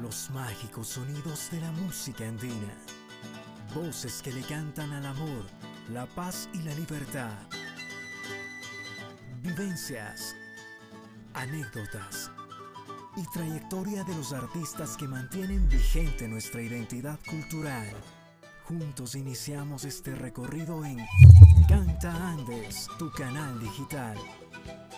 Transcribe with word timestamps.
los 0.00 0.30
mágicos 0.30 0.88
sonidos 0.88 1.50
de 1.50 1.60
la 1.60 1.70
música 1.72 2.26
andina. 2.26 2.74
Voces 3.74 4.22
que 4.22 4.32
le 4.32 4.42
cantan 4.42 4.92
al 4.92 5.06
amor, 5.06 5.44
la 5.92 6.06
paz 6.06 6.48
y 6.54 6.62
la 6.62 6.74
libertad. 6.74 7.32
Vivencias, 9.42 10.34
anécdotas 11.34 12.30
y 13.16 13.24
trayectoria 13.32 14.02
de 14.04 14.14
los 14.16 14.32
artistas 14.32 14.96
que 14.96 15.06
mantienen 15.06 15.68
vigente 15.68 16.26
nuestra 16.28 16.62
identidad 16.62 17.18
cultural. 17.28 17.92
Juntos 18.64 19.14
iniciamos 19.14 19.84
este 19.84 20.14
recorrido 20.14 20.84
en 20.84 20.98
Canta 21.68 22.30
Andes, 22.30 22.88
tu 22.98 23.10
canal 23.10 23.58
digital. 23.60 24.16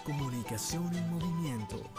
Comunicación 0.05 0.95
en 0.95 1.11
movimiento. 1.11 1.91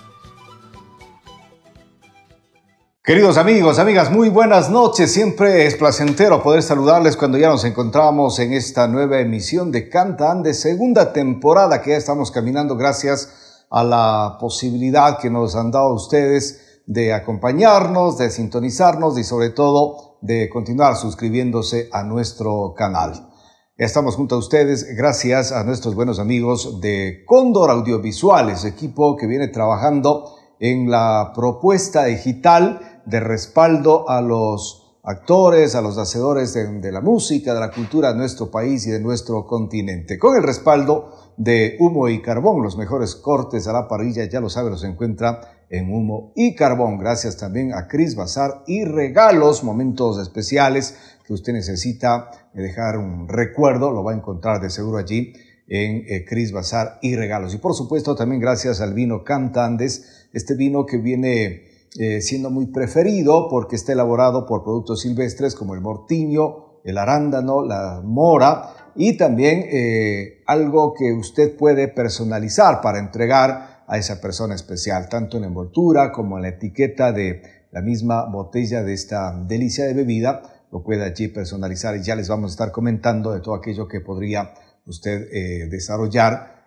Queridos 3.05 3.37
amigos, 3.37 3.79
amigas, 3.79 4.11
muy 4.11 4.29
buenas 4.29 4.69
noches. 4.69 5.11
Siempre 5.11 5.65
es 5.65 5.75
placentero 5.75 6.41
poder 6.41 6.63
saludarles 6.63 7.17
cuando 7.17 7.37
ya 7.37 7.49
nos 7.49 7.65
encontramos 7.65 8.39
en 8.39 8.53
esta 8.53 8.87
nueva 8.87 9.19
emisión 9.19 9.73
de 9.73 9.89
Canta 9.89 10.31
Andes, 10.31 10.61
segunda 10.61 11.11
temporada 11.11 11.81
que 11.81 11.89
ya 11.89 11.97
estamos 11.97 12.31
caminando 12.31 12.77
gracias 12.77 13.65
a 13.69 13.83
la 13.83 14.37
posibilidad 14.39 15.19
que 15.19 15.29
nos 15.29 15.57
han 15.57 15.69
dado 15.69 15.93
ustedes 15.93 16.81
de 16.85 17.11
acompañarnos, 17.11 18.17
de 18.17 18.29
sintonizarnos 18.29 19.19
y 19.19 19.25
sobre 19.25 19.49
todo 19.49 20.19
de 20.21 20.49
continuar 20.49 20.95
suscribiéndose 20.95 21.89
a 21.91 22.03
nuestro 22.03 22.73
canal. 22.73 23.31
Estamos 23.75 24.15
junto 24.15 24.35
a 24.35 24.37
ustedes 24.37 24.95
gracias 24.95 25.51
a 25.51 25.65
nuestros 25.65 25.93
buenos 25.93 26.19
amigos 26.19 26.79
de 26.79 27.25
Cóndor 27.25 27.69
Audiovisuales, 27.69 28.63
equipo 28.63 29.17
que 29.17 29.27
viene 29.27 29.49
trabajando 29.49 30.37
en 30.63 30.89
la 30.89 31.33
propuesta 31.35 32.05
digital 32.05 32.92
de 33.05 33.19
respaldo 33.19 34.09
a 34.09 34.21
los 34.21 34.83
actores, 35.03 35.75
a 35.75 35.81
los 35.81 35.97
hacedores 35.97 36.53
de, 36.53 36.91
la 36.91 37.01
música, 37.01 37.53
de 37.53 37.59
la 37.59 37.71
cultura 37.71 38.13
de 38.13 38.17
nuestro 38.17 38.49
país 38.49 38.87
y 38.87 38.91
de 38.91 39.01
nuestro 39.01 39.45
continente. 39.45 40.17
Con 40.17 40.37
el 40.37 40.43
respaldo 40.43 41.33
de 41.35 41.75
Humo 41.79 42.07
y 42.07 42.21
Carbón, 42.21 42.63
los 42.63 42.77
mejores 42.77 43.15
cortes 43.15 43.67
a 43.67 43.73
la 43.73 43.87
parrilla, 43.87 44.23
ya 44.25 44.39
lo 44.39 44.49
sabe, 44.49 44.69
los 44.69 44.83
encuentra 44.85 45.65
en 45.69 45.91
Humo 45.91 46.31
y 46.35 46.55
Carbón. 46.55 46.97
Gracias 46.99 47.35
también 47.35 47.73
a 47.73 47.87
Cris 47.87 48.15
Bazar 48.15 48.63
y 48.65 48.85
regalos, 48.85 49.63
momentos 49.63 50.19
especiales 50.19 50.95
que 51.25 51.33
usted 51.33 51.51
necesita 51.51 52.29
dejar 52.53 52.97
un 52.97 53.27
recuerdo, 53.27 53.91
lo 53.91 54.03
va 54.03 54.13
a 54.13 54.15
encontrar 54.15 54.61
de 54.61 54.69
seguro 54.69 54.99
allí 54.99 55.33
en 55.67 56.05
eh, 56.07 56.25
Cris 56.25 56.53
Bazar 56.53 56.99
y 57.01 57.15
regalos. 57.15 57.53
Y 57.53 57.57
por 57.57 57.73
supuesto 57.73 58.15
también 58.15 58.39
gracias 58.39 58.79
al 58.79 58.93
vino 58.93 59.25
Cantandes, 59.25 60.27
este 60.31 60.55
vino 60.55 60.85
que 60.85 60.97
viene 60.97 61.72
eh, 61.99 62.21
siendo 62.21 62.49
muy 62.49 62.65
preferido 62.65 63.47
porque 63.49 63.75
está 63.75 63.91
elaborado 63.91 64.47
por 64.47 64.63
productos 64.63 65.01
silvestres 65.01 65.53
como 65.53 65.75
el 65.75 65.81
mortiño, 65.81 66.79
el 66.83 66.97
arándano, 66.97 67.63
la 67.63 68.01
mora 68.03 68.91
y 68.95 69.15
también 69.15 69.65
eh, 69.71 70.41
algo 70.47 70.95
que 70.95 71.13
usted 71.13 71.55
puede 71.55 71.87
personalizar 71.87 72.81
para 72.81 72.97
entregar 72.97 73.83
a 73.87 73.97
esa 73.99 74.19
persona 74.21 74.55
especial, 74.55 75.07
tanto 75.07 75.37
en 75.37 75.43
envoltura 75.43 76.11
como 76.11 76.37
en 76.37 76.43
la 76.43 76.49
etiqueta 76.49 77.11
de 77.11 77.43
la 77.71 77.83
misma 77.83 78.25
botella 78.25 78.81
de 78.81 78.93
esta 78.93 79.31
delicia 79.45 79.85
de 79.85 79.93
bebida, 79.93 80.41
lo 80.71 80.81
puede 80.81 81.03
allí 81.03 81.27
personalizar 81.27 81.95
y 81.95 82.01
ya 82.01 82.15
les 82.15 82.27
vamos 82.27 82.51
a 82.51 82.53
estar 82.53 82.71
comentando 82.71 83.33
de 83.33 83.41
todo 83.41 83.53
aquello 83.53 83.87
que 83.87 84.01
podría 84.01 84.51
usted 84.87 85.27
eh, 85.31 85.67
desarrollar 85.69 86.63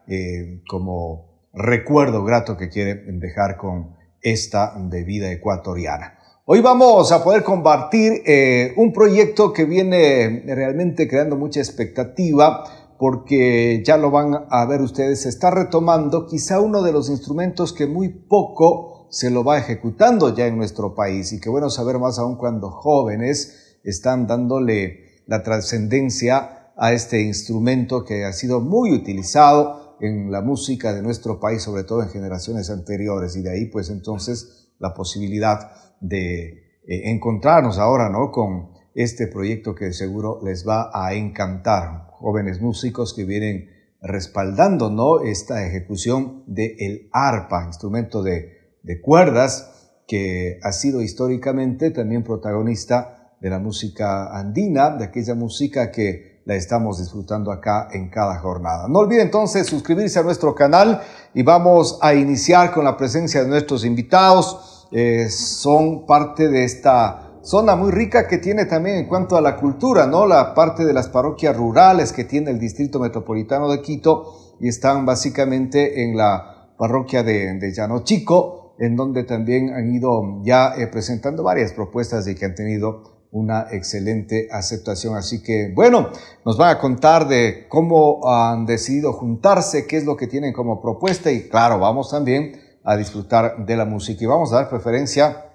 como 0.68 1.48
recuerdo 1.52 2.22
grato 2.22 2.56
que 2.56 2.68
quiere 2.68 2.94
dejar 2.94 3.56
con 3.56 3.95
esta 4.26 4.74
de 4.76 5.04
vida 5.04 5.30
ecuatoriana. 5.30 6.18
Hoy 6.46 6.60
vamos 6.60 7.12
a 7.12 7.22
poder 7.22 7.44
compartir 7.44 8.22
eh, 8.26 8.74
un 8.76 8.92
proyecto 8.92 9.52
que 9.52 9.64
viene 9.64 10.42
realmente 10.46 11.06
creando 11.06 11.36
mucha 11.36 11.60
expectativa 11.60 12.64
porque 12.98 13.84
ya 13.84 13.96
lo 13.96 14.10
van 14.10 14.46
a 14.50 14.66
ver 14.66 14.80
ustedes, 14.80 15.22
se 15.22 15.28
está 15.28 15.52
retomando 15.52 16.26
quizá 16.26 16.60
uno 16.60 16.82
de 16.82 16.92
los 16.92 17.08
instrumentos 17.08 17.72
que 17.72 17.86
muy 17.86 18.08
poco 18.08 19.06
se 19.10 19.30
lo 19.30 19.44
va 19.44 19.58
ejecutando 19.58 20.34
ya 20.34 20.46
en 20.46 20.56
nuestro 20.56 20.96
país 20.96 21.32
y 21.32 21.40
que 21.40 21.48
bueno 21.48 21.70
saber 21.70 22.00
más 22.00 22.18
aún 22.18 22.36
cuando 22.36 22.70
jóvenes 22.70 23.78
están 23.84 24.26
dándole 24.26 25.22
la 25.26 25.44
trascendencia 25.44 26.72
a 26.76 26.92
este 26.92 27.22
instrumento 27.22 28.04
que 28.04 28.24
ha 28.24 28.32
sido 28.32 28.60
muy 28.60 28.92
utilizado 28.92 29.85
en 30.00 30.30
la 30.30 30.42
música 30.42 30.92
de 30.92 31.02
nuestro 31.02 31.40
país, 31.40 31.62
sobre 31.62 31.84
todo 31.84 32.02
en 32.02 32.08
generaciones 32.08 32.70
anteriores, 32.70 33.36
y 33.36 33.42
de 33.42 33.50
ahí 33.50 33.66
pues 33.66 33.90
entonces 33.90 34.68
la 34.78 34.94
posibilidad 34.94 35.70
de 36.00 36.80
eh, 36.86 37.10
encontrarnos 37.10 37.78
ahora, 37.78 38.10
¿no? 38.10 38.30
Con 38.30 38.70
este 38.94 39.26
proyecto 39.26 39.74
que 39.74 39.92
seguro 39.92 40.40
les 40.44 40.66
va 40.66 40.90
a 40.92 41.14
encantar, 41.14 42.06
jóvenes 42.12 42.60
músicos 42.60 43.14
que 43.14 43.24
vienen 43.24 43.70
respaldando, 44.00 44.90
¿no? 44.90 45.20
Esta 45.20 45.66
ejecución 45.66 46.44
del 46.46 46.76
el 46.78 47.08
arpa, 47.12 47.64
instrumento 47.66 48.22
de, 48.22 48.76
de 48.82 49.00
cuerdas, 49.00 49.72
que 50.06 50.58
ha 50.62 50.72
sido 50.72 51.02
históricamente 51.02 51.90
también 51.90 52.22
protagonista 52.22 53.34
de 53.40 53.50
la 53.50 53.58
música 53.58 54.38
andina, 54.38 54.96
de 54.96 55.04
aquella 55.04 55.34
música 55.34 55.90
que 55.90 56.35
la 56.46 56.54
estamos 56.54 56.98
disfrutando 56.98 57.50
acá 57.50 57.88
en 57.92 58.08
cada 58.08 58.38
jornada. 58.38 58.86
No 58.88 59.00
olvide 59.00 59.20
entonces 59.20 59.66
suscribirse 59.66 60.20
a 60.20 60.22
nuestro 60.22 60.54
canal 60.54 61.02
y 61.34 61.42
vamos 61.42 61.98
a 62.00 62.14
iniciar 62.14 62.72
con 62.72 62.84
la 62.84 62.96
presencia 62.96 63.42
de 63.42 63.48
nuestros 63.48 63.84
invitados. 63.84 64.86
Eh, 64.92 65.28
son 65.28 66.06
parte 66.06 66.46
de 66.46 66.62
esta 66.62 67.40
zona 67.42 67.74
muy 67.74 67.90
rica 67.90 68.28
que 68.28 68.38
tiene 68.38 68.64
también 68.66 68.96
en 68.96 69.06
cuanto 69.06 69.36
a 69.36 69.40
la 69.40 69.56
cultura, 69.56 70.06
¿no? 70.06 70.24
La 70.24 70.54
parte 70.54 70.84
de 70.84 70.92
las 70.92 71.08
parroquias 71.08 71.56
rurales 71.56 72.12
que 72.12 72.22
tiene 72.22 72.52
el 72.52 72.60
Distrito 72.60 73.00
Metropolitano 73.00 73.68
de 73.68 73.82
Quito 73.82 74.54
y 74.60 74.68
están 74.68 75.04
básicamente 75.04 76.04
en 76.04 76.16
la 76.16 76.70
parroquia 76.78 77.24
de, 77.24 77.58
de 77.58 77.72
Llano 77.72 78.04
Chico, 78.04 78.76
en 78.78 78.94
donde 78.94 79.24
también 79.24 79.74
han 79.74 79.92
ido 79.92 80.44
ya 80.44 80.76
eh, 80.76 80.86
presentando 80.86 81.42
varias 81.42 81.72
propuestas 81.72 82.24
de 82.24 82.36
que 82.36 82.44
han 82.44 82.54
tenido 82.54 83.15
una 83.30 83.66
excelente 83.70 84.48
aceptación. 84.50 85.16
Así 85.16 85.42
que, 85.42 85.72
bueno, 85.74 86.10
nos 86.44 86.56
van 86.56 86.76
a 86.76 86.78
contar 86.78 87.28
de 87.28 87.66
cómo 87.68 88.28
han 88.28 88.66
decidido 88.66 89.12
juntarse, 89.12 89.86
qué 89.86 89.96
es 89.96 90.04
lo 90.04 90.16
que 90.16 90.26
tienen 90.26 90.52
como 90.52 90.80
propuesta 90.80 91.30
y 91.30 91.48
claro, 91.48 91.78
vamos 91.78 92.10
también 92.10 92.60
a 92.84 92.96
disfrutar 92.96 93.66
de 93.66 93.76
la 93.76 93.84
música 93.84 94.22
y 94.22 94.26
vamos 94.26 94.52
a 94.52 94.56
dar 94.56 94.68
preferencia 94.68 95.46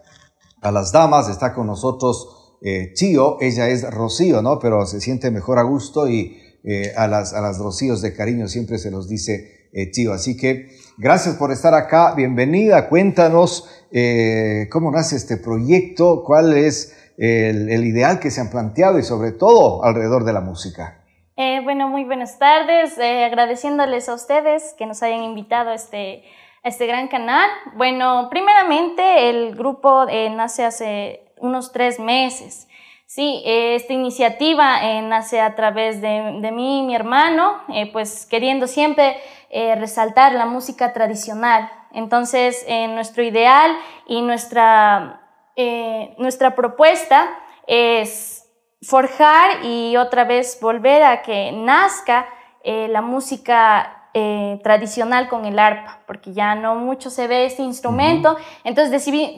a 0.61 0.71
las 0.71 0.91
damas. 0.91 1.29
Está 1.29 1.53
con 1.53 1.67
nosotros 1.67 2.57
eh, 2.61 2.91
Chío, 2.93 3.37
ella 3.41 3.69
es 3.69 3.89
Rocío, 3.89 4.41
¿no? 4.41 4.59
Pero 4.59 4.85
se 4.85 5.01
siente 5.01 5.31
mejor 5.31 5.57
a 5.57 5.63
gusto 5.63 6.07
y 6.07 6.37
eh, 6.63 6.93
a, 6.95 7.07
las, 7.07 7.33
a 7.33 7.41
las 7.41 7.57
Rocíos 7.57 8.01
de 8.01 8.13
cariño 8.13 8.47
siempre 8.47 8.77
se 8.77 8.91
los 8.91 9.07
dice 9.07 9.61
eh, 9.73 9.89
Chío. 9.91 10.13
Así 10.13 10.37
que 10.37 10.67
gracias 10.97 11.35
por 11.35 11.51
estar 11.51 11.73
acá, 11.73 12.13
bienvenida, 12.13 12.89
cuéntanos 12.89 13.67
eh, 13.91 14.67
cómo 14.71 14.91
nace 14.91 15.15
este 15.15 15.37
proyecto, 15.37 16.23
cuál 16.25 16.53
es 16.53 16.93
el, 17.17 17.85
ideal 17.85 18.19
que 18.19 18.31
se 18.31 18.41
han 18.41 18.49
planteado 18.49 18.99
y 18.99 19.03
sobre 19.03 19.31
todo 19.31 19.83
alrededor 19.83 20.23
de 20.23 20.33
la 20.33 20.41
música. 20.41 20.97
Eh, 21.37 21.61
bueno, 21.63 21.87
muy 21.87 22.03
buenas 22.03 22.37
tardes, 22.37 22.97
eh, 22.97 23.25
agradeciéndoles 23.25 24.09
a 24.09 24.13
ustedes 24.13 24.75
que 24.77 24.85
nos 24.85 25.01
hayan 25.01 25.23
invitado 25.23 25.71
a 25.71 25.75
este, 25.75 26.23
este 26.63 26.85
gran 26.87 27.07
canal. 27.07 27.49
Bueno, 27.75 28.27
primeramente 28.29 29.29
el 29.29 29.55
grupo 29.55 30.07
eh, 30.09 30.29
nace 30.29 30.65
hace 30.65 31.25
unos 31.39 31.71
tres 31.71 31.99
meses. 31.99 32.67
Sí, 33.05 33.41
esta 33.45 33.91
iniciativa 33.91 35.01
nace 35.01 35.41
a 35.41 35.53
través 35.55 35.99
de, 35.99 36.39
de 36.41 36.51
mí 36.53 36.79
y 36.79 36.83
mi 36.83 36.95
hermano, 36.95 37.57
pues 37.91 38.25
queriendo 38.25 38.67
siempre 38.67 39.17
resaltar 39.51 40.31
la 40.31 40.45
música 40.45 40.93
tradicional. 40.93 41.69
Entonces, 41.91 42.65
nuestro 42.87 43.21
ideal 43.21 43.75
y 44.07 44.21
nuestra 44.21 45.20
eh, 45.55 46.15
nuestra 46.17 46.55
propuesta 46.55 47.29
es 47.67 48.45
forjar 48.81 49.63
y 49.63 49.95
otra 49.97 50.23
vez 50.25 50.57
volver 50.61 51.03
a 51.03 51.21
que 51.21 51.51
nazca 51.51 52.25
eh, 52.63 52.87
la 52.89 53.01
música 53.01 54.09
eh, 54.13 54.59
tradicional 54.63 55.29
con 55.29 55.45
el 55.45 55.57
arpa, 55.57 56.01
porque 56.05 56.33
ya 56.33 56.55
no 56.55 56.75
mucho 56.75 57.09
se 57.09 57.27
ve 57.27 57.45
este 57.45 57.63
instrumento, 57.63 58.35
entonces 58.63 58.91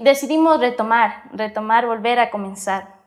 decidimos 0.03 0.59
retomar, 0.59 1.29
retomar, 1.33 1.85
volver 1.85 2.19
a 2.19 2.31
comenzar. 2.31 3.01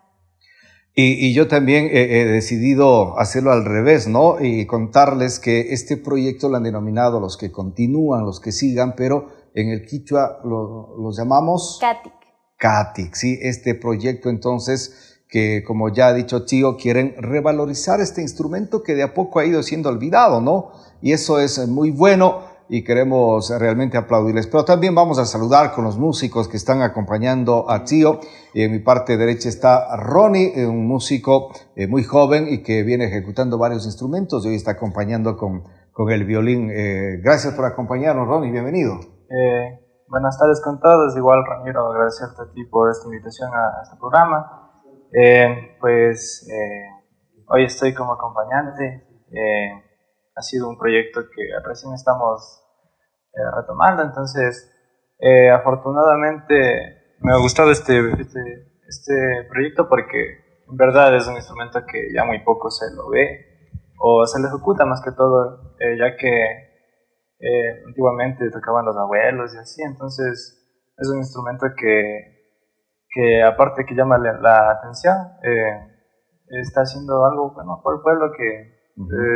Y, 0.99 1.35
yo 1.35 1.47
también 1.47 1.91
he, 1.93 2.25
decidido 2.25 3.19
hacerlo 3.19 3.52
al 3.52 3.67
revés, 3.67 4.09
¿no? 4.09 4.41
Y 4.41 4.64
contarles 4.64 5.38
que 5.38 5.75
este 5.75 5.99
proyecto 5.99 6.49
lo 6.49 6.56
han 6.56 6.62
denominado 6.62 7.20
los 7.20 7.37
que 7.37 7.52
continúan, 7.52 8.25
los 8.25 8.41
que 8.41 8.50
sigan, 8.50 8.94
pero 8.97 9.29
en 9.55 9.69
el 9.69 9.85
Quichua 9.85 10.41
lo, 10.43 10.97
los 10.99 11.19
llamamos... 11.19 11.76
Cati. 11.82 12.15
CATIC, 12.58 13.14
¿sí? 13.14 13.38
Este 13.43 13.75
proyecto 13.75 14.29
entonces 14.31 15.19
que, 15.29 15.62
como 15.67 15.93
ya 15.93 16.08
ha 16.08 16.14
dicho 16.14 16.44
Tío, 16.44 16.76
quieren 16.76 17.14
revalorizar 17.19 18.00
este 18.00 18.23
instrumento 18.23 18.82
que 18.82 18.94
de 18.94 19.03
a 19.03 19.14
poco 19.14 19.41
ha 19.41 19.44
ido 19.44 19.62
siendo 19.62 19.88
olvidado, 19.88 20.41
¿no? 20.41 20.70
Y 21.03 21.12
eso 21.12 21.41
es 21.41 21.67
muy 21.69 21.91
bueno. 21.91 22.56
y 22.69 22.82
queremos 22.82 23.50
realmente 23.50 23.97
aplaudirles. 23.97 24.47
Pero 24.47 24.64
también 24.64 24.94
vamos 24.94 25.19
a 25.19 25.25
saludar 25.25 25.73
con 25.73 25.85
los 25.85 25.99
músicos 25.99 26.49
que 26.49 26.56
están 26.56 26.82
acompañando 26.82 27.70
a 27.70 27.85
Tío. 27.85 28.20
Y 28.55 28.62
en 28.62 28.73
mi 28.73 28.79
parte 28.81 29.17
derecha 29.17 29.49
está 29.49 29.97
Ronnie, 29.97 30.52
eh, 30.56 30.67
un 30.67 30.87
músico 30.87 31.52
eh, 31.76 31.87
muy 31.87 32.02
joven 32.02 32.49
y 32.49 32.62
que 32.62 32.82
viene 32.82 33.06
ejecutando 33.06 33.59
varios 33.59 33.85
instrumentos 33.87 34.44
y 34.44 34.49
hoy 34.49 34.55
está 34.56 34.73
acompañando 34.73 35.37
con, 35.37 35.64
con 35.93 36.11
el 36.11 36.25
violín. 36.25 36.70
Eh, 36.73 37.20
gracias 37.23 37.55
por 37.55 37.64
acompañarnos, 37.64 38.26
Ronnie, 38.26 38.50
bienvenido. 38.50 39.00
Buenas 40.16 40.38
tardes 40.38 40.60
con 40.62 40.80
todos. 40.80 41.16
Igual, 41.16 41.44
Ramiro, 41.46 41.86
agradecerte 41.92 42.42
a 42.42 42.52
ti 42.52 42.64
por 42.64 42.90
esta 42.90 43.06
invitación 43.06 43.50
a, 43.52 43.82
este 43.82 43.96
programa. 43.96 44.82
pues 45.80 46.48
hoy 47.48 47.64
estoy 47.64 47.94
como 47.94 48.14
acompañante 48.14 49.06
ha 50.36 50.42
sido 50.42 50.68
un 50.68 50.78
proyecto 50.78 51.22
que 51.34 51.42
recién 51.66 51.94
estamos 51.94 52.62
eh, 53.32 53.40
retomando, 53.56 54.02
entonces 54.02 54.70
eh, 55.18 55.50
afortunadamente 55.50 57.16
me 57.20 57.32
ha 57.32 57.38
gustado 57.38 57.70
este, 57.70 57.98
este, 58.20 58.40
este, 58.86 59.48
proyecto 59.48 59.88
porque 59.88 60.60
en 60.68 60.76
verdad 60.76 61.16
es 61.16 61.26
un 61.26 61.36
instrumento 61.36 61.80
que 61.90 62.12
ya 62.14 62.24
muy 62.24 62.44
poco 62.44 62.70
se 62.70 62.94
lo 62.94 63.08
ve 63.08 63.70
o 63.98 64.26
se 64.26 64.40
le 64.40 64.48
ejecuta 64.48 64.84
más 64.84 65.00
que 65.02 65.12
todo, 65.12 65.74
eh, 65.80 65.96
ya 65.98 66.16
que 66.16 66.65
antiguamente 67.87 68.50
tocaban 68.50 68.85
los 68.85 68.97
abuelos 68.97 69.55
y 69.55 69.59
así, 69.59 69.83
entonces 69.83 70.62
es 70.97 71.09
un 71.09 71.19
instrumento 71.19 71.67
que, 71.77 72.55
que 73.11 73.43
aparte 73.43 73.85
que 73.85 73.94
llama 73.94 74.19
la, 74.19 74.71
atención, 74.71 75.17
está 76.49 76.83
haciendo 76.83 77.27
algo 77.27 77.53
bueno 77.53 77.81
por 77.83 77.97
el 77.97 78.03
pueblo 78.03 78.33
que 78.37 78.77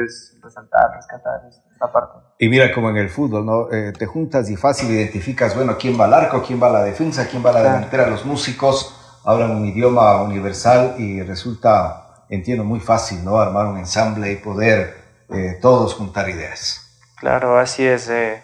es 0.04 0.38
resaltar, 0.42 0.90
rescatar 0.94 1.42
esta 1.48 1.92
parte. 1.92 2.18
Y 2.38 2.48
mira 2.48 2.72
como 2.72 2.90
en 2.90 2.96
el 2.96 3.10
fútbol, 3.10 3.44
¿no? 3.44 3.70
Eh, 3.70 3.92
te 3.92 4.06
juntas 4.06 4.48
y 4.48 4.56
fácil 4.56 4.90
identificas, 4.90 5.54
bueno, 5.54 5.76
quién 5.78 6.00
va 6.00 6.06
al 6.06 6.14
arco, 6.14 6.42
quién 6.42 6.60
va 6.62 6.68
a 6.68 6.72
la 6.72 6.82
defensa, 6.82 7.28
quién 7.28 7.44
va 7.44 7.50
a 7.50 7.54
la 7.54 7.62
delantera. 7.62 8.06
Los 8.06 8.24
músicos 8.24 9.20
hablan 9.24 9.50
un 9.50 9.66
idioma 9.66 10.22
universal 10.22 10.94
y 10.98 11.22
resulta, 11.22 12.24
entiendo, 12.30 12.64
muy 12.64 12.80
fácil, 12.80 13.22
¿no? 13.24 13.38
Armar 13.38 13.66
un 13.66 13.76
ensamble 13.76 14.32
y 14.32 14.36
poder 14.36 14.94
eh, 15.28 15.58
todos 15.60 15.94
juntar 15.94 16.28
ideas. 16.30 16.79
Claro, 17.20 17.58
así 17.58 17.86
es. 17.86 18.08
Eh, 18.08 18.42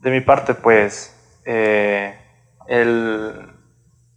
de 0.00 0.10
mi 0.10 0.20
parte, 0.20 0.54
pues, 0.54 1.16
el, 1.44 2.14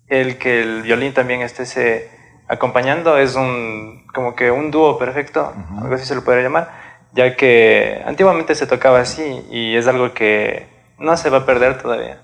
el 0.07 0.37
que 0.37 0.61
el 0.61 0.81
violín 0.83 1.13
también 1.13 1.41
esté 1.41 1.65
se 1.65 2.09
acompañando 2.47 3.17
es 3.17 3.35
un 3.35 4.05
como 4.13 4.35
que 4.35 4.51
un 4.51 4.71
dúo 4.71 4.97
perfecto, 4.97 5.53
algo 5.81 5.95
así 5.95 6.05
se 6.05 6.15
lo 6.15 6.23
podría 6.23 6.43
llamar, 6.43 6.71
ya 7.13 7.35
que 7.35 8.01
antiguamente 8.05 8.55
se 8.55 8.67
tocaba 8.67 8.99
así 8.99 9.45
y 9.49 9.75
es 9.75 9.87
algo 9.87 10.13
que 10.13 10.67
no 10.97 11.17
se 11.17 11.29
va 11.29 11.39
a 11.39 11.45
perder 11.45 11.81
todavía. 11.81 12.21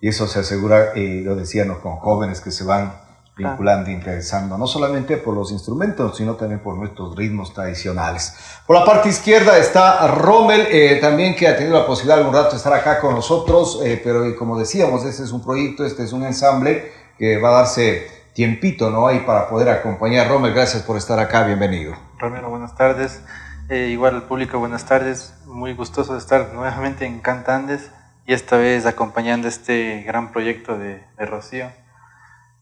Y 0.00 0.08
eso 0.08 0.28
se 0.28 0.40
asegura, 0.40 0.96
y 0.96 1.22
lo 1.22 1.36
decíamos, 1.36 1.78
con 1.78 1.96
jóvenes 1.96 2.40
que 2.40 2.50
se 2.50 2.64
van 2.64 2.94
vinculando, 3.40 3.90
interesando, 3.90 4.56
no 4.58 4.66
solamente 4.66 5.16
por 5.16 5.34
los 5.34 5.50
instrumentos, 5.52 6.16
sino 6.16 6.34
también 6.34 6.60
por 6.60 6.76
nuestros 6.76 7.16
ritmos 7.16 7.52
tradicionales. 7.52 8.34
Por 8.66 8.76
la 8.76 8.84
parte 8.84 9.08
izquierda 9.08 9.58
está 9.58 10.06
Rommel, 10.08 10.66
eh, 10.70 10.98
también 11.00 11.34
que 11.34 11.48
ha 11.48 11.56
tenido 11.56 11.78
la 11.78 11.86
posibilidad 11.86 12.18
algún 12.18 12.34
rato 12.34 12.50
de 12.50 12.56
estar 12.56 12.72
acá 12.72 13.00
con 13.00 13.14
nosotros, 13.14 13.80
eh, 13.84 14.00
pero 14.02 14.36
como 14.36 14.58
decíamos, 14.58 15.04
este 15.04 15.22
es 15.22 15.32
un 15.32 15.42
proyecto, 15.42 15.84
este 15.84 16.04
es 16.04 16.12
un 16.12 16.24
ensamble 16.24 16.92
que 17.18 17.38
va 17.38 17.50
a 17.50 17.62
darse 17.62 18.06
tiempito, 18.32 18.90
¿no? 18.90 19.06
Ahí 19.06 19.20
para 19.20 19.48
poder 19.48 19.68
acompañar. 19.68 20.28
Romer, 20.28 20.52
gracias 20.52 20.82
por 20.82 20.96
estar 20.96 21.18
acá, 21.18 21.44
bienvenido. 21.44 21.94
Romero, 22.18 22.50
buenas 22.50 22.74
tardes. 22.76 23.22
Eh, 23.68 23.88
igual 23.90 24.16
al 24.16 24.22
público, 24.24 24.58
buenas 24.58 24.84
tardes. 24.84 25.34
Muy 25.46 25.74
gustoso 25.74 26.14
de 26.14 26.18
estar 26.18 26.52
nuevamente 26.54 27.06
en 27.06 27.20
Cantandes 27.20 27.90
y 28.26 28.32
esta 28.32 28.56
vez 28.56 28.86
acompañando 28.86 29.48
este 29.48 30.02
gran 30.02 30.32
proyecto 30.32 30.78
de, 30.78 31.02
Rocío. 31.18 31.70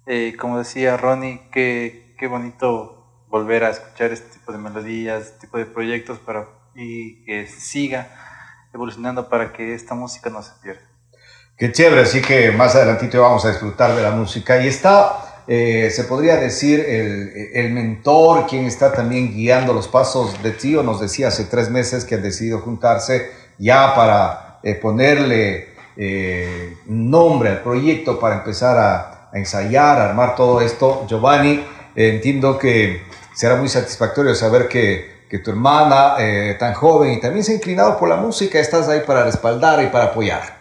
Eh, 0.09 0.35
como 0.39 0.59
decía 0.59 0.97
Ronnie, 0.97 1.43
qué, 1.53 2.15
qué 2.19 2.27
bonito 2.27 3.25
volver 3.29 3.65
a 3.65 3.71
escuchar 3.71 4.11
este 4.11 4.39
tipo 4.39 4.53
de 4.53 4.59
melodías, 4.59 5.23
este 5.27 5.41
tipo 5.41 5.59
de 5.59 5.67
proyectos 5.67 6.19
para, 6.19 6.49
y 6.75 7.25
que 7.25 7.47
siga 7.47 8.09
evolucionando 8.73 9.29
para 9.29 9.53
que 9.53 9.75
esta 9.75 9.95
música 9.95 10.31
no 10.31 10.43
se 10.43 10.53
pierda. 10.63 10.83
Qué 11.57 11.71
chévere, 11.73 12.03
así 12.03 12.23
que 12.23 12.53
más 12.53 12.75
adelantito 12.75 13.21
vamos 13.21 13.45
a 13.45 13.51
disfrutar 13.51 13.95
de 13.95 14.03
la 14.03 14.13
música. 14.13 14.63
Y 14.63 14.69
está 14.69 15.29
eh, 15.51 15.91
se 15.91 16.05
podría 16.05 16.37
decir, 16.37 16.79
el, 16.79 17.73
mentor, 17.73 18.47
quien 18.47 18.67
está 18.67 18.93
también 18.93 19.33
guiando 19.33 19.73
los 19.73 19.89
pasos 19.89 20.43
de 20.43 20.51
Tío, 20.51 20.83
nos 20.83 21.01
decía 21.01 21.29
hace 21.29 21.45
tres 21.45 21.71
meses 21.71 22.05
que 22.05 22.17
han 22.17 22.23
decidido 22.23 22.61
juntarse 22.61 23.31
ya 23.57 23.95
para 23.95 24.61
eh, 24.63 24.75
ponerle 24.75 25.69
eh, 25.97 26.77
nombre 26.85 27.49
al 27.49 27.63
proyecto, 27.63 28.21
para 28.21 28.37
empezar 28.37 28.77
a, 28.77 29.18
ensayar, 29.33 29.99
a 29.99 30.11
armar 30.11 30.37
todo 30.37 30.61
esto. 30.61 31.07
Giovanni, 31.09 31.65
entiendo 31.95 32.59
que 32.59 33.03
será 33.35 33.57
muy 33.57 33.69
satisfactorio 33.69 34.35
saber 34.35 34.69
que, 34.69 35.19
tu 35.45 35.51
hermana, 35.51 36.15
tan 36.59 36.75
joven 36.75 37.13
y 37.13 37.21
también 37.21 37.45
se 37.45 37.53
ha 37.53 37.55
inclinado 37.57 37.99
por 37.99 38.09
la 38.09 38.17
música, 38.17 38.59
estás 38.59 38.89
ahí 38.89 39.01
para 39.07 39.25
respaldar 39.25 39.83
y 39.83 39.89
para 39.89 40.07
apoyar. 40.07 40.59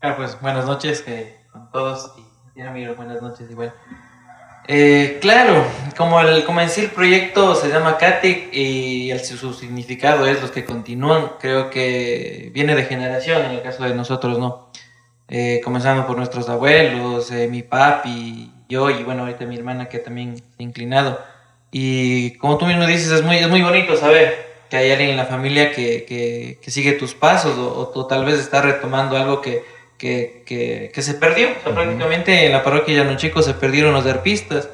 Ah, 0.00 0.14
pues 0.16 0.40
buenas 0.40 0.64
noches 0.64 1.04
con 1.52 1.70
todos 1.70 2.12
buenas 2.96 3.22
noches 3.22 3.50
igual. 3.50 3.72
Eh, 4.66 5.18
claro, 5.22 5.64
como, 5.96 6.20
el, 6.20 6.44
como 6.44 6.60
el 6.60 6.90
proyecto 6.94 7.54
se 7.54 7.68
llama 7.68 7.96
CATIC 7.96 8.52
y 8.52 9.10
el, 9.10 9.20
su 9.20 9.54
significado 9.54 10.26
es 10.26 10.42
los 10.42 10.50
que 10.50 10.64
continúan, 10.64 11.32
creo 11.40 11.70
que 11.70 12.50
viene 12.52 12.74
de 12.74 12.84
generación 12.84 13.42
en 13.46 13.52
el 13.52 13.62
caso 13.62 13.84
de 13.84 13.94
nosotros, 13.94 14.38
¿no? 14.38 14.68
Eh, 15.28 15.60
comenzando 15.62 16.06
por 16.06 16.16
nuestros 16.16 16.48
abuelos, 16.48 17.30
eh, 17.30 17.48
mi 17.48 17.62
papi, 17.62 18.50
yo 18.68 18.90
y 18.90 19.02
bueno, 19.02 19.22
ahorita 19.22 19.44
mi 19.44 19.56
hermana 19.56 19.88
que 19.88 19.98
también 19.98 20.36
se 20.36 20.44
ha 20.58 20.62
inclinado. 20.62 21.20
Y 21.70 22.32
como 22.38 22.56
tú 22.58 22.66
mismo 22.66 22.86
dices, 22.86 23.10
es 23.12 23.22
muy, 23.22 23.36
es 23.36 23.48
muy 23.48 23.62
bonito 23.62 23.96
saber 23.96 24.48
que 24.70 24.76
hay 24.76 24.90
alguien 24.90 25.10
en 25.10 25.16
la 25.16 25.26
familia 25.26 25.72
que, 25.72 26.04
que, 26.04 26.58
que 26.62 26.70
sigue 26.70 26.92
tus 26.92 27.14
pasos 27.14 27.56
o, 27.58 27.92
o, 27.94 28.06
tal 28.06 28.24
vez 28.24 28.38
está 28.38 28.60
retomando 28.62 29.16
algo 29.16 29.40
que, 29.40 29.64
que, 29.96 30.44
que, 30.94 31.02
se 31.02 31.14
perdió. 31.14 31.48
prácticamente 31.64 32.46
en 32.46 32.52
la 32.52 32.62
parroquia 32.62 32.96
Llano 32.96 33.16
Chico 33.16 33.42
se 33.42 33.54
perdieron 33.54 33.92
los 33.92 34.04
derpistas, 34.04 34.68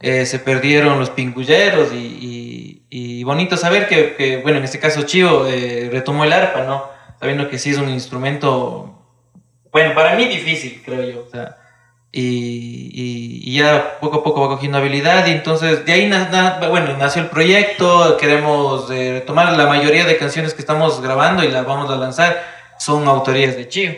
eh, 0.00 0.26
se 0.26 0.38
perdieron 0.38 0.98
los 0.98 1.10
pingulleros 1.10 1.92
y, 1.92 2.82
y, 2.90 3.24
bonito 3.24 3.56
saber 3.56 3.86
que, 3.86 4.14
que, 4.16 4.38
bueno, 4.38 4.58
en 4.58 4.64
este 4.64 4.80
caso 4.80 5.02
Chío 5.02 5.46
eh, 5.46 5.88
retomó 5.92 6.24
el 6.24 6.32
arpa, 6.32 6.62
¿no? 6.62 6.84
Sabiendo 7.20 7.48
que 7.48 7.58
sí 7.58 7.70
es 7.70 7.78
un 7.78 7.88
instrumento, 7.90 8.99
bueno, 9.72 9.94
para 9.94 10.16
mí 10.16 10.26
difícil, 10.26 10.82
creo 10.84 11.02
yo. 11.02 11.24
O 11.26 11.30
sea, 11.30 11.56
y, 12.12 13.42
y, 13.44 13.56
ya 13.56 13.98
poco 14.00 14.18
a 14.18 14.24
poco 14.24 14.40
va 14.40 14.48
cogiendo 14.48 14.78
habilidad 14.78 15.26
y 15.26 15.30
entonces 15.30 15.86
de 15.86 15.92
ahí 15.92 16.10
bueno, 16.68 16.96
nació 16.96 17.22
el 17.22 17.28
proyecto, 17.28 18.16
queremos 18.16 18.90
eh, 18.90 19.12
retomar 19.20 19.56
la 19.56 19.66
mayoría 19.66 20.04
de 20.04 20.16
canciones 20.16 20.54
que 20.54 20.60
estamos 20.60 21.00
grabando 21.00 21.44
y 21.44 21.48
las 21.48 21.64
vamos 21.64 21.88
a 21.88 21.96
lanzar, 21.96 22.42
son 22.78 23.06
autorías 23.06 23.56
de 23.56 23.68
Chío 23.68 23.92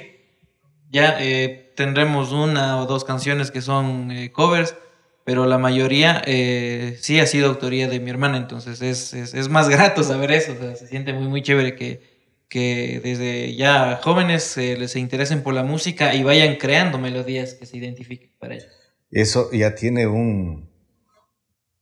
ya 0.92 1.16
eh, 1.18 1.72
tendremos 1.74 2.32
una 2.32 2.80
o 2.80 2.86
dos 2.86 3.04
canciones 3.04 3.50
que 3.50 3.62
son 3.62 4.10
eh, 4.10 4.30
covers, 4.30 4.76
pero 5.24 5.46
la 5.46 5.56
mayoría 5.56 6.22
eh, 6.26 6.98
sí 7.00 7.18
ha 7.18 7.26
sido 7.26 7.48
autoría 7.48 7.88
de 7.88 7.98
mi 7.98 8.10
hermana, 8.10 8.36
entonces 8.36 8.82
es, 8.82 9.14
es, 9.14 9.48
más 9.48 9.68
grato 9.70 10.04
saber 10.04 10.30
eso, 10.32 10.54
se 10.76 10.86
siente 10.86 11.14
muy, 11.14 11.28
muy 11.28 11.42
chévere 11.42 11.74
que, 11.74 12.11
que 12.52 13.00
desde 13.02 13.56
ya 13.56 13.98
jóvenes 14.02 14.42
se 14.42 14.98
interesen 14.98 15.42
por 15.42 15.54
la 15.54 15.64
música 15.64 16.14
y 16.14 16.22
vayan 16.22 16.56
creando 16.56 16.98
melodías 16.98 17.54
que 17.54 17.64
se 17.64 17.78
identifiquen 17.78 18.30
para 18.38 18.56
ellos. 18.56 18.68
Eso 19.10 19.50
ya 19.52 19.74
tiene 19.74 20.06
un, 20.06 20.70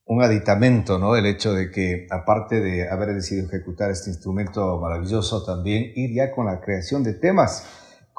un 0.04 0.22
aditamento, 0.22 0.98
¿no? 0.98 1.16
El 1.16 1.26
hecho 1.26 1.52
de 1.52 1.72
que, 1.72 2.06
aparte 2.10 2.60
de 2.60 2.88
haber 2.88 3.14
decidido 3.14 3.48
ejecutar 3.48 3.90
este 3.90 4.10
instrumento 4.10 4.78
maravilloso, 4.78 5.44
también 5.44 5.92
ir 5.96 6.14
ya 6.14 6.30
con 6.30 6.46
la 6.46 6.60
creación 6.60 7.02
de 7.02 7.14
temas 7.14 7.66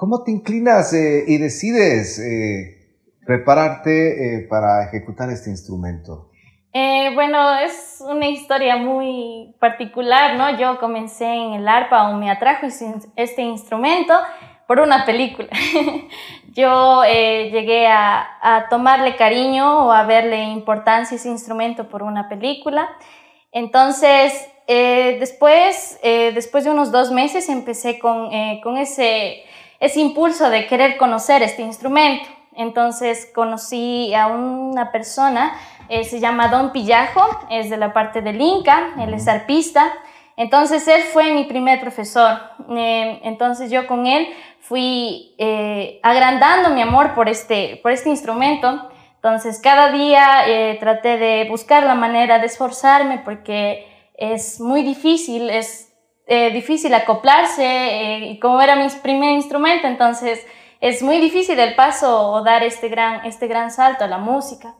¿Cómo 0.01 0.23
te 0.23 0.31
inclinas 0.31 0.93
eh, 0.93 1.25
y 1.27 1.37
decides 1.37 2.17
eh, 2.17 2.97
prepararte 3.23 4.39
eh, 4.39 4.47
para 4.49 4.83
ejecutar 4.85 5.29
este 5.29 5.51
instrumento? 5.51 6.30
Bueno, 6.73 7.59
es 7.59 8.03
una 8.05 8.27
historia 8.27 8.77
muy 8.77 9.53
particular, 9.59 10.35
¿no? 10.35 10.57
Yo 10.57 10.79
comencé 10.79 11.25
en 11.25 11.53
el 11.53 11.67
arpa 11.67 12.09
o 12.09 12.13
me 12.13 12.29
atrajo 12.31 12.67
este 13.15 13.41
instrumento 13.41 14.13
por 14.67 14.79
una 14.79 15.05
película. 15.05 15.49
Yo 16.53 17.03
llegué 17.03 17.87
a, 17.87 18.37
a, 18.41 18.69
tomarle 18.69 19.15
cariño 19.15 19.87
o 19.87 19.91
a 19.91 20.03
verle 20.03 20.43
importancia 20.43 21.15
a 21.15 21.19
ese 21.19 21.29
instrumento 21.29 21.87
por 21.89 22.03
una 22.03 22.29
película. 22.29 22.89
Entonces, 23.51 24.49
después, 24.67 25.99
después 26.01 26.63
de 26.63 26.71
unos 26.71 26.91
dos 26.91 27.11
meses 27.11 27.49
empecé 27.49 27.99
con, 27.99 28.29
con 28.61 28.77
ese 28.77 29.45
ese 29.81 29.99
impulso 29.99 30.49
de 30.49 30.67
querer 30.67 30.95
conocer 30.95 31.43
este 31.43 31.63
instrumento. 31.63 32.29
Entonces 32.55 33.29
conocí 33.33 34.13
a 34.13 34.27
una 34.27 34.91
persona, 34.91 35.53
eh, 35.91 36.05
se 36.05 36.21
llama 36.21 36.47
Don 36.47 36.71
Pillajo, 36.71 37.21
es 37.49 37.69
de 37.69 37.75
la 37.75 37.91
parte 37.91 38.21
del 38.21 38.39
Inca, 38.39 38.93
él 38.97 39.13
es 39.13 39.27
arpista. 39.27 39.91
Entonces 40.37 40.87
él 40.87 41.03
fue 41.03 41.33
mi 41.33 41.43
primer 41.43 41.81
profesor. 41.81 42.39
Eh, 42.69 43.19
entonces 43.23 43.69
yo 43.69 43.85
con 43.87 44.07
él 44.07 44.27
fui 44.61 45.35
eh, 45.37 45.99
agrandando 46.01 46.69
mi 46.69 46.81
amor 46.81 47.13
por 47.13 47.27
este, 47.27 47.79
por 47.83 47.91
este 47.91 48.07
instrumento. 48.09 48.89
Entonces 49.15 49.59
cada 49.61 49.91
día 49.91 50.47
eh, 50.47 50.77
traté 50.79 51.17
de 51.17 51.47
buscar 51.49 51.83
la 51.83 51.95
manera 51.95 52.39
de 52.39 52.45
esforzarme 52.45 53.19
porque 53.19 53.85
es 54.15 54.61
muy 54.61 54.83
difícil, 54.83 55.49
es 55.49 55.89
difícil 56.53 56.93
acoplarse 56.93 58.19
y 58.23 58.39
como 58.39 58.61
era 58.61 58.77
mi 58.77 58.87
primer 59.03 59.31
instrumento, 59.31 59.85
entonces 59.85 60.47
es 60.79 61.03
muy 61.03 61.19
difícil 61.19 61.59
el 61.59 61.75
paso 61.75 62.31
o 62.31 62.41
dar 62.41 62.63
este 62.63 62.87
gran, 62.87 63.25
este 63.25 63.47
gran 63.47 63.69
salto 63.69 64.05
a 64.05 64.07
la 64.07 64.17
música. 64.17 64.75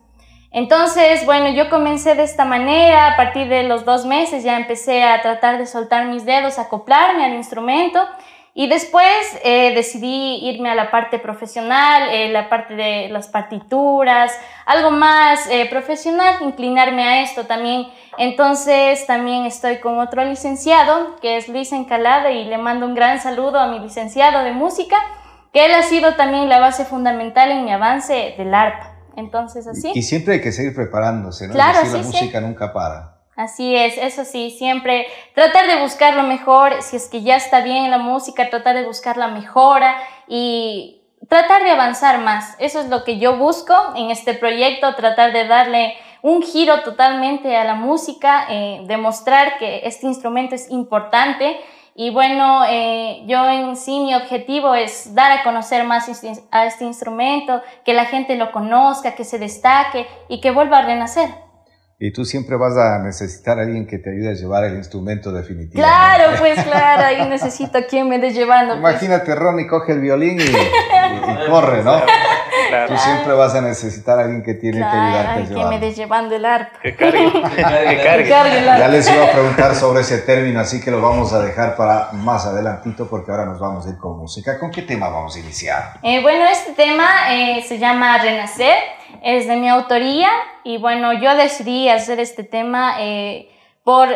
Entonces, 0.53 1.25
bueno, 1.25 1.50
yo 1.50 1.70
comencé 1.70 2.13
de 2.15 2.24
esta 2.24 2.43
manera, 2.43 3.13
a 3.13 3.15
partir 3.15 3.48
de 3.48 3.63
los 3.63 3.86
dos 3.86 4.05
meses 4.05 4.43
ya 4.43 4.58
empecé 4.58 5.03
a 5.03 5.22
tratar 5.22 5.58
de 5.58 5.65
soltar 5.65 6.08
mis 6.08 6.25
dedos, 6.25 6.60
acoplarme 6.60 7.24
al 7.24 7.36
instrumento 7.36 8.05
y 8.53 8.67
después 8.67 9.39
eh, 9.46 9.74
decidí 9.74 10.39
irme 10.50 10.70
a 10.70 10.75
la 10.75 10.91
parte 10.91 11.20
profesional, 11.20 12.10
eh, 12.12 12.27
la 12.29 12.50
parte 12.50 12.75
de 12.75 13.08
las 13.08 13.29
partituras, 13.29 14.38
algo 14.65 14.91
más 14.91 15.48
eh, 15.50 15.67
profesional, 15.70 16.36
inclinarme 16.41 17.03
a 17.03 17.22
esto 17.22 17.46
también. 17.46 17.88
Entonces 18.17 19.08
también 19.08 19.46
estoy 19.46 19.77
con 19.77 20.00
otro 20.00 20.25
licenciado, 20.25 21.15
que 21.22 21.38
es 21.38 21.48
Luis 21.48 21.72
Encalada, 21.72 22.29
y 22.31 22.43
le 22.43 22.58
mando 22.58 22.86
un 22.88 22.93
gran 22.93 23.22
saludo 23.22 23.58
a 23.58 23.67
mi 23.67 23.79
licenciado 23.79 24.43
de 24.43 24.51
música, 24.51 24.98
que 25.53 25.65
él 25.65 25.74
ha 25.74 25.84
sido 25.84 26.15
también 26.15 26.50
la 26.50 26.60
base 26.60 26.84
fundamental 26.84 27.51
en 27.51 27.63
mi 27.63 27.72
avance 27.72 28.36
del 28.38 28.53
arpa. 28.53 28.90
Entonces, 29.15 29.67
así. 29.67 29.91
Y, 29.93 30.03
siempre 30.03 30.35
hay 30.35 30.41
que 30.41 30.51
seguir 30.51 30.73
preparándose, 30.73 31.47
¿no? 31.47 31.53
Claro, 31.53 31.79
la 31.83 31.97
música 31.97 32.41
nunca 32.41 32.73
para. 32.73 33.17
Así 33.35 33.75
es, 33.75 33.97
eso 33.97 34.25
sí, 34.25 34.51
siempre 34.51 35.07
tratar 35.33 35.65
de 35.65 35.81
buscar 35.81 36.15
lo 36.15 36.23
mejor, 36.23 36.83
si 36.83 36.97
es 36.97 37.07
que 37.07 37.23
ya 37.23 37.37
está 37.37 37.61
bien 37.61 37.89
la 37.89 37.97
música, 37.97 38.49
tratar 38.49 38.75
de 38.75 38.85
buscar 38.85 39.17
la 39.17 39.29
mejora 39.29 39.95
y 40.27 41.01
tratar 41.27 41.63
de 41.63 41.71
avanzar 41.71 42.19
más. 42.19 42.55
Eso 42.59 42.81
es 42.81 42.89
lo 42.89 43.03
que 43.03 43.17
yo 43.19 43.37
busco 43.37 43.73
en 43.95 44.11
este 44.11 44.33
proyecto, 44.33 44.95
tratar 44.95 45.33
de 45.33 45.47
darle 45.47 45.95
un 46.21 46.43
giro 46.43 46.81
totalmente 46.81 47.55
a 47.55 47.63
la 47.63 47.75
música, 47.75 48.45
eh, 48.49 48.81
demostrar 48.85 49.57
que 49.57 49.81
este 49.85 50.05
instrumento 50.05 50.53
es 50.53 50.69
importante 50.69 51.59
y 51.95 52.10
bueno, 52.10 52.63
eh, 52.69 53.24
yo 53.27 53.50
en 53.50 53.75
sí 53.75 54.00
mi 54.00 54.15
objetivo 54.15 54.74
es 54.75 55.13
dar 55.13 55.31
a 55.31 55.43
conocer 55.43 55.86
más 55.86 56.10
a 56.51 56.65
este 56.65 56.86
instrumento, 56.86 57.62
que 57.83 57.93
la 57.93 58.05
gente 58.05 58.36
lo 58.38 58.51
conozca, 58.51 59.13
que 59.15 59.25
se 59.25 59.39
destaque 59.39 60.07
y 60.29 60.39
que 60.39 60.51
vuelva 60.51 60.79
a 60.79 60.86
renacer. 60.86 61.29
Y 62.00 62.12
tú 62.12 62.25
siempre 62.25 62.55
vas 62.55 62.75
a 62.77 62.98
necesitar 63.03 63.60
a 63.60 63.62
alguien 63.62 63.86
que 63.86 64.00
te 64.00 64.10
ayude 64.10 64.29
a 64.29 64.33
llevar 64.33 64.63
el 64.63 64.75
instrumento 64.75 65.31
definitivo. 65.31 65.83
Claro, 65.83 66.36
pues 66.39 66.63
claro, 66.63 67.03
ahí 67.03 67.29
necesito 67.29 67.77
a 67.77 67.81
quien 67.83 68.10
me 68.10 68.17
dé 68.17 68.31
llevando. 68.31 68.79
Pues. 68.79 68.93
Imagínate, 68.93 69.36
Ronnie 69.36 69.67
coge 69.67 69.91
el 69.91 70.00
violín 70.00 70.39
y, 70.39 70.43
y 70.43 71.50
corre, 71.50 71.83
¿no? 71.83 72.01
Tú 72.87 72.97
siempre 72.97 73.33
vas 73.33 73.55
a 73.55 73.61
necesitar 73.61 74.19
a 74.19 74.23
alguien 74.23 74.43
que 74.43 74.53
tiene 74.53 74.79
que 74.79 74.83
ayudarte 74.83 75.31
a 75.31 75.45
llevar. 75.45 75.63
que 75.63 75.69
me 75.69 75.79
dé 75.79 75.93
llevando 75.93 76.35
el 76.35 76.45
arpa. 76.45 76.79
Que 76.81 76.95
cargue. 76.95 77.31
que 77.31 78.29
cargue. 78.29 78.65
Ya 78.65 78.87
les 78.87 79.09
iba 79.09 79.25
a 79.25 79.31
preguntar 79.31 79.75
sobre 79.81 80.01
ese 80.01 80.19
término, 80.19 80.59
así 80.59 80.81
que 80.81 80.91
lo 80.91 81.01
vamos 81.01 81.33
a 81.33 81.41
dejar 81.41 81.75
para 81.75 82.11
más 82.13 82.45
adelantito 82.45 83.07
porque 83.07 83.31
ahora 83.31 83.45
nos 83.45 83.59
vamos 83.59 83.85
a 83.85 83.89
ir 83.89 83.97
con 83.97 84.17
música. 84.17 84.59
¿Con 84.59 84.71
qué 84.71 84.81
tema 84.81 85.09
vamos 85.09 85.35
a 85.35 85.39
iniciar? 85.39 85.93
Eh, 86.03 86.21
bueno, 86.21 86.45
este 86.45 86.73
tema 86.73 87.33
eh, 87.33 87.63
se 87.67 87.79
llama 87.79 88.17
Renacer, 88.17 88.77
es 89.21 89.47
de 89.47 89.55
mi 89.57 89.69
autoría 89.69 90.29
y 90.63 90.77
bueno, 90.77 91.13
yo 91.13 91.35
decidí 91.35 91.89
hacer 91.89 92.19
este 92.19 92.43
tema 92.43 92.95
eh, 92.99 93.49
por... 93.83 94.07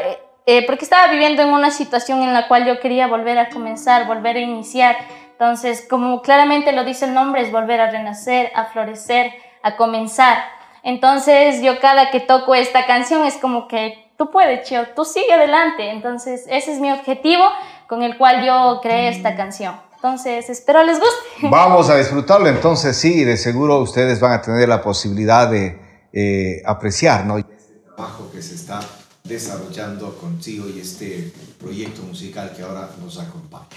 porque 0.67 0.83
estaba 0.83 1.11
viviendo 1.11 1.41
en 1.41 1.49
una 1.49 1.71
situación 1.71 2.21
en 2.23 2.33
la 2.33 2.47
cual 2.47 2.65
yo 2.65 2.79
quería 2.79 3.07
volver 3.07 3.37
a 3.39 3.49
comenzar, 3.49 4.07
volver 4.07 4.37
a 4.37 4.39
iniciar. 4.39 4.95
Entonces, 5.37 5.85
como 5.89 6.21
claramente 6.21 6.71
lo 6.71 6.85
dice 6.85 7.05
el 7.05 7.13
nombre, 7.13 7.41
es 7.41 7.51
volver 7.51 7.81
a 7.81 7.91
renacer, 7.91 8.51
a 8.55 8.65
florecer, 8.65 9.33
a 9.63 9.75
comenzar. 9.75 10.37
Entonces, 10.81 11.61
yo 11.61 11.81
cada 11.81 12.09
que 12.09 12.21
toco 12.21 12.55
esta 12.55 12.85
canción 12.85 13.25
es 13.25 13.35
como 13.35 13.67
que 13.67 14.11
tú 14.17 14.31
puedes, 14.31 14.65
Chio, 14.65 14.87
tú 14.95 15.03
sigue 15.03 15.33
adelante. 15.33 15.89
Entonces, 15.89 16.45
ese 16.47 16.71
es 16.71 16.79
mi 16.79 16.89
objetivo 16.89 17.43
con 17.87 18.01
el 18.01 18.17
cual 18.17 18.45
yo 18.45 18.79
creé 18.81 19.09
esta 19.09 19.35
canción. 19.35 19.75
Entonces, 19.95 20.49
espero 20.49 20.83
les 20.83 20.99
guste. 20.99 21.15
Vamos 21.49 21.89
a 21.89 21.97
disfrutarlo. 21.97 22.47
Entonces, 22.47 22.95
sí, 22.95 23.25
de 23.25 23.35
seguro 23.35 23.79
ustedes 23.79 24.21
van 24.21 24.31
a 24.31 24.41
tener 24.41 24.69
la 24.69 24.81
posibilidad 24.81 25.49
de 25.49 26.07
eh, 26.13 26.61
apreciar, 26.65 27.25
¿no? 27.25 27.39
Este 27.39 27.55
trabajo 27.93 28.31
que 28.31 28.41
se 28.41 28.55
está 28.55 28.79
desarrollando 29.25 30.17
contigo 30.17 30.67
y 30.73 30.79
este 30.79 31.33
proyecto 31.59 32.03
musical 32.03 32.53
que 32.55 32.61
ahora 32.61 32.89
nos 33.01 33.19
acompaña. 33.19 33.67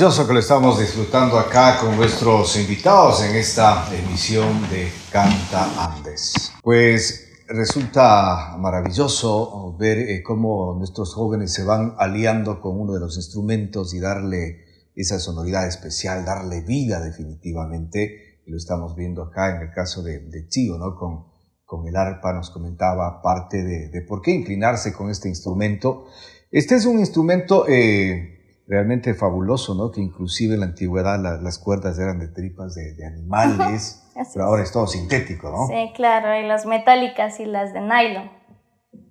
Maravilloso 0.00 0.26
que 0.26 0.32
lo 0.32 0.40
estamos 0.40 0.80
disfrutando 0.80 1.38
acá 1.38 1.78
con 1.78 1.94
nuestros 1.94 2.56
invitados 2.56 3.22
en 3.22 3.36
esta 3.36 3.86
emisión 3.94 4.62
de 4.70 4.90
Canta 5.12 5.68
Andes. 5.76 6.52
Pues 6.62 7.28
resulta 7.46 8.56
maravilloso 8.56 9.76
ver 9.78 9.98
eh, 9.98 10.22
cómo 10.22 10.74
nuestros 10.78 11.12
jóvenes 11.12 11.52
se 11.52 11.64
van 11.64 11.96
aliando 11.98 12.62
con 12.62 12.80
uno 12.80 12.94
de 12.94 13.00
los 13.00 13.18
instrumentos 13.18 13.92
y 13.92 14.00
darle 14.00 14.64
esa 14.96 15.18
sonoridad 15.18 15.68
especial, 15.68 16.24
darle 16.24 16.62
vida 16.62 17.02
definitivamente. 17.02 18.40
Lo 18.46 18.56
estamos 18.56 18.96
viendo 18.96 19.22
acá 19.22 19.54
en 19.54 19.68
el 19.68 19.70
caso 19.70 20.02
de, 20.02 20.20
de 20.20 20.48
Chío, 20.48 20.78
¿no? 20.78 20.96
Con, 20.96 21.26
con 21.66 21.86
el 21.86 21.94
arpa, 21.94 22.32
nos 22.32 22.48
comentaba 22.48 23.20
parte 23.20 23.62
de, 23.62 24.00
por 24.08 24.22
qué 24.22 24.30
inclinarse 24.30 24.94
con 24.94 25.10
este 25.10 25.28
instrumento. 25.28 26.06
Este 26.50 26.76
es 26.76 26.86
un 26.86 27.00
instrumento 27.00 27.68
eh, 27.68 28.39
realmente 28.70 29.14
fabuloso, 29.14 29.74
¿no? 29.74 29.90
Que 29.90 30.00
inclusive 30.00 30.54
en 30.54 30.60
la 30.60 30.66
antigüedad 30.66 31.18
las 31.42 31.58
cuerdas 31.58 31.98
eran 31.98 32.20
de 32.20 32.28
tripas 32.28 32.74
de, 32.74 33.04
animales, 33.04 34.08
pero 34.32 34.46
ahora 34.46 34.62
es 34.62 34.70
todo 34.70 34.86
sintético, 34.86 35.50
¿no? 35.50 35.66
Sí, 35.66 35.92
claro, 35.94 36.38
y 36.38 36.46
las 36.46 36.66
metálicas 36.66 37.40
y 37.40 37.46
las 37.46 37.74
de 37.74 37.80
nylon. 37.80 38.30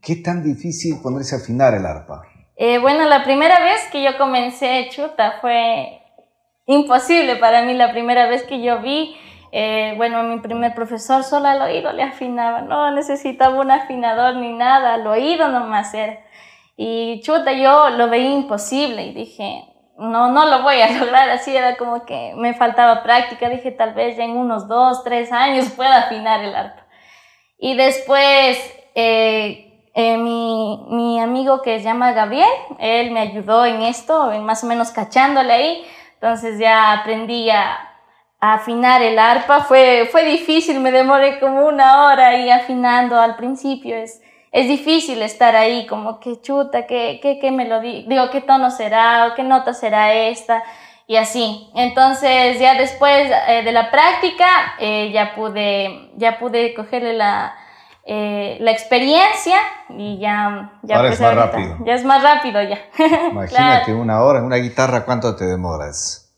¿Qué 0.02 0.16
tan 0.16 0.44
difícil 0.44 1.02
ponerse 1.04 1.36
a 1.36 1.40
afinar 1.40 1.74
el 1.74 1.86
arpa? 1.86 2.24
Eh, 2.56 2.80
bueno, 2.80 3.06
la 3.06 3.26
primera 3.26 3.60
vez 3.60 3.82
que 3.92 4.02
yo 4.02 4.18
comencé 4.18 4.88
chuta 4.92 5.40
fue 5.42 6.00
imposible 6.66 7.36
para 7.36 7.64
mí. 7.64 7.74
La 7.74 7.92
primera 7.92 8.28
vez 8.28 8.44
que 8.44 8.64
yo 8.64 8.82
vi 8.82 9.16
eh, 9.52 9.94
bueno, 9.98 10.24
mi 10.24 10.40
primer 10.40 10.76
profesor 10.76 11.24
solo 11.24 11.48
al 11.48 11.62
oído 11.62 11.92
le 11.92 12.04
afinaba, 12.04 12.62
no 12.62 12.92
necesitaba 12.92 13.60
un 13.60 13.72
afinador 13.72 14.36
ni 14.36 14.54
nada, 14.54 14.94
al 14.94 15.08
oído 15.08 15.48
nomás 15.50 15.94
era. 15.94 16.20
Y 16.82 17.20
chuta, 17.20 17.52
yo 17.52 17.90
lo 17.90 18.08
veía 18.10 18.30
imposible 18.30 19.08
y 19.08 19.14
dije, 19.14 19.66
no, 19.98 20.32
no 20.32 20.46
lo 20.46 20.62
voy 20.62 20.80
a 20.80 20.90
lograr, 21.00 21.30
así 21.30 21.54
era 21.54 21.76
como 21.76 22.06
que 22.06 22.32
me 22.38 22.54
faltaba 22.54 23.04
práctica, 23.04 23.50
dije 23.50 23.72
tal 23.72 23.94
vez 23.94 24.16
ya 24.16 24.24
en 24.24 24.38
unos 24.38 24.70
dos, 24.70 25.04
tres 25.04 25.30
años 25.34 25.70
pueda 25.76 26.04
afinar 26.04 26.42
el 26.42 26.56
arpa. 26.56 26.88
Y 27.58 27.76
después 27.76 28.58
eh, 28.96 29.90
eh, 29.94 30.18
mi, 30.18 30.86
mi, 30.90 31.20
amigo 31.20 31.62
que 31.62 31.80
se 31.80 31.84
llama 31.84 32.14
Gabriel, 32.14 32.48
él 32.80 33.12
me 33.12 33.20
ayudó 33.20 33.66
en 33.66 33.82
esto, 33.82 34.32
más 34.40 34.64
o 34.64 34.68
menos 34.68 34.92
cachándole 34.92 35.52
ahí, 35.52 35.86
entonces 36.14 36.60
ya 36.60 36.94
aprendí 36.94 37.50
a 37.50 37.78
afinar 38.40 39.02
el 39.02 39.20
arpa 39.20 39.66
fue, 39.66 40.08
fue 40.10 40.24
difícil, 40.24 40.80
me 40.80 40.94
demoré 40.94 41.42
como 41.42 41.68
una 41.68 42.06
hora 42.06 42.30
ahí 42.30 42.50
afinando 42.50 43.20
al 43.20 43.36
principio. 43.36 43.98
Es, 43.98 44.22
es 44.52 44.68
difícil 44.68 45.22
estar 45.22 45.56
ahí 45.56 45.86
como 45.88 46.20
que 46.20 46.42
chuta, 46.42 46.88
qué, 46.88 47.20
qué, 47.22 47.40
qué 47.40 47.52
melodía, 47.52 48.04
digo, 48.08 48.30
qué 48.32 48.42
tono 48.42 48.72
será 48.72 49.28
o 49.28 49.36
qué 49.36 49.44
nota 49.44 49.74
será 49.74 50.14
esta 50.14 50.64
y 51.08 51.18
así. 51.18 51.70
Entonces 51.76 52.60
ya 52.60 52.78
después 52.78 53.32
eh, 53.48 53.64
de 53.64 53.72
la 53.72 53.92
práctica 53.92 54.46
eh, 54.80 55.12
ya, 55.14 55.36
pude, 55.36 56.12
ya 56.18 56.40
pude 56.40 56.74
cogerle 56.74 57.14
la, 57.14 57.56
eh, 58.12 58.58
la 58.62 58.72
experiencia 58.72 59.58
y 59.90 60.18
ya... 60.18 60.80
ya 60.82 60.96
Ahora 60.96 61.10
es 61.10 61.22
más 61.22 61.36
rápido. 61.36 61.78
Ya 61.86 61.94
es 61.94 62.04
más 62.04 62.24
rápido 62.24 62.60
ya. 62.64 62.80
Imagínate 63.32 63.94
una 63.94 64.24
hora 64.24 64.40
en 64.40 64.46
una 64.46 64.56
guitarra, 64.56 65.06
¿cuánto 65.06 65.36
te 65.36 65.46
demoras? 65.46 66.34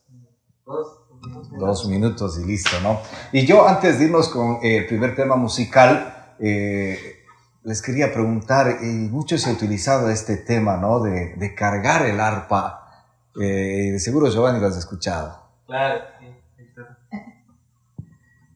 Dos 1.58 1.88
minutos 1.88 2.38
y 2.39 2.46
listo, 2.46 2.75
¿no? 2.84 3.00
Y 3.32 3.46
yo 3.46 3.65
antes 3.65 4.00
de 4.00 4.06
irnos 4.06 4.27
con 4.27 4.60
eh, 4.62 4.80
el 4.80 4.88
primer 4.88 5.15
tema 5.15 5.38
musical, 5.38 6.34
eh, 6.39 7.21
les 7.63 7.82
quería 7.82 8.13
preguntar, 8.13 8.77
y 8.82 8.86
mucho 8.86 9.38
se 9.38 9.50
ha 9.50 9.53
utilizado 9.53 10.10
este 10.10 10.38
tema, 10.38 10.77
¿no? 10.77 11.00
De, 11.00 11.36
de 11.36 11.56
cargar 11.56 12.06
el 12.06 12.20
arpa. 12.20 13.06
Eh, 13.41 13.98
seguro 14.00 14.30
Giovanni 14.30 14.60
lo 14.60 14.68
has 14.68 14.77
escuchado. 14.77 15.41
Claro, 15.68 16.01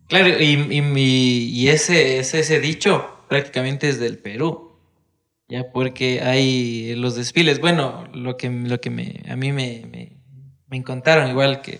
Claro, 0.07 0.29
y, 0.29 0.53
y, 0.69 1.49
y 1.49 1.69
ese, 1.69 2.19
ese, 2.19 2.39
ese, 2.39 2.59
dicho 2.59 3.23
prácticamente 3.27 3.89
es 3.89 3.99
del 3.99 4.19
Perú, 4.19 4.77
ya 5.47 5.71
porque 5.73 6.21
hay 6.21 6.93
los 6.93 7.15
desfiles, 7.15 7.59
bueno, 7.59 8.07
lo 8.13 8.37
que, 8.37 8.51
lo 8.51 8.79
que 8.79 8.91
me, 8.91 9.23
a 9.27 9.35
mí 9.35 9.51
me, 9.51 9.87
me, 9.91 10.21
me 10.67 10.83
contaron, 10.83 11.27
igual 11.27 11.63
que 11.63 11.79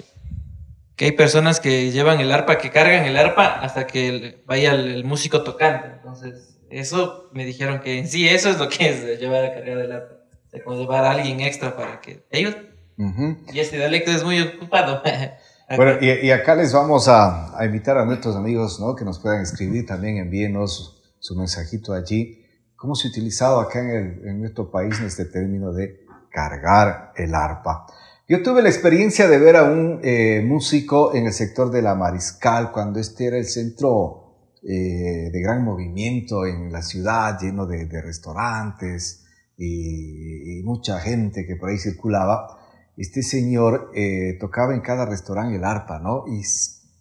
que 0.96 1.06
hay 1.06 1.12
personas 1.12 1.60
que 1.60 1.92
llevan 1.92 2.20
el 2.20 2.32
arpa, 2.32 2.58
que 2.58 2.72
cargan 2.72 3.06
el 3.06 3.18
arpa 3.18 3.60
hasta 3.60 3.86
que 3.86 4.44
vaya 4.46 4.74
el, 4.74 5.04
músico 5.04 5.44
tocando. 5.44 5.88
Entonces, 5.88 6.55
eso 6.70 7.30
me 7.34 7.46
dijeron 7.46 7.80
que 7.80 8.00
en 8.00 8.08
sí 8.08 8.28
eso 8.28 8.50
es 8.50 8.58
lo 8.58 8.70
que 8.70 8.90
es 8.90 9.20
llevar 9.20 9.46
a 9.46 9.54
cargar 9.54 9.78
el 9.78 9.92
arpa. 9.92 10.16
O 10.54 10.64
como 10.64 10.80
llevar 10.80 11.04
a 11.04 11.12
alguien 11.12 11.42
extra 11.42 11.76
para 11.76 12.00
que 12.00 12.26
ellos. 12.32 12.56
Y 12.98 13.60
este 13.60 13.78
dialecto 13.78 14.12
es 14.12 14.24
muy 14.24 14.42
ocupado. 14.42 15.02
bueno, 15.76 15.98
y, 16.02 16.32
acá 16.32 16.56
les 16.56 16.72
vamos 16.72 17.08
a, 17.08 17.58
a, 17.60 17.66
invitar 17.66 17.98
a 17.98 18.06
nuestros 18.06 18.36
amigos 18.36 18.80
¿no? 18.80 18.96
que 18.96 19.04
nos 19.04 19.20
puedan 19.20 19.42
escribir 19.42 19.86
también, 19.86 20.18
envíenos 20.18 21.04
su 21.20 21.36
mensajito 21.36 21.94
allí. 21.94 22.46
¿Cómo 22.76 22.96
se 22.96 23.08
ha 23.08 23.12
utilizado 23.12 23.60
acá 23.60 23.80
en, 23.80 23.90
el, 23.90 24.28
en 24.30 24.40
nuestro 24.40 24.72
país 24.72 25.00
este 25.02 25.26
término 25.26 25.74
de 25.74 26.06
cargar 26.32 27.12
el 27.18 27.36
arpa? 27.36 27.86
Yo 28.28 28.42
tuve 28.42 28.64
la 28.64 28.70
experiencia 28.70 29.28
de 29.28 29.38
ver 29.38 29.56
a 29.56 29.64
un 29.66 30.00
eh, 30.04 30.42
músico 30.44 31.14
en 31.14 31.28
el 31.28 31.34
sector 31.34 31.70
de 31.70 31.84
la 31.84 31.94
Mariscal, 31.94 32.72
cuando 32.72 33.00
este 33.00 33.28
era 33.28 33.38
el 33.38 33.46
centro 33.46 34.25
eh, 34.68 35.30
de 35.32 35.42
gran 35.42 35.64
movimiento 35.64 36.46
en 36.46 36.72
la 36.72 36.82
ciudad, 36.82 37.38
lleno 37.40 37.68
de, 37.68 37.86
restaurantes 38.02 39.24
y, 39.58 40.62
mucha 40.64 41.00
gente 41.00 41.46
que 41.46 41.56
por 41.56 41.70
ahí 41.70 41.78
circulaba. 41.78 42.58
Este 42.98 43.22
señor 43.22 43.92
eh, 43.94 44.38
tocaba 44.40 44.74
en 44.74 44.82
cada 44.82 45.06
restaurante 45.06 45.58
el 45.58 45.64
arpa, 45.64 46.00
¿no? 46.00 46.26
Y 46.28 46.42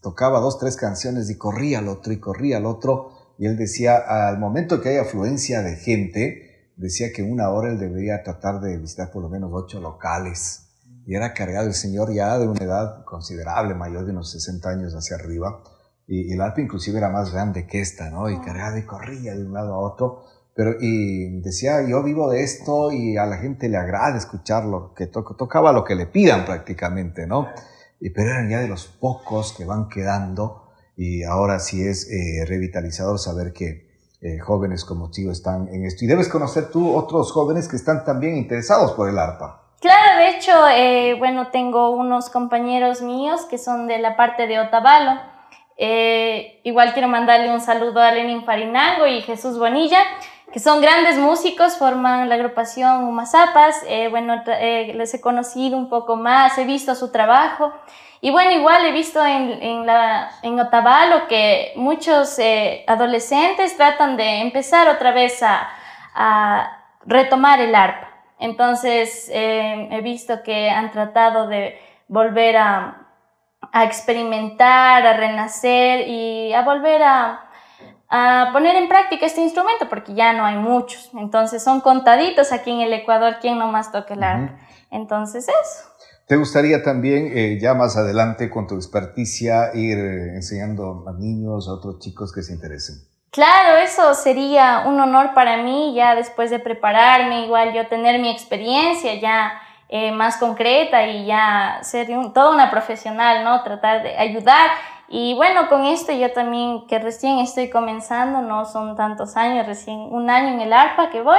tocaba 0.03 0.41
dos, 0.41 0.59
tres 0.59 0.77
canciones 0.77 1.31
y 1.31 1.39
corría 1.39 1.79
al 1.79 1.89
otro 1.89 2.13
y 2.13 2.21
corría 2.21 2.59
al 2.59 2.67
otro. 2.67 3.11
Y 3.39 3.47
él 3.47 3.57
decía, 3.57 3.97
al 3.97 4.39
momento 4.39 4.83
que 4.83 4.91
hay 4.91 4.97
afluencia 4.99 5.63
de 5.63 5.77
gente, 5.77 6.73
decía 6.77 7.13
que 7.13 7.23
una 7.23 7.49
hora 7.49 7.71
él 7.71 7.79
debería 7.79 8.23
tratar 8.23 8.61
de 8.61 8.77
visitar 8.77 9.11
por 9.11 9.23
lo 9.23 9.31
menos 9.31 9.51
ocho 9.55 9.81
locales 9.81 10.65
y 11.07 11.15
era 11.15 11.35
cargado 11.35 11.67
el 11.67 11.75
señor 11.75 12.13
ya 12.13 12.39
de 12.39 12.47
una 12.47 12.65
edad 12.65 13.05
considerable, 13.05 13.75
mayor 13.75 14.05
de 14.05 14.13
unos 14.13 14.31
60 14.33 14.69
años 14.69 14.95
hacia 14.95 15.17
arriba, 15.17 15.63
y, 16.07 16.33
el 16.33 16.41
arpa 16.41 16.61
inclusive 16.61 16.99
era 16.99 17.11
más 17.11 17.33
grande 17.33 17.67
que 17.67 17.81
esta, 17.81 18.11
¿no? 18.11 18.29
Y 18.31 18.39
cargado 18.41 18.79
y 18.79 18.85
corría 18.85 19.35
de 19.35 19.45
un 19.45 19.55
lado 19.55 19.75
a 19.75 19.79
otro, 19.79 20.25
pero 20.55 20.75
y 20.81 21.41
decía, 21.41 21.87
yo 21.89 22.03
vivo 22.03 22.31
de 22.31 22.43
esto 22.43 22.93
y 22.93 23.17
a 23.17 23.27
la 23.27 23.39
gente 23.39 23.69
le 23.69 23.77
agrada 23.77 24.17
escucharlo, 24.17 24.95
que 24.95 25.07
tocaba 25.07 25.73
lo 25.73 25.85
que 25.85 25.95
le 25.95 26.07
pidan 26.07 26.45
prácticamente, 26.45 27.27
¿no? 27.27 27.49
Y, 28.01 28.11
pero 28.11 28.31
eran 28.31 28.49
ya 28.49 28.61
de 28.61 28.69
los 28.69 28.87
pocos 28.87 29.53
que 29.57 29.65
van 29.65 29.89
quedando 29.89 30.65
y 30.97 31.25
ahora 31.25 31.59
sí 31.59 31.83
es 31.83 32.09
eh, 32.11 32.45
revitalizador 32.47 33.19
saber 33.19 33.53
que 33.53 33.85
eh, 34.21 34.39
jóvenes 34.39 34.85
como 34.85 35.11
tú 35.11 35.31
están 35.31 35.69
en 35.69 35.85
esto. 35.85 36.05
Y 36.05 36.09
debes 36.09 36.29
conocer 36.29 36.71
tú 36.71 36.95
otros 36.95 37.33
jóvenes 37.33 37.69
que 37.69 37.77
están 37.77 38.05
también 38.05 38.37
interesados 38.37 38.93
por 38.93 39.09
el 39.09 39.19
arpa. 39.19 39.65
Claro, 39.81 40.19
de 40.19 40.29
hecho, 40.31 40.51
eh, 40.71 41.15
bueno, 41.19 41.49
tengo 41.51 41.91
unos 41.91 42.31
compañeros 42.31 43.03
míos 43.03 43.43
que 43.51 43.59
son 43.59 43.87
de 43.87 43.99
la 43.99 44.17
parte 44.17 44.47
de 44.47 44.61
Otavalo. 44.61 45.34
Eh, 45.77 46.61
igual 46.65 46.93
quiero 46.93 47.09
mandarle 47.09 47.51
un 47.51 47.61
saludo 47.61 48.01
a 48.01 48.13
Lenin 48.13 48.45
Farinango 48.45 49.07
y 49.07 49.23
Jesús 49.23 49.59
Bonilla, 49.59 49.99
que 50.53 50.61
son 50.61 50.81
grandes 50.81 51.19
músicos, 51.19 51.77
forman 51.77 52.29
la 52.29 52.37
agrupación 52.37 53.05
Humazapas. 53.05 53.83
Eh, 53.89 54.09
bueno, 54.09 54.43
les 54.47 55.15
he 55.15 55.21
conocido 55.21 55.77
un 55.77 55.89
poco 55.89 56.17
más, 56.17 56.57
he 56.59 56.65
visto 56.65 56.95
su 56.95 57.11
trabajo. 57.11 57.73
Y 58.21 58.31
bueno, 58.31 58.53
igual 58.53 58.87
he 58.87 58.93
visto 58.93 59.25
en, 59.25 59.63
en, 59.63 59.85
la, 59.85 60.31
en 60.43 60.59
Otavalo 60.59 61.27
que 61.29 61.73
muchos 61.77 62.39
adolescentes 62.87 63.77
tratan 63.77 64.17
de 64.17 64.41
empezar 64.41 64.89
otra 64.89 65.11
vez 65.13 65.43
a, 65.43 65.69
a 66.15 66.85
retomar 67.05 67.61
el 67.61 67.75
arpa. 67.75 68.11
Entonces, 68.39 69.31
eh, 69.33 69.89
he 69.91 70.01
visto 70.01 70.43
que 70.43 70.71
han 70.71 70.91
tratado 70.91 71.47
de 71.47 71.79
volver 72.09 72.57
a, 72.57 73.04
experimentar, 73.73 75.07
a 75.07 75.17
renacer 75.17 76.09
y 76.09 76.53
a 76.53 76.63
volver 76.63 77.03
a, 77.03 77.41
poner 78.53 78.77
en 78.77 78.89
práctica 78.89 79.27
este 79.27 79.41
instrumento, 79.41 79.89
porque 79.89 80.15
ya 80.15 80.33
no 80.33 80.45
hay 80.45 80.57
muchos. 80.57 81.11
Entonces, 81.15 81.63
son 81.63 81.81
contaditos 81.81 82.53
aquí 82.53 82.71
en 82.71 82.81
el 82.81 82.93
Ecuador 82.93 83.37
quien 83.41 83.59
nomás 83.59 83.91
toca 83.91 84.15
el 84.15 84.23
arpa. 84.23 84.57
Entonces, 84.91 85.49
eso. 85.49 85.91
¿Te 86.27 86.37
gustaría 86.37 86.83
también, 86.83 87.31
eh, 87.35 87.59
ya 87.61 87.75
más 87.75 87.97
adelante, 87.97 88.49
con 88.49 88.67
tu 88.67 88.77
experticia, 88.77 89.75
ir 89.75 89.99
eh, 89.99 90.35
enseñando 90.37 91.05
a 91.07 91.13
niños, 91.13 91.69
a 91.69 91.73
otros 91.73 91.99
chicos 91.99 92.33
que 92.33 92.43
se 92.43 92.55
interesen? 92.55 92.97
Claro, 93.31 93.79
eso 93.79 94.15
sería 94.15 94.85
un 94.87 95.01
honor 95.01 95.35
para 95.35 95.63
mí, 95.63 95.93
ya 95.95 96.15
después 96.15 96.51
de 96.51 96.61
prepararme, 96.61 97.45
igual 97.45 97.75
yo 97.75 97.89
tener 97.89 98.21
mi 98.21 98.31
experiencia 98.31 99.17
ya 99.21 99.61
eh, 99.97 100.11
más 100.11 100.39
concreta 100.39 101.07
y 101.07 101.25
ya 101.25 101.79
ser 101.83 102.09
toda 102.35 102.51
una 102.51 102.69
profesional, 102.69 103.45
¿no? 103.45 103.63
Tratar 103.63 104.03
de 104.03 104.19
ayudar. 104.19 104.69
Y 105.07 105.35
bueno, 105.35 105.69
con 105.69 105.85
esto 105.85 106.11
yo 106.11 106.33
también, 106.33 106.89
que 106.89 106.99
recién 106.99 107.39
estoy 107.39 107.71
comenzando, 107.71 108.41
no 108.41 108.65
son 108.65 108.97
tantos 108.97 109.37
años, 109.37 109.69
recién 109.69 110.01
un 110.01 110.31
año 110.31 110.49
en 110.49 110.61
el 110.63 110.73
ARPA 110.73 111.11
que 111.11 111.23
voy. 111.23 111.39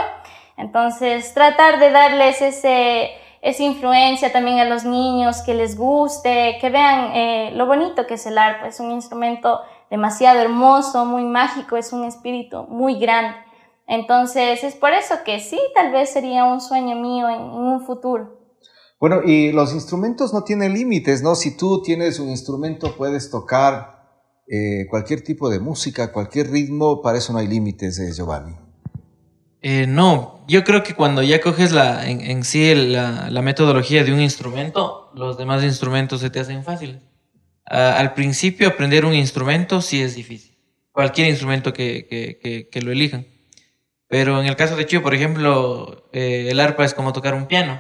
Entonces, 0.56 1.34
tratar 1.34 1.80
de 1.80 1.92
darles 1.92 2.42
ese, 2.42 3.12
esa 3.42 3.62
influencia 3.62 4.32
también 4.32 4.60
a 4.60 4.64
los 4.64 4.86
niños, 4.86 5.42
que 5.42 5.54
les 5.54 5.78
guste, 5.78 6.58
que 6.62 6.70
vean 6.70 7.12
eh, 7.14 7.52
lo 7.56 7.66
bonito 7.66 8.08
que 8.08 8.14
es 8.14 8.26
el 8.26 8.38
arpa. 8.38 8.68
Es 8.68 8.80
un 8.80 8.92
instrumento 8.92 9.64
demasiado 9.90 10.40
hermoso, 10.40 11.04
muy 11.04 11.26
mágico, 11.26 11.76
es 11.76 11.92
un 11.92 12.06
espíritu 12.06 12.64
muy 12.70 12.98
grande. 13.00 13.36
Entonces 13.88 14.64
es 14.64 14.76
por 14.76 14.94
eso 14.94 15.16
que 15.24 15.40
sí, 15.40 15.60
tal 15.76 15.92
vez 15.92 16.10
sería 16.10 16.46
un 16.46 16.60
sueño 16.60 16.96
mío 16.96 17.30
en, 17.30 17.42
un 17.42 17.82
futuro. 17.82 18.35
Bueno, 19.08 19.22
y 19.24 19.52
los 19.52 19.72
instrumentos 19.72 20.34
no 20.34 20.44
tienen 20.44 20.74
límites, 20.74 21.22
¿no? 21.22 21.36
Si 21.36 21.56
tú 21.56 21.84
tienes 21.84 22.18
un 22.18 22.32
instrumento, 22.32 22.98
puedes 22.98 23.30
tocar 23.30 24.04
eh, 24.48 24.88
cualquier 24.90 25.22
tipo 25.22 25.48
de 25.48 25.60
música, 25.60 26.12
cualquier 26.12 26.50
ritmo, 26.50 27.04
para 27.04 27.20
eso 27.20 27.32
no 27.32 27.38
hay 27.38 27.46
límites, 27.46 28.00
eh, 28.00 28.12
Giovanni. 28.12 28.56
Eh, 29.62 29.86
no, 29.86 30.44
yo 30.48 30.64
creo 30.64 30.82
que 30.82 30.96
cuando 30.96 31.22
ya 31.22 31.40
coges 31.40 31.72
la, 31.72 32.10
en, 32.10 32.44
sí 32.44 32.74
la, 32.74 33.30
la, 33.30 33.42
metodología 33.44 34.04
de 34.04 34.12
un 34.12 34.22
instrumento, 34.22 35.12
los 35.14 35.38
demás 35.38 35.64
instrumentos 35.64 36.22
se 36.22 36.32
te 36.32 36.40
hacen 36.40 36.64
fáciles. 36.64 37.04
al 37.66 38.16
principio 38.16 38.68
aprender 38.70 39.06
un 39.06 39.14
instrumento 39.14 39.82
sí 39.82 40.02
es 40.02 40.16
difícil, 40.16 40.58
cualquier 40.92 41.28
instrumento 41.28 41.74
que, 41.74 42.08
que, 42.10 42.70
que, 42.72 42.82
lo 42.82 42.92
elijan. 42.92 43.28
Pero 44.08 44.42
en 44.42 44.48
el 44.48 44.56
caso 44.56 44.76
de 44.76 44.88
Chivo, 44.88 45.04
por 45.04 45.14
ejemplo, 45.14 46.10
el 46.12 46.60
arpa 46.60 46.86
es 46.86 46.96
como 46.96 47.14
tocar 47.14 47.36
un 47.36 47.46
piano, 47.46 47.80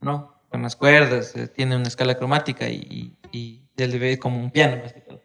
¿no? 0.00 0.29
Con 0.50 0.62
las 0.62 0.76
cuerdas, 0.76 1.34
tiene 1.54 1.76
una 1.76 1.86
escala 1.86 2.16
cromática 2.16 2.68
y, 2.68 3.16
y, 3.32 3.38
y 3.38 3.62
el 3.76 3.92
debe 3.92 4.18
como 4.18 4.38
un 4.38 4.50
piano 4.50 4.82
más 4.82 4.92
que 4.92 5.00
todo. 5.00 5.22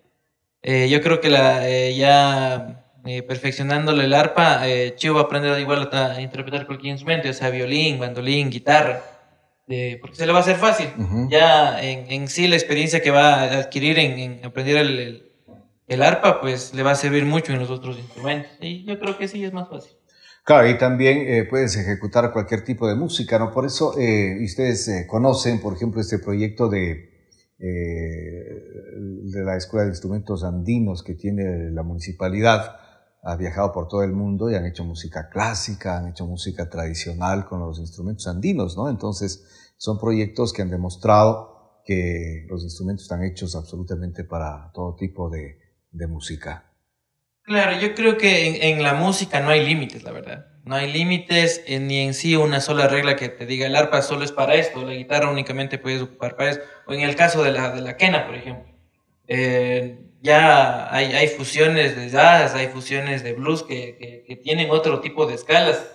Eh, 0.62 0.90
yo 0.90 1.02
creo 1.02 1.22
que 1.22 1.30
la, 1.30 1.70
eh, 1.70 1.96
ya 1.96 2.86
eh, 3.06 3.22
perfeccionándole 3.22 4.06
el 4.06 4.14
arpa, 4.16 4.68
eh, 4.68 4.96
Chivo 4.96 5.16
va 5.16 5.22
a 5.22 5.24
aprender 5.26 5.60
igual 5.60 5.88
a, 5.92 6.20
interpretar 6.20 6.66
cualquier 6.66 6.92
instrumento, 6.92 7.28
ya 7.28 7.34
sea 7.34 7.52
violín, 7.52 8.00
bandolín, 8.00 8.50
guitarra, 8.50 9.04
porque 10.02 10.16
se 10.16 10.26
le 10.26 10.32
va 10.32 10.40
a 10.40 10.42
hacer 10.42 10.56
fácil. 10.56 10.88
Ya 11.30 11.84
en, 11.84 12.12
en, 12.12 12.28
sí 12.28 12.48
la 12.48 12.56
experiencia 12.56 13.02
que 13.02 13.12
va 13.12 13.36
a 13.36 13.44
adquirir 13.60 14.00
en, 14.00 14.18
en 14.18 14.46
aprender 14.46 14.78
el, 14.78 15.00
el, 15.00 15.32
el, 15.88 16.02
arpa, 16.02 16.42
pues 16.42 16.74
le 16.74 16.82
va 16.82 16.92
a 16.92 16.96
servir 16.96 17.26
mucho 17.26 17.54
en 17.54 17.60
los 17.60 17.70
otros 17.70 18.00
instrumentos. 18.00 18.52
Y 18.60 18.86
yo 18.86 19.00
creo 19.00 19.20
que 19.20 19.28
sí 19.28 19.44
es 19.44 19.54
más 19.54 19.70
fácil. 19.70 19.96
Claro, 20.46 20.70
y 20.70 20.78
también 20.78 21.48
puedes 21.50 21.76
ejecutar 21.76 22.32
cualquier 22.32 22.64
tipo 22.64 22.88
de 22.88 22.96
música, 22.96 23.38
¿no? 23.40 23.52
Por 23.52 23.66
eso 23.66 23.90
ustedes 23.90 25.06
conocen, 25.08 25.60
por 25.60 25.74
ejemplo, 25.74 26.00
este 26.00 26.20
proyecto 26.20 26.70
de 26.70 27.16
eh, 27.58 28.44
de 29.24 29.44
la 29.44 29.56
Escuela 29.56 29.86
de 29.86 29.92
Instrumentos 29.92 30.44
Andinos 30.44 31.04
que 31.04 31.16
tiene 31.16 31.72
la 31.72 31.84
municipalidad. 31.84 32.76
Ha 33.24 33.36
viajado 33.38 33.72
por 33.72 33.88
todo 33.88 34.04
el 34.04 34.12
mundo 34.12 34.52
y 34.52 34.56
han 34.56 34.66
hecho 34.66 34.84
música 34.84 35.30
clásica, 35.30 35.98
han 35.98 36.10
hecho 36.10 36.28
música 36.28 36.70
tradicional 36.70 37.46
con 37.46 37.62
los 37.62 37.80
instrumentos 37.80 38.28
andinos, 38.28 38.76
¿no? 38.78 38.90
Entonces, 38.90 39.74
son 39.78 39.98
proyectos 40.00 40.54
que 40.54 40.62
han 40.62 40.70
demostrado 40.70 41.82
que 41.86 42.46
los 42.50 42.64
instrumentos 42.64 43.04
están 43.04 43.24
hechos 43.24 43.56
absolutamente 43.56 44.26
para 44.26 44.72
todo 44.74 44.96
tipo 44.96 45.30
de, 45.30 45.58
de 45.92 46.08
música. 46.08 46.75
Claro, 47.46 47.80
yo 47.80 47.94
creo 47.94 48.18
que 48.18 48.48
en, 48.48 48.78
en 48.78 48.84
la 48.84 48.94
música 48.94 49.40
no 49.40 49.50
hay 49.50 49.66
límites, 49.66 50.04
la 50.04 50.12
verdad. 50.12 50.48
No 50.66 50.76
hay 50.76 50.92
límites 50.92 51.64
ni 51.68 52.00
en 52.00 52.16
sí 52.16 52.36
una 52.36 52.60
sola 52.60 52.88
regla 52.88 53.16
que 53.16 53.30
te 53.30 53.46
diga 53.46 53.68
el 53.68 53.76
arpa 53.76 54.02
solo 54.02 54.24
es 54.26 54.32
para 54.32 54.56
esto, 54.56 54.84
la 54.84 54.94
guitarra 54.94 55.30
únicamente 55.30 55.78
puedes 55.78 56.02
ocupar 56.02 56.36
para 56.36 56.50
eso. 56.50 56.62
O 56.88 56.94
en 56.94 57.02
el 57.02 57.16
caso 57.16 57.44
de 57.44 57.52
la, 57.52 57.70
de 57.70 57.82
la 57.82 57.98
quena, 57.98 58.26
por 58.26 58.34
ejemplo. 58.34 58.74
Eh, 59.28 60.00
ya 60.22 60.92
hay, 60.92 61.14
hay, 61.14 61.28
fusiones 61.28 61.96
de 61.96 62.10
jazz, 62.10 62.56
hay 62.56 62.68
fusiones 62.70 63.24
de 63.24 63.34
blues 63.34 63.62
que, 63.62 64.24
que, 64.28 64.36
tienen 64.38 64.72
otro 64.72 65.00
tipo 65.02 65.28
de 65.28 65.36
escalas 65.36 65.88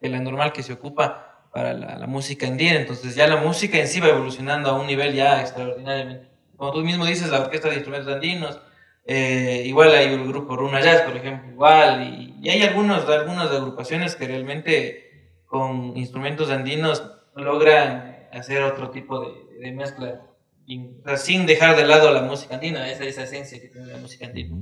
que 0.00 0.08
la 0.08 0.20
normal 0.20 0.54
que 0.54 0.62
se 0.62 0.72
ocupa 0.72 1.48
para 1.52 1.74
la, 1.74 1.98
la, 1.98 2.06
música 2.06 2.46
andina. 2.46 2.76
Entonces 2.76 3.14
ya 3.14 3.26
la 3.26 3.36
música 3.36 3.76
en 3.76 3.88
sí 3.88 4.00
va 4.00 4.08
evolucionando 4.08 4.70
a 4.70 4.80
un 4.80 4.86
nivel 4.86 5.12
ya 5.14 5.42
extraordinariamente. 5.42 6.30
Como 6.56 6.72
tú 6.72 6.80
mismo 6.80 7.04
dices, 7.04 7.28
la 7.28 7.40
Orquesta 7.40 7.68
de 7.68 7.74
Instrumentos 7.74 8.10
Andinos, 8.10 8.58
eh, 9.06 9.62
igual 9.66 9.94
hay 9.94 10.12
el 10.12 10.26
grupo 10.26 10.56
Runa 10.56 10.80
Jazz, 10.80 11.02
por 11.02 11.16
ejemplo, 11.16 11.52
igual, 11.52 12.02
y, 12.02 12.34
y, 12.40 12.48
hay 12.48 12.62
algunos, 12.62 13.08
algunas 13.08 13.50
agrupaciones 13.50 14.16
que 14.16 14.26
realmente 14.26 15.40
con 15.46 15.96
instrumentos 15.96 16.50
andinos 16.50 17.02
logran 17.36 18.28
hacer 18.32 18.62
otro 18.62 18.90
tipo 18.90 19.20
de, 19.20 19.32
de 19.60 19.72
mezcla, 19.72 20.22
y, 20.66 20.78
o 20.78 21.02
sea, 21.04 21.16
sin 21.18 21.44
dejar 21.44 21.76
de 21.76 21.86
lado 21.86 22.10
la 22.12 22.22
música 22.22 22.54
andina, 22.54 22.90
esa, 22.90 23.04
esa 23.04 23.24
esencia 23.24 23.60
que 23.60 23.68
tiene 23.68 23.88
la 23.88 23.98
música 23.98 24.26
andina. 24.26 24.56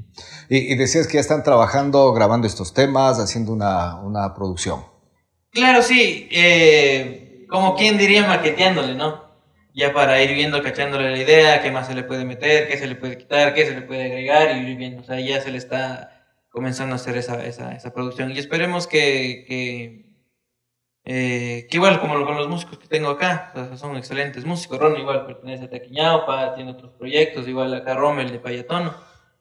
Y, 0.49 0.73
y, 0.73 0.77
decías 0.77 1.07
que 1.07 1.15
ya 1.15 1.21
están 1.21 1.45
trabajando, 1.45 2.13
grabando 2.13 2.47
estos 2.47 2.75
temas, 2.75 3.21
haciendo 3.21 3.53
una, 3.53 4.01
una 4.01 4.35
producción. 4.35 4.85
Claro, 5.53 5.83
sí, 5.83 6.29
eh, 6.33 7.47
como 7.49 7.77
quien 7.77 7.99
diría 7.99 8.27
maqueteándole, 8.27 8.95
¿no? 8.95 9.32
Ya 9.75 9.93
para 9.93 10.23
ir 10.23 10.35
viendo, 10.35 10.63
cachándole 10.63 11.11
la 11.11 11.19
idea, 11.19 11.63
qué 11.63 11.71
más 11.71 11.87
se 11.87 11.95
le 11.95 12.05
puede 12.05 12.25
meter, 12.25 12.69
qué 12.69 12.77
se 12.77 12.87
le 12.87 12.97
puede 12.97 13.17
quitar, 13.19 13.55
qué 13.55 13.67
se 13.67 13.75
le 13.75 13.83
puede 13.83 14.05
agregar 14.05 14.57
y 14.57 14.71
ir 14.71 14.77
viendo. 14.77 15.01
O 15.03 15.05
sea, 15.05 15.19
ya 15.21 15.41
se 15.41 15.51
le 15.51 15.59
está 15.59 16.25
comenzando 16.51 16.95
a 16.95 16.97
hacer 16.97 17.17
esa, 17.17 17.45
esa, 17.45 17.73
esa 17.75 17.95
producción. 17.95 18.31
Y 18.31 18.39
esperemos 18.39 18.87
que, 18.87 19.45
que, 19.49 20.13
eh, 21.05 21.67
que 21.71 21.77
igual 21.77 22.01
como 22.01 22.25
con 22.27 22.37
los 22.37 22.49
músicos 22.49 22.79
que 22.79 22.87
tengo 22.87 23.09
acá, 23.11 23.53
son 23.77 23.97
excelentes 23.97 24.45
músicos. 24.45 24.79
Ron 24.79 24.99
igual 25.01 25.27
pertenece 25.27 25.65
a 25.65 25.71
Taquiñaupa, 25.71 26.55
tiene 26.55 26.73
otros 26.73 26.93
proyectos, 26.93 27.49
igual 27.49 27.75
acá 27.75 27.95
Rommel 27.95 28.31
de 28.31 28.39
Payatono. 28.39 28.95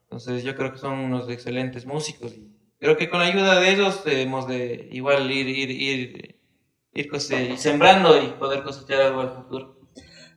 Entonces 0.04 0.42
yo 0.42 0.56
creo 0.56 0.72
que 0.72 0.78
son 0.78 0.98
unos 0.98 1.28
excelentes 1.28 1.84
músicos. 1.86 2.32
Y 2.34 2.50
creo 2.78 2.96
que 2.96 3.10
con 3.10 3.20
la 3.20 3.26
ayuda 3.26 3.60
de 3.60 3.70
ellos 3.70 4.02
debemos 4.04 4.48
de 4.48 4.88
igual 4.92 5.30
ir, 5.30 5.48
ir, 5.48 5.70
ir, 5.70 6.40
ir, 6.94 7.10
ir 7.14 7.58
sembrando 7.58 8.22
y 8.22 8.28
poder 8.38 8.62
cosechar 8.62 9.02
algo 9.02 9.20
al 9.20 9.30
futuro. 9.30 9.81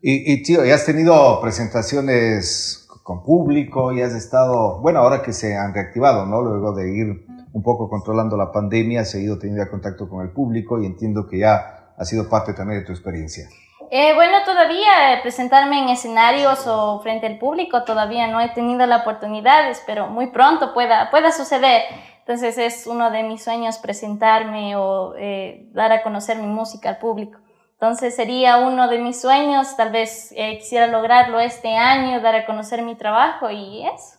Y, 0.08 0.32
y, 0.32 0.44
tío, 0.44 0.64
ya 0.64 0.76
has 0.76 0.86
tenido 0.86 1.42
presentaciones 1.42 2.88
con 3.02 3.24
público 3.24 3.92
y 3.92 4.04
has 4.04 4.14
estado, 4.14 4.80
bueno, 4.80 5.00
ahora 5.00 5.24
que 5.24 5.34
se 5.34 5.58
han 5.58 5.74
reactivado, 5.74 6.28
¿no? 6.28 6.44
Luego 6.44 6.76
de 6.76 6.96
ir 6.96 7.26
un 7.52 7.64
poco 7.64 7.90
controlando 7.90 8.38
la 8.38 8.52
pandemia, 8.52 9.02
has 9.02 9.10
seguido 9.10 9.40
teniendo 9.40 9.68
contacto 9.68 10.08
con 10.08 10.22
el 10.24 10.32
público 10.32 10.80
y 10.80 10.86
entiendo 10.86 11.26
que 11.26 11.40
ya 11.40 11.96
ha 11.98 12.06
sido 12.06 12.30
parte 12.30 12.54
también 12.54 12.82
de 12.82 12.86
tu 12.86 12.92
experiencia. 12.92 13.50
Eh, 13.90 14.14
bueno, 14.14 14.38
todavía 14.46 15.22
presentarme 15.24 15.82
en 15.82 15.90
escenarios 15.90 16.68
o 16.68 17.00
frente 17.02 17.26
al 17.26 17.40
público 17.40 17.84
todavía 17.84 18.28
no 18.28 18.40
he 18.40 18.50
tenido 18.50 18.86
la 18.86 18.98
oportunidad, 18.98 19.76
pero 19.88 20.10
muy 20.10 20.28
pronto 20.28 20.76
pueda, 20.76 21.10
pueda 21.10 21.32
suceder. 21.32 21.82
Entonces 22.20 22.60
es 22.60 22.86
uno 22.86 23.10
de 23.10 23.24
mis 23.24 23.44
sueños 23.44 23.80
presentarme 23.80 24.76
o 24.76 25.16
eh, 25.18 25.68
dar 25.74 25.92
a 25.92 26.04
conocer 26.04 26.38
mi 26.38 26.46
música 26.46 26.90
al 26.90 27.00
público. 27.00 27.40
Entonces 27.80 28.16
sería 28.16 28.58
uno 28.60 28.88
de 28.88 29.00
mis 29.00 29.20
sueños, 29.20 29.76
tal 29.76 29.92
vez 29.92 30.32
eh, 30.38 30.58
quisiera 30.60 30.88
lograrlo 30.88 31.42
este 31.42 31.76
año, 31.76 32.22
dar 32.22 32.36
a 32.36 32.46
conocer 32.46 32.82
mi 32.84 32.96
trabajo 32.96 33.50
y 33.50 33.86
eso. 33.86 34.18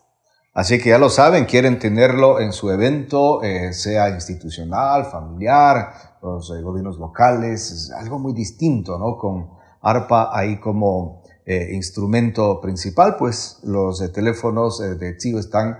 Así 0.53 0.77
que 0.79 0.89
ya 0.89 0.99
lo 0.99 1.09
saben, 1.09 1.45
quieren 1.45 1.79
tenerlo 1.79 2.39
en 2.39 2.51
su 2.51 2.69
evento, 2.69 3.41
eh, 3.41 3.73
sea 3.73 4.09
institucional, 4.09 5.05
familiar, 5.05 5.91
los 6.21 6.51
eh, 6.51 6.61
gobiernos 6.61 6.99
locales, 6.99 7.71
es 7.71 7.91
algo 7.91 8.19
muy 8.19 8.33
distinto, 8.33 8.99
¿no? 8.99 9.17
Con 9.17 9.49
ARPA 9.81 10.29
ahí 10.37 10.59
como 10.59 11.23
instrumento 11.47 12.59
principal, 12.59 13.15
pues 13.17 13.61
los 13.63 14.11
teléfonos 14.11 14.79
de 14.79 15.17
CIO 15.17 15.39
están 15.39 15.77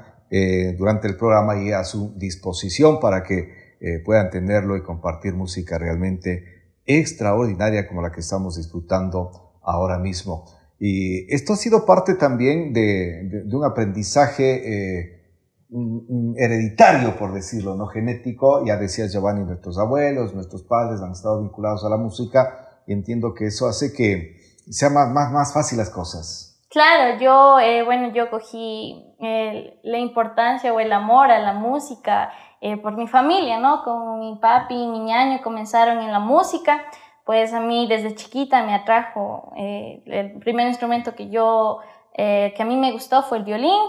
durante 0.78 1.10
el 1.10 1.18
programa 1.18 1.62
y 1.62 1.74
a 1.74 1.84
su 1.84 2.13
disposición 2.16 3.02
para 3.02 3.22
que 3.22 3.76
puedan 4.06 4.30
tenerlo 4.30 4.78
y 4.78 4.84
compartir 4.84 5.34
música 5.34 5.78
realmente 5.78 6.57
extraordinaria 6.88 7.88
como 7.88 8.02
la 8.02 8.12
que 8.12 8.21
estamos 8.21 8.56
disfrutando 8.56 9.60
ahora 9.62 10.00
mismo. 10.00 10.45
Y 10.80 11.34
esto 11.34 11.54
ha 11.54 11.58
sido 11.58 11.86
parte 11.86 12.15
también 12.15 12.73
de, 12.73 13.43
un 13.52 13.65
aprendizaje 13.65 15.02
eh, 15.02 15.17
hereditario, 16.38 17.17
por 17.17 17.34
decirlo, 17.34 17.76
no 17.76 17.88
genético. 17.88 18.65
Ya 18.65 18.78
decía 18.78 19.08
Giovanni, 19.08 19.43
nuestros 19.43 19.78
abuelos, 19.78 20.34
nuestros 20.34 20.63
padres 20.63 21.02
han 21.02 21.12
estado 21.12 21.41
vinculados 21.41 21.84
a 21.84 21.89
la 21.89 21.97
música 21.97 22.82
y 22.88 22.93
entiendo 22.93 23.34
que 23.34 23.47
eso 23.47 23.67
hace 23.67 23.91
que 23.91 24.38
sea 24.69 24.89
más, 24.89 25.10
más, 25.12 25.32
más 25.32 25.54
fácil 25.54 25.78
las 25.78 25.89
cosas. 25.89 26.47
Claro, 26.69 27.19
yo, 27.19 27.60
eh, 27.60 27.84
bueno, 27.84 28.12
yo 28.13 28.30
cogí 28.30 29.15
eh, 29.19 29.80
la 29.84 29.97
importancia 30.00 30.73
o 30.73 30.80
el 30.80 30.91
amor 30.91 31.32
a 31.32 31.39
la 31.39 31.54
música 31.54 32.30
eh, 32.62 32.78
por 32.78 32.98
mi 32.98 33.08
familia, 33.08 33.60
¿no? 33.60 33.84
Con 33.84 34.20
mi 34.20 34.36
papi 34.36 34.76
y 34.76 34.88
mi 34.88 35.00
ñaño 35.00 35.41
comenzaron 35.43 36.00
en 36.00 36.12
la 36.12 36.20
música, 36.20 36.84
pues 37.24 37.54
a 37.54 37.60
mí 37.60 37.88
desde 37.88 38.15
chiquita 38.15 38.63
me 38.63 38.74
atrajo, 38.74 39.52
eh, 39.58 40.02
el 40.06 40.39
primer 40.39 40.67
instrumento 40.67 41.13
que 41.13 41.30
yo, 41.30 41.80
eh, 42.13 42.54
que 42.56 42.63
a 42.63 42.65
mí 42.65 42.76
me 42.76 42.91
gustó 42.91 43.22
fue 43.24 43.38
el 43.39 43.43
violín. 43.43 43.80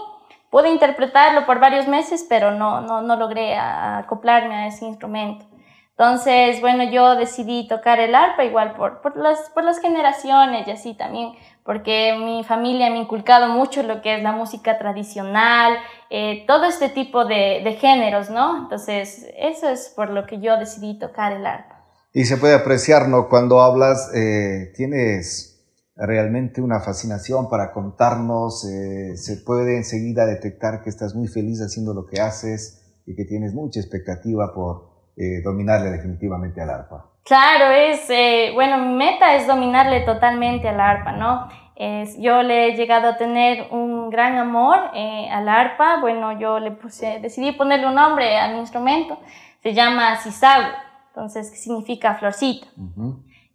Pude 0.49 0.69
interpretarlo 0.69 1.45
por 1.45 1.59
varios 1.59 1.87
meses, 1.87 2.25
pero 2.27 2.51
no, 2.51 2.81
no, 2.81 3.01
no 3.01 3.15
logré 3.15 3.55
acoplarme 3.55 4.55
a 4.55 4.67
ese 4.67 4.85
instrumento. 4.85 5.45
Entonces, 5.91 6.61
bueno, 6.61 6.85
yo 6.85 7.15
decidí 7.15 7.67
tocar 7.67 7.99
el 7.99 8.15
arpa 8.15 8.45
igual 8.45 8.73
por, 8.73 9.01
por, 9.01 9.17
las, 9.17 9.49
por 9.49 9.65
las 9.65 9.79
generaciones 9.79 10.67
y 10.67 10.71
así 10.71 10.93
también, 10.93 11.33
porque 11.69 12.15
mi 12.17 12.43
familia 12.43 12.89
me 12.89 12.97
ha 12.97 13.01
inculcado 13.03 13.47
mucho 13.47 13.83
lo 13.83 14.01
que 14.01 14.15
es 14.15 14.23
la 14.23 14.31
música 14.31 14.79
tradicional, 14.79 15.73
eh, 16.09 16.43
todo 16.47 16.65
este 16.65 16.89
tipo 16.89 17.25
de, 17.25 17.61
de, 17.63 17.73
géneros, 17.79 18.31
¿no? 18.31 18.63
Entonces, 18.63 19.27
eso 19.37 19.69
es 19.69 19.93
por 19.95 20.09
lo 20.09 20.25
que 20.25 20.41
yo 20.41 20.57
decidí 20.57 20.97
tocar 20.97 21.31
el 21.31 21.45
arpa. 21.45 21.85
Y 22.11 22.25
se 22.25 22.37
puede 22.37 22.55
apreciar, 22.55 23.07
¿no? 23.07 23.29
Cuando 23.29 23.61
hablas, 23.61 24.09
eh, 24.15 24.73
tienes 24.75 25.63
realmente 25.95 26.59
una 26.59 26.79
fascinación 26.79 27.47
para 27.49 27.71
contarnos, 27.71 28.65
eh, 28.65 29.15
se 29.15 29.37
puede 29.37 29.77
enseguida 29.77 30.25
detectar 30.25 30.81
que 30.81 30.89
estás 30.89 31.13
muy 31.13 31.27
feliz 31.27 31.61
haciendo 31.61 31.93
lo 31.93 32.07
que 32.07 32.19
haces 32.19 32.81
y 33.05 33.15
que 33.15 33.25
tienes 33.25 33.53
mucha 33.53 33.79
expectativa 33.79 34.55
por 34.55 34.98
eh, 35.19 35.41
dominarle 35.43 35.91
definitivamente 35.91 36.61
al 36.61 36.69
arpa. 36.69 37.05
Claro, 37.25 37.71
es, 37.71 38.09
eh, 38.09 38.51
bueno, 38.53 38.77
mi 38.77 38.93
meta 38.95 39.35
es 39.35 39.45
dominarle 39.45 39.99
totalmente 40.01 40.69
al 40.69 40.79
arpa, 40.79 41.11
¿no? 41.11 41.49
Es, 41.75 42.17
yo 42.17 42.41
le 42.41 42.67
he 42.67 42.75
llegado 42.75 43.09
a 43.09 43.17
tener 43.17 43.67
un 43.71 44.09
gran 44.09 44.37
amor 44.37 44.79
eh, 44.93 45.29
al 45.29 45.47
arpa. 45.47 45.99
Bueno, 45.99 46.39
yo 46.39 46.59
le 46.59 46.71
puse, 46.71 47.19
decidí 47.21 47.51
ponerle 47.51 47.87
un 47.87 47.95
nombre 47.95 48.37
a 48.37 48.47
mi 48.47 48.59
instrumento. 48.59 49.19
Se 49.61 49.73
llama 49.73 50.15
Sisago, 50.15 50.69
entonces, 51.09 51.51
que 51.51 51.57
significa 51.57 52.15
florcita. 52.15 52.67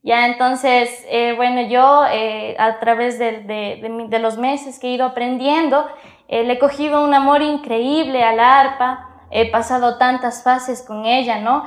Ya, 0.03 0.27
entonces, 0.27 1.05
eh, 1.09 1.33
bueno, 1.35 1.62
yo 1.62 2.05
eh, 2.12 2.57
a 2.59 2.79
través 2.79 3.18
de, 3.18 3.40
de, 3.40 4.07
de, 4.09 4.18
los 4.18 4.37
meses 4.37 4.79
que 4.79 4.88
he 4.88 4.90
ido 4.90 5.07
aprendiendo, 5.07 5.87
le 6.29 6.53
he 6.53 6.59
cogido 6.59 7.03
un 7.03 7.14
amor 7.14 7.40
increíble 7.40 8.22
al 8.22 8.38
arpa. 8.38 9.13
He 9.37 9.51
pasado 9.51 9.99
tantas 9.99 10.42
fases 10.44 10.83
con 10.83 11.05
ella, 11.07 11.40
¿no? 11.40 11.64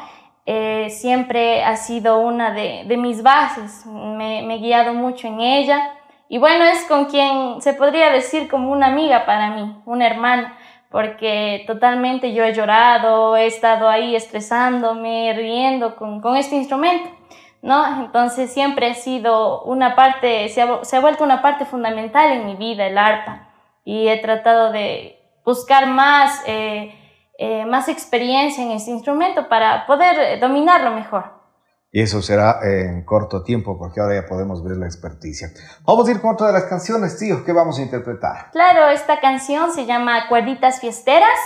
siempre 0.90 1.62
ha 1.66 1.76
sido 1.76 2.20
una 2.20 2.52
de, 2.52 2.86
mis 2.98 3.22
bases. 3.22 3.86
Me, 3.86 4.42
me 4.44 4.56
he 4.56 4.60
guiado 4.60 4.94
mucho 4.94 5.28
en 5.28 5.42
ella. 5.42 5.98
Y 6.30 6.38
bueno, 6.38 6.66
es 6.66 6.86
con 6.86 7.06
quien 7.06 7.62
se 7.62 7.74
podría 7.74 8.12
decir 8.12 8.50
como 8.50 8.72
una 8.72 8.88
amiga 8.88 9.26
para 9.26 9.52
mí, 9.52 9.82
una 9.86 10.08
hermana, 10.08 10.58
porque 10.90 11.64
totalmente 11.68 12.34
yo 12.34 12.44
he 12.44 12.54
llorado, 12.54 13.38
he 13.38 13.46
estado 13.46 13.88
ahí 13.88 14.16
estresándome, 14.16 15.34
riendo 15.34 15.96
con, 15.96 16.22
con 16.22 16.36
este 16.36 16.56
instrumento, 16.56 17.10
¿no? 17.62 18.02
Entonces 18.02 18.54
siempre 18.54 18.92
ha 18.92 18.94
sido 18.94 19.64
una 19.64 19.96
parte, 19.96 20.50
se 20.50 20.62
ha, 20.62 20.84
se 20.84 20.98
ha 20.98 21.00
vuelto 21.00 21.24
una 21.24 21.42
parte 21.42 21.66
fundamental 21.66 22.32
en 22.32 22.46
mi 22.46 22.56
vida, 22.56 22.88
el 22.88 22.98
arpa, 22.98 23.48
y 23.86 24.08
he 24.08 24.18
tratado 24.18 24.72
de 24.72 25.22
buscar 25.46 25.88
más, 25.88 26.44
eh, 26.46 26.94
eh, 27.38 27.66
más 27.66 27.88
experiencia 27.90 28.64
en 28.64 28.72
este 28.72 28.92
instrumento 28.92 29.48
para 29.50 29.86
poder 29.86 30.40
dominarlo 30.40 30.92
mejor. 30.92 31.38
Y 31.92 32.02
eso 32.02 32.22
será 32.22 32.60
en 32.64 33.06
corto 33.06 33.44
tiempo, 33.44 33.78
porque 33.78 34.02
ahora 34.02 34.22
ya 34.22 34.28
podemos 34.28 34.64
ver 34.64 34.78
la 34.78 34.86
experticia. 34.86 35.48
Vamos 35.86 36.08
a 36.08 36.12
ir 36.12 36.22
con 36.22 36.34
otra 36.34 36.48
de 36.48 36.54
las 36.54 36.66
canciones, 36.66 37.18
tío, 37.18 37.46
¿qué 37.46 37.54
vamos 37.54 37.80
a 37.80 37.82
interpretar? 37.82 38.52
Claro, 38.52 38.90
esta 38.90 39.20
canción 39.22 39.72
se 39.72 39.86
llama 39.86 40.28
Cuerditas 40.28 40.82
Fiesteras. 40.82 41.40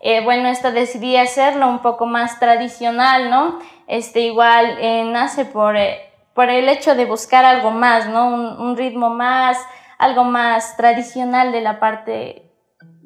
Eh, 0.00 0.22
bueno, 0.22 0.48
esta 0.48 0.72
decidí 0.72 1.16
hacerlo 1.16 1.68
un 1.68 1.80
poco 1.80 2.04
más 2.04 2.38
tradicional, 2.38 3.30
¿no? 3.30 3.60
Este 3.86 4.20
igual 4.20 4.76
eh, 4.78 5.04
nace 5.10 5.46
por, 5.46 5.76
eh, 5.76 6.12
por 6.34 6.50
el 6.50 6.68
hecho 6.68 6.94
de 6.94 7.06
buscar 7.06 7.44
algo 7.44 7.70
más, 7.70 8.06
¿no? 8.08 8.26
Un, 8.28 8.76
ritmo 8.76 9.08
más, 9.08 9.56
algo 9.96 10.24
más 10.24 10.76
tradicional 10.76 11.52
de 11.52 11.60
la 11.62 11.80
parte 11.80 12.43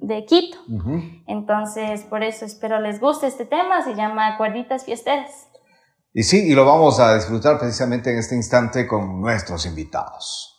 de 0.00 0.24
Quito. 0.24 0.58
Entonces, 1.26 2.02
por 2.02 2.22
eso 2.22 2.44
espero 2.44 2.80
les 2.80 3.00
guste 3.00 3.26
este 3.26 3.44
tema, 3.44 3.82
se 3.82 3.94
llama 3.94 4.36
Cuerditas 4.36 4.84
Fiesteras. 4.84 5.48
Y 6.12 6.22
sí, 6.22 6.50
y 6.50 6.54
lo 6.54 6.64
vamos 6.64 6.98
a 7.00 7.14
disfrutar 7.14 7.58
precisamente 7.58 8.10
en 8.10 8.18
este 8.18 8.34
instante 8.34 8.86
con 8.86 9.20
nuestros 9.20 9.66
invitados. 9.66 10.57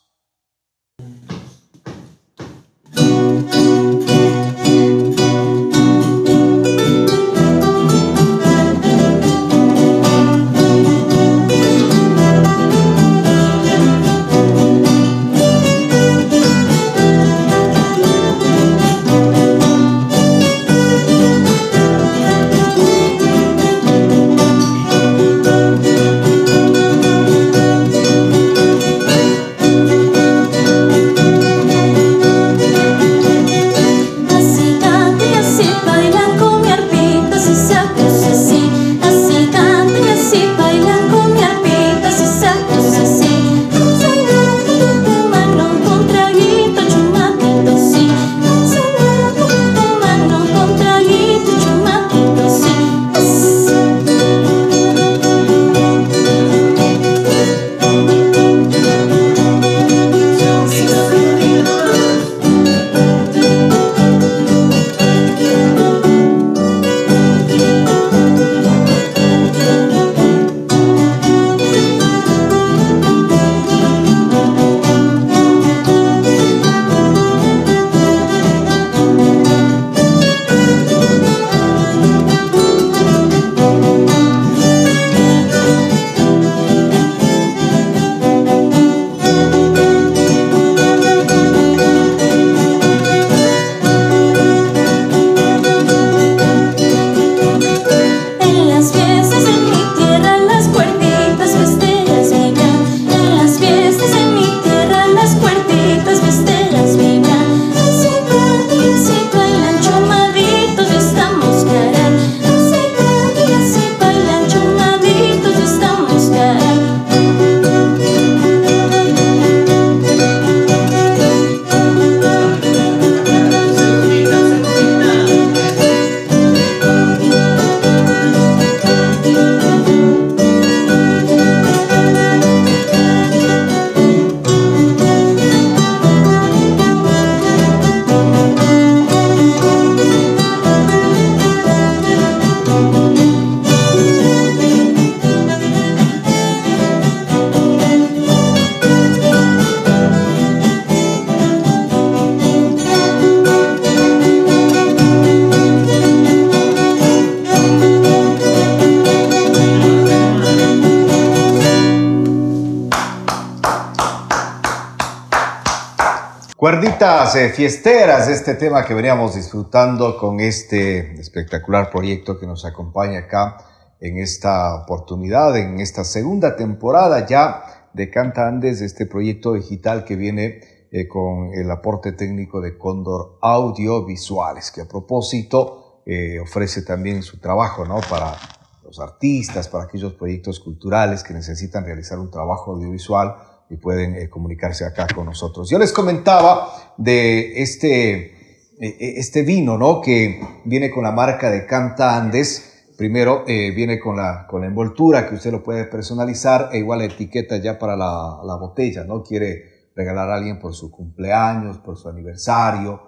Cuerditas 167.00 167.36
eh, 167.38 167.50
fiesteras, 167.52 168.28
este 168.28 168.56
tema 168.56 168.84
que 168.84 168.94
veníamos 168.94 169.34
disfrutando 169.34 170.18
con 170.18 170.42
este 170.42 171.14
espectacular 171.18 171.90
proyecto 171.90 172.38
que 172.38 172.46
nos 172.46 172.66
acompaña 172.66 173.20
acá 173.20 173.56
en 174.02 174.18
esta 174.18 174.76
oportunidad, 174.76 175.56
en 175.56 175.80
esta 175.80 176.04
segunda 176.04 176.58
temporada 176.58 177.26
ya 177.26 177.88
de 177.94 178.10
Canta 178.10 178.50
Andes, 178.50 178.82
este 178.82 179.06
proyecto 179.06 179.54
digital 179.54 180.04
que 180.04 180.18
viene 180.18 180.60
eh, 180.92 181.08
con 181.08 181.54
el 181.54 181.72
aporte 181.72 182.12
técnico 182.12 182.60
de 182.60 182.78
Cóndor 182.78 183.38
Audiovisuales, 183.42 184.70
que 184.70 184.82
a 184.82 184.86
propósito 184.86 186.02
eh, 186.06 186.38
ofrece 186.42 186.82
también 186.82 187.24
su 187.24 187.40
trabajo 187.40 187.86
¿no? 187.86 188.02
para 188.10 188.36
los 188.84 189.00
artistas, 189.00 189.70
para 189.70 189.86
aquellos 189.86 190.16
proyectos 190.16 190.60
culturales 190.60 191.24
que 191.24 191.34
necesitan 191.34 191.86
realizar 191.86 192.20
un 192.20 192.30
trabajo 192.30 192.74
audiovisual 192.74 193.38
y 193.70 193.78
pueden 193.78 194.16
eh, 194.16 194.30
comunicarse 194.30 194.86
acá 194.86 195.08
con 195.14 195.26
nosotros. 195.26 195.70
Yo 195.70 195.78
les 195.78 195.94
comentaba 195.94 196.94
de 196.98 197.62
este, 197.62 198.16
eh, 198.18 198.32
eh, 198.80 199.14
este 199.18 199.44
vino, 199.44 199.78
¿no? 199.78 200.02
Que 200.02 200.42
viene 200.66 200.90
con 200.90 201.04
la 201.04 201.12
marca 201.12 201.52
de 201.52 201.66
Canta 201.66 202.18
Andes. 202.18 202.66
Primero 202.98 203.46
viene 203.46 203.98
con 203.98 204.18
la, 204.18 204.46
con 204.46 204.60
la 204.60 204.68
envoltura 204.68 205.26
que 205.26 205.36
usted 205.36 205.54
lo 205.54 205.64
puede 205.64 205.86
personalizar 205.86 206.70
e 206.74 206.80
igual 206.80 207.00
la 207.00 207.06
etiqueta 207.06 207.56
ya 207.56 207.80
para 207.80 207.96
la, 207.96 208.42
la 208.44 208.58
botella, 208.58 209.06
¿no? 209.06 209.24
Quiere 209.24 209.92
regalar 209.96 210.30
a 210.30 210.36
alguien 210.36 210.60
por 210.60 210.74
su 210.74 210.92
cumpleaños, 210.92 211.78
por 211.78 211.96
su 211.96 212.10
aniversario, 212.10 213.02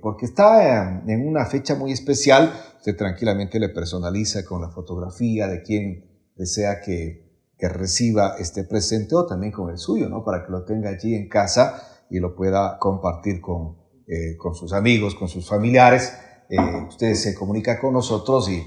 porque 0.00 0.26
está 0.26 1.02
en 1.08 1.26
una 1.26 1.44
fecha 1.44 1.74
muy 1.74 1.90
especial, 1.90 2.52
usted 2.78 2.96
tranquilamente 2.96 3.58
le 3.58 3.70
personaliza 3.70 4.44
con 4.44 4.60
la 4.60 4.68
fotografía 4.68 5.48
de 5.48 5.60
quien 5.60 6.04
desea 6.36 6.80
que, 6.80 7.25
que 7.58 7.68
reciba 7.68 8.36
este 8.38 8.64
presente 8.64 9.14
o 9.14 9.26
también 9.26 9.52
con 9.52 9.70
el 9.70 9.78
suyo, 9.78 10.08
¿no? 10.08 10.24
Para 10.24 10.44
que 10.44 10.52
lo 10.52 10.64
tenga 10.64 10.90
allí 10.90 11.14
en 11.14 11.28
casa 11.28 11.82
y 12.10 12.20
lo 12.20 12.34
pueda 12.34 12.78
compartir 12.78 13.40
con, 13.40 13.76
eh, 14.06 14.36
con 14.36 14.54
sus 14.54 14.72
amigos, 14.72 15.14
con 15.14 15.28
sus 15.28 15.48
familiares. 15.48 16.12
Eh, 16.48 16.58
usted 16.88 17.14
se 17.14 17.34
comunica 17.34 17.80
con 17.80 17.94
nosotros 17.94 18.48
y 18.50 18.62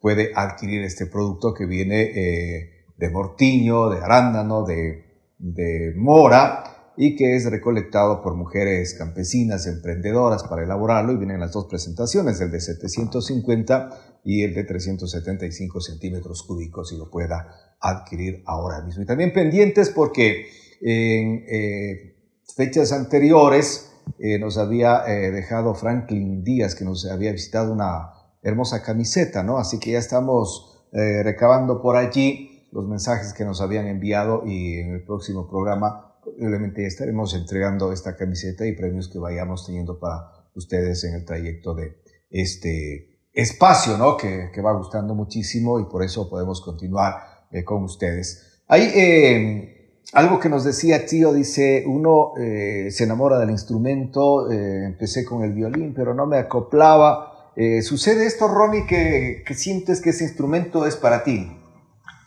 puede 0.00 0.32
adquirir 0.34 0.82
este 0.82 1.06
producto 1.06 1.54
que 1.54 1.66
viene 1.66 2.02
eh, 2.02 2.84
de 2.96 3.10
mortiño, 3.10 3.88
de 3.88 3.98
arándano, 3.98 4.64
de, 4.64 5.32
de 5.38 5.94
mora, 5.96 6.74
y 6.96 7.16
que 7.16 7.34
es 7.34 7.50
recolectado 7.50 8.22
por 8.22 8.34
mujeres 8.34 8.94
campesinas, 8.94 9.66
emprendedoras 9.66 10.44
para 10.44 10.62
elaborarlo 10.62 11.12
y 11.12 11.16
vienen 11.16 11.40
las 11.40 11.52
dos 11.52 11.66
presentaciones, 11.66 12.40
el 12.40 12.50
de 12.50 12.60
750 12.60 14.20
y 14.24 14.42
el 14.42 14.54
de 14.54 14.64
375 14.64 15.80
centímetros 15.80 16.42
cúbicos 16.44 16.92
y 16.92 16.96
lo 16.96 17.10
pueda 17.10 17.73
adquirir 17.90 18.42
ahora 18.46 18.80
mismo. 18.82 19.02
Y 19.02 19.06
también 19.06 19.32
pendientes 19.32 19.90
porque 19.90 20.46
en 20.80 21.44
eh, 21.48 22.16
fechas 22.56 22.92
anteriores 22.92 23.92
eh, 24.18 24.38
nos 24.38 24.58
había 24.58 25.04
eh, 25.06 25.30
dejado 25.30 25.74
Franklin 25.74 26.44
Díaz 26.44 26.74
que 26.74 26.84
nos 26.84 27.06
había 27.10 27.32
visitado 27.32 27.72
una 27.72 28.10
hermosa 28.42 28.82
camiseta, 28.82 29.42
¿no? 29.42 29.58
Así 29.58 29.78
que 29.78 29.92
ya 29.92 29.98
estamos 29.98 30.70
recabando 30.96 31.82
por 31.82 31.96
allí 31.96 32.68
los 32.70 32.86
mensajes 32.86 33.32
que 33.32 33.44
nos 33.44 33.60
habían 33.60 33.88
enviado 33.88 34.44
y 34.46 34.74
en 34.74 34.92
el 34.92 35.02
próximo 35.02 35.48
programa 35.48 36.14
Obviamente 36.26 36.86
estaremos 36.86 37.34
entregando 37.34 37.92
esta 37.92 38.16
camiseta 38.16 38.66
y 38.66 38.72
premios 38.72 39.08
que 39.08 39.18
vayamos 39.18 39.66
teniendo 39.66 39.98
para 39.98 40.30
ustedes 40.54 41.04
en 41.04 41.14
el 41.14 41.24
trayecto 41.24 41.74
de 41.74 41.98
este 42.30 43.20
espacio, 43.32 43.98
¿no? 43.98 44.16
Que, 44.16 44.50
que 44.52 44.62
va 44.62 44.72
gustando 44.72 45.14
muchísimo 45.14 45.78
y 45.80 45.84
por 45.84 46.02
eso 46.02 46.28
podemos 46.28 46.60
continuar 46.60 47.33
eh, 47.54 47.64
con 47.64 47.84
ustedes. 47.84 48.60
Hay 48.68 48.82
eh, 48.94 50.00
algo 50.12 50.38
que 50.38 50.48
nos 50.48 50.64
decía 50.64 51.06
Tío, 51.06 51.32
dice, 51.32 51.84
uno 51.86 52.32
eh, 52.38 52.90
se 52.90 53.04
enamora 53.04 53.38
del 53.38 53.50
instrumento, 53.50 54.50
empecé 54.50 55.24
con 55.24 55.42
el 55.42 55.52
violín, 55.52 55.94
pero 55.94 56.12
no 56.12 56.26
me 56.26 56.38
acoplaba. 56.38 57.52
¿Sucede 57.82 58.26
esto, 58.26 58.48
Ronnie, 58.48 58.84
que, 58.84 59.44
que 59.46 59.54
sientes 59.54 60.00
que 60.00 60.10
ese 60.10 60.24
instrumento 60.24 60.86
es 60.86 60.96
para 60.96 61.22
ti? 61.22 61.56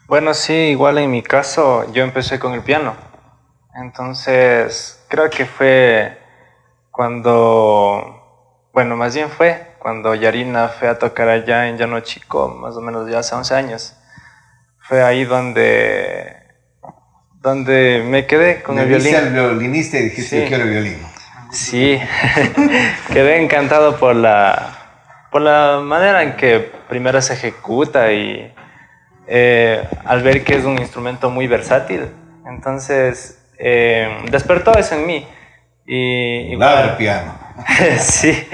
Bueno, 0.07 0.33
sí, 0.33 0.53
igual 0.53 0.97
en 0.99 1.11
mi 1.11 1.21
caso, 1.21 1.91
yo 1.91 2.03
empecé 2.03 2.39
con 2.39 2.53
el 2.53 2.61
piano 2.61 2.95
entonces, 3.77 5.05
creo 5.07 5.29
que 5.29 5.45
fue 5.45 6.17
cuando, 6.89 8.67
bueno, 8.73 8.95
más 8.95 9.13
bien 9.13 9.29
fue 9.29 9.75
cuando 9.77 10.15
Yarina 10.15 10.67
fue 10.69 10.87
a 10.87 10.97
tocar 10.97 11.29
allá 11.29 11.69
en 11.69 11.77
Llano 11.77 11.99
Chico, 11.99 12.49
más 12.49 12.75
o 12.75 12.81
menos 12.81 13.07
ya 13.07 13.19
hace 13.19 13.35
11 13.35 13.53
años. 13.53 13.96
Fue 14.88 15.04
ahí 15.04 15.26
donde, 15.26 16.38
donde 17.41 18.04
me 18.06 18.26
quedé 18.26 18.62
con 18.62 18.80
el 18.80 18.88
violín. 18.88 19.15
el 19.15 19.34
violinista 19.34 19.97
y 19.97 20.04
dijiste, 20.04 20.41
sí. 20.41 20.47
quiero 20.47 20.63
el 20.63 20.69
violín. 20.69 20.97
Sí, 21.52 22.00
quedé 23.13 23.41
encantado 23.41 23.97
por 23.97 24.15
la, 24.15 24.78
por 25.32 25.41
la 25.41 25.80
manera 25.84 26.23
en 26.23 26.36
que 26.36 26.71
primero 26.89 27.21
se 27.21 27.34
ejecuta 27.34 28.12
y 28.12 28.54
eh, 29.28 29.84
al 30.06 30.23
ver 30.23 30.43
que 30.43 30.56
es 30.56 30.63
un 30.63 30.80
instrumento 30.80 31.30
muy 31.30 31.47
versátil. 31.47 32.08
Entonces, 32.45 33.39
eh, 33.60 34.23
despertó 34.30 34.78
eso 34.78 34.95
en 34.95 35.06
mí. 35.06 35.28
Y, 35.86 36.56
Nada 36.58 36.97
piano. 36.97 37.38
sí. 38.00 38.47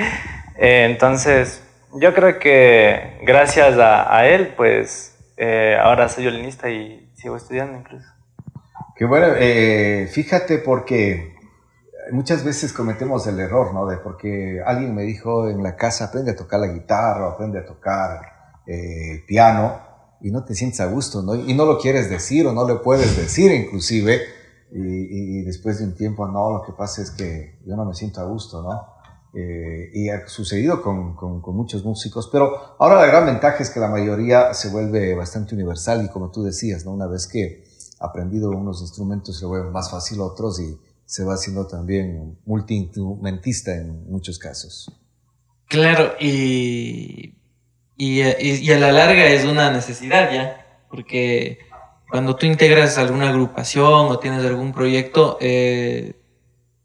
Eh, 0.58 0.86
entonces, 0.90 1.64
yo 1.94 2.14
creo 2.14 2.40
que 2.40 3.20
gracias 3.22 3.78
a, 3.78 4.26
él, 4.26 4.54
pues 4.56 5.13
eh, 5.38 5.78
ahora 5.82 6.10
soy 6.10 6.24
violinista 6.24 6.70
y 6.70 7.10
sigo 7.14 7.36
estudiando 7.36 7.78
incluso. 7.78 8.08
Qué 8.96 9.06
bueno, 9.06 9.28
fíjate 10.12 10.60
porque 10.60 11.36
muchas 12.12 12.44
veces 12.44 12.74
cometemos 12.74 13.26
el 13.28 13.40
error, 13.40 13.74
¿no? 13.74 13.88
De 13.88 13.98
porque 13.98 14.62
alguien 14.66 14.94
me 14.94 15.04
dijo 15.04 15.50
en 15.50 15.64
la 15.64 15.76
casa, 15.76 16.06
aprende 16.06 16.32
a 16.32 16.36
tocar 16.36 16.60
la 16.60 16.68
guitarra, 16.68 17.30
aprende 17.30 17.60
a 17.60 17.66
tocar 17.66 18.22
el 18.68 19.26
piano, 19.26 19.94
y 20.24 20.32
no 20.32 20.46
te 20.46 20.56
sientes 20.56 20.80
a 20.80 20.86
gusto, 20.86 21.22
¿no? 21.22 21.36
Y 21.36 21.54
no 21.54 21.66
lo 21.66 21.78
quieres 21.78 22.10
decir 22.10 22.48
o 22.48 22.54
no 22.54 22.66
le 22.66 22.76
puedes 22.76 23.18
decir 23.18 23.52
inclusive, 23.52 24.22
y, 24.72 25.42
después 25.44 25.78
de 25.78 25.86
un 25.86 25.96
tiempo, 25.96 26.26
no, 26.28 26.52
lo 26.52 26.64
que 26.64 26.72
pasa 26.72 27.02
es 27.04 27.12
que 27.12 27.60
yo 27.66 27.76
no 27.76 27.86
me 27.86 27.94
siento 27.94 28.22
a 28.22 28.24
gusto, 28.24 28.64
¿no? 28.64 28.93
Eh, 29.36 29.90
y 29.94 30.10
ha 30.10 30.28
sucedido 30.28 30.82
con, 30.84 31.16
con, 31.16 31.56
muchos 31.56 31.84
músicos, 31.84 32.30
pero 32.32 32.76
ahora 32.78 33.02
la 33.02 33.08
gran 33.08 33.26
ventaja 33.26 33.64
es 33.64 33.72
que 33.72 33.80
la 33.80 33.88
mayoría 33.88 34.54
se 34.54 34.70
vuelve 34.70 35.16
bastante 35.16 35.56
universal 35.56 36.06
y 36.06 36.10
como 36.10 36.30
tú 36.30 36.44
decías, 36.44 36.86
¿no? 36.86 36.92
Una 36.92 37.08
vez 37.08 37.26
que 37.26 37.64
aprendido 38.00 38.52
unos 38.52 38.82
instrumentos 38.82 39.40
se 39.40 39.48
vuelve 39.48 39.72
más 39.72 39.90
fácil 39.90 40.20
otros 40.22 40.60
y 40.60 40.78
se 41.06 41.24
va 41.24 41.34
haciendo 41.34 41.66
también 41.66 42.38
multiinstrumentista 42.46 43.74
en 43.76 44.08
muchos 44.08 44.38
casos. 44.38 44.92
Claro, 45.68 46.14
y, 46.20 47.34
y, 47.98 48.22
y 48.22 48.72
a 48.72 48.80
la 48.80 48.92
larga 48.92 49.26
es 49.26 49.46
una 49.46 49.72
necesidad 49.72 50.32
ya, 50.32 50.86
porque 50.92 51.58
cuando 52.08 52.36
tú 52.36 52.46
integras 52.46 53.00
alguna 53.00 53.30
agrupación 53.30 54.08
o 54.12 54.20
tienes 54.20 54.46
algún 54.46 54.72
proyecto, 54.72 55.40
eh, 55.42 56.14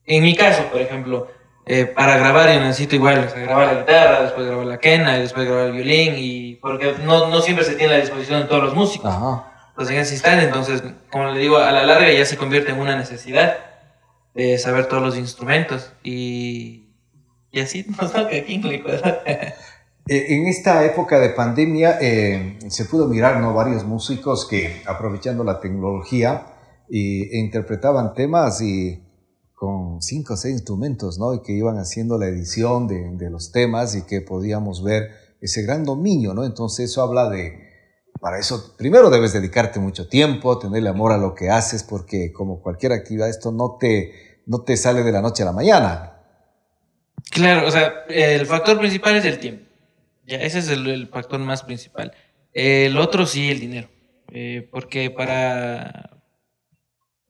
en 0.07 0.23
mi 0.23 0.35
caso, 0.35 0.63
por 0.73 0.81
ejemplo, 0.81 1.29
eh, 1.69 1.85
para 1.85 2.17
grabar 2.17 2.53
yo 2.53 2.61
necesito 2.61 2.97
igual 2.97 3.31
grabar 3.37 3.75
la 3.75 3.81
guitarra, 3.81 4.23
después 4.23 4.47
grabar 4.47 4.67
la 4.67 4.79
quena 4.79 5.19
y 5.19 5.21
después 5.21 5.47
grabar 5.47 5.67
el 5.67 5.73
violín, 5.73 6.15
y 6.17 6.55
porque 6.57 6.95
no, 7.05 7.29
no 7.29 7.41
siempre 7.43 7.65
se 7.65 7.75
tiene 7.75 7.93
la 7.93 8.01
disposición 8.01 8.41
de 8.41 8.49
todos 8.49 8.65
los 8.65 8.75
músicos. 8.75 9.15
Entonces 9.69 9.95
en 9.95 10.01
ese 10.01 10.15
instante, 10.15 10.45
entonces, 10.45 10.83
como 11.11 11.31
le 11.31 11.39
digo, 11.39 11.59
a 11.59 11.71
la 11.71 11.85
larga 11.85 12.11
ya 12.11 12.25
se 12.25 12.39
convierte 12.39 12.73
en 12.73 12.81
una 12.81 12.97
necesidad 12.97 13.59
de 14.35 14.57
saber 14.57 14.87
todos 14.87 15.03
los 15.03 15.17
instrumentos 15.17 15.93
y, 16.03 16.89
y 17.51 17.61
así 17.61 17.85
nos 18.01 18.13
toca 18.13 18.35
aquí 18.35 18.61
en 20.09 20.47
esta 20.47 20.85
época 20.87 21.19
de 21.19 21.31
pandemia 21.31 21.99
eh, 22.01 22.59
se 22.69 22.87
pudo 22.87 23.09
mirar 23.09 23.41
¿no? 23.41 23.53
varios 23.53 23.85
músicos 23.85 24.47
que 24.49 24.83
aprovechando 24.87 25.45
la 25.45 25.61
tecnología 25.61 26.47
e 26.91 27.39
interpretaban 27.39 28.15
temas 28.15 28.63
y 28.63 29.03
con 29.59 30.01
cinco 30.01 30.35
o 30.35 30.37
seis 30.37 30.55
instrumentos, 30.55 31.19
¿no? 31.19 31.35
Y 31.35 31.43
que 31.43 31.53
iban 31.53 31.79
haciendo 31.79 32.17
la 32.17 32.27
edición 32.27 32.87
de, 32.87 33.11
de, 33.17 33.29
los 33.29 33.51
temas 33.51 33.97
y 33.97 34.03
que 34.03 34.21
podíamos 34.21 34.85
ver 34.85 35.11
ese 35.41 35.63
gran 35.63 35.85
dominio, 35.85 36.33
¿no? 36.33 36.45
Entonces 36.45 36.91
eso 36.91 37.03
habla 37.03 37.29
de, 37.29 37.69
para 38.21 38.39
eso 38.39 38.75
primero 38.77 39.11
debes 39.11 39.33
dedicarte 39.33 39.81
mucho 39.81 40.09
tiempo, 40.09 40.59
tenerle 40.59 40.89
amor 40.89 41.13
a 41.13 41.19
lo 41.19 41.35
que 41.35 41.51
haces, 41.51 41.83
porque 41.83 42.33
como 42.33 42.63
cualquier 42.63 42.93
actividad 42.93 43.29
esto 43.29 43.51
no 43.51 43.77
te, 43.81 44.43
no 44.47 44.63
te 44.63 44.77
sale 44.77 45.03
de 45.03 45.13
la 45.13 45.23
noche 45.23 45.43
a 45.43 45.47
la 45.47 45.53
mañana. 45.53 46.13
Claro, 47.31 47.67
o 47.67 47.71
sea, 47.71 48.05
el 48.09 48.47
factor 48.47 48.79
principal 48.79 49.17
es 49.17 49.25
el 49.25 49.39
tiempo. 49.39 49.65
Ya, 50.25 50.37
ese 50.39 50.61
es 50.61 50.69
el, 50.69 51.09
factor 51.09 51.41
más 51.41 51.65
principal. 51.65 52.13
El 52.53 52.97
otro 52.97 53.27
sí, 53.27 53.51
el 53.51 53.61
dinero. 53.61 53.89
Eh, 54.31 54.69
porque 54.71 55.11
para, 55.11 56.18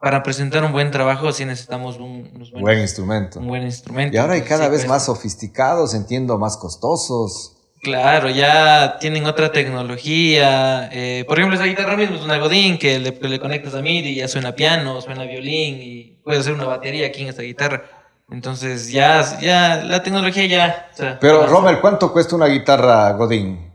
para 0.01 0.23
presentar 0.23 0.65
un 0.65 0.73
buen 0.73 0.91
trabajo 0.91 1.33
sí 1.33 1.45
necesitamos 1.45 1.99
un, 1.99 2.31
buen 2.61 2.79
instrumento. 2.79 3.41
Un 3.41 3.49
buen 3.49 3.63
instrumento. 3.65 4.15
Y 4.15 4.19
ahora 4.19 4.35
hay 4.35 4.43
cada 4.43 4.69
vez 4.69 4.81
pues. 4.83 4.89
más 4.89 5.05
sofisticados, 5.07 5.95
entiendo, 5.95 6.39
más 6.39 6.57
costosos. 6.57 7.55
Claro, 7.83 8.29
ya 8.29 8.99
tienen 8.99 9.27
otra 9.27 9.53
tecnología. 9.53 10.89
Eh, 10.93 11.25
por 11.29 11.39
ejemplo, 11.39 11.57
esa 11.57 11.67
guitarra 11.67 11.97
mismo 11.97 12.17
es 12.17 12.23
una 12.23 12.39
Godín 12.39 12.79
que 12.79 12.99
le, 12.99 13.13
le 13.13 13.41
conectas 13.41 13.75
a 13.75 13.83
MIDI 13.83 14.11
y 14.11 14.15
ya 14.17 14.29
suena 14.29 14.53
piano, 14.53 15.01
suena 15.01 15.25
violín 15.25 15.79
y 15.81 16.21
puedes 16.25 16.41
hacer 16.41 16.55
una 16.55 16.65
batería 16.65 17.07
aquí 17.07 17.23
en 17.23 17.29
esta 17.29 17.43
guitarra. 17.43 17.85
Entonces 18.31 18.91
ya, 18.91 19.41
ya 19.41 19.77
la 19.85 20.03
tecnología 20.03 20.45
ya... 20.47 20.91
Pero 21.21 21.47
Romer, 21.47 21.81
¿cuánto 21.81 22.13
cuesta 22.13 22.37
una 22.37 22.47
guitarra 22.47 23.13
Godín? 23.13 23.73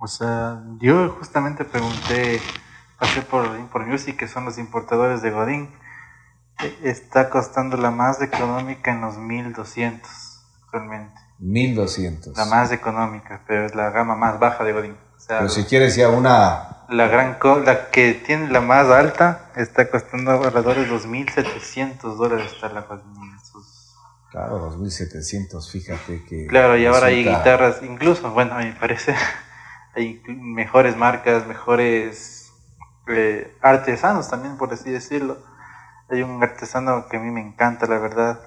O 0.00 0.06
sea, 0.06 0.60
yo 0.80 1.16
justamente 1.18 1.64
pregunté, 1.64 2.40
pasé 2.98 3.22
por 3.22 3.86
Music, 3.86 4.16
que 4.16 4.28
son 4.28 4.44
los 4.44 4.58
importadores 4.58 5.22
de 5.22 5.30
Godín. 5.30 5.70
E, 6.58 6.88
está 6.88 7.28
costando 7.30 7.76
la 7.76 7.90
más 7.90 8.20
económica 8.22 8.92
en 8.92 9.02
los 9.02 9.18
1200 9.18 10.10
actualmente. 10.64 11.20
1200. 11.38 12.36
La 12.36 12.46
más 12.46 12.72
económica, 12.72 13.42
pero 13.46 13.66
es 13.66 13.74
la 13.74 13.90
gama 13.90 14.16
más 14.16 14.38
baja 14.38 14.64
de 14.64 14.72
Godín. 14.72 14.96
pero 15.28 15.48
si 15.48 15.64
quieres 15.64 15.96
ya 15.96 16.08
una... 16.08 16.72
La, 16.88 17.08
gran 17.08 17.38
la 17.64 17.90
que 17.90 18.14
tiene 18.14 18.48
la 18.48 18.60
más 18.60 18.86
alta 18.86 19.50
está 19.56 19.90
costando 19.90 20.30
alrededor 20.30 20.76
de 20.76 20.88
2.700 20.88 22.16
dólares 22.16 22.52
está 22.52 22.68
la 22.68 22.82
Godín. 22.82 23.26
Claro, 24.30 24.58
2700, 24.58 25.70
fíjate 25.70 26.24
que... 26.24 26.46
Claro, 26.46 26.76
y 26.76 26.84
ahora 26.84 27.06
hay 27.06 27.24
guitarras, 27.24 27.82
incluso, 27.82 28.30
bueno, 28.32 28.54
a 28.54 28.58
mí 28.58 28.66
me 28.66 28.72
parece, 28.72 29.14
hay 29.94 30.22
mejores 30.26 30.96
marcas, 30.96 31.46
mejores 31.46 32.35
eh, 33.08 33.56
artesanos 33.62 34.28
también, 34.28 34.56
por 34.56 34.72
así 34.72 34.90
decirlo. 34.90 35.36
Hay 36.10 36.22
un 36.22 36.42
artesano 36.42 37.06
que 37.08 37.16
a 37.16 37.20
mí 37.20 37.30
me 37.30 37.40
encanta, 37.40 37.86
la 37.86 37.98
verdad, 37.98 38.40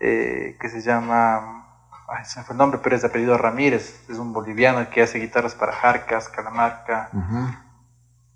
eh, 0.00 0.56
que 0.60 0.68
se 0.68 0.80
llama 0.82 1.60
ay, 2.08 2.24
se 2.24 2.38
me 2.40 2.44
fue 2.44 2.52
el 2.54 2.58
nombre, 2.58 2.80
pero 2.82 2.96
es 2.96 3.02
de 3.02 3.08
apellido 3.08 3.38
Ramírez, 3.38 4.04
es 4.10 4.18
un 4.18 4.32
boliviano 4.32 4.88
que 4.90 5.02
hace 5.02 5.18
guitarras 5.18 5.54
para 5.54 5.72
Jarcas, 5.72 6.28
Calamarca. 6.28 7.08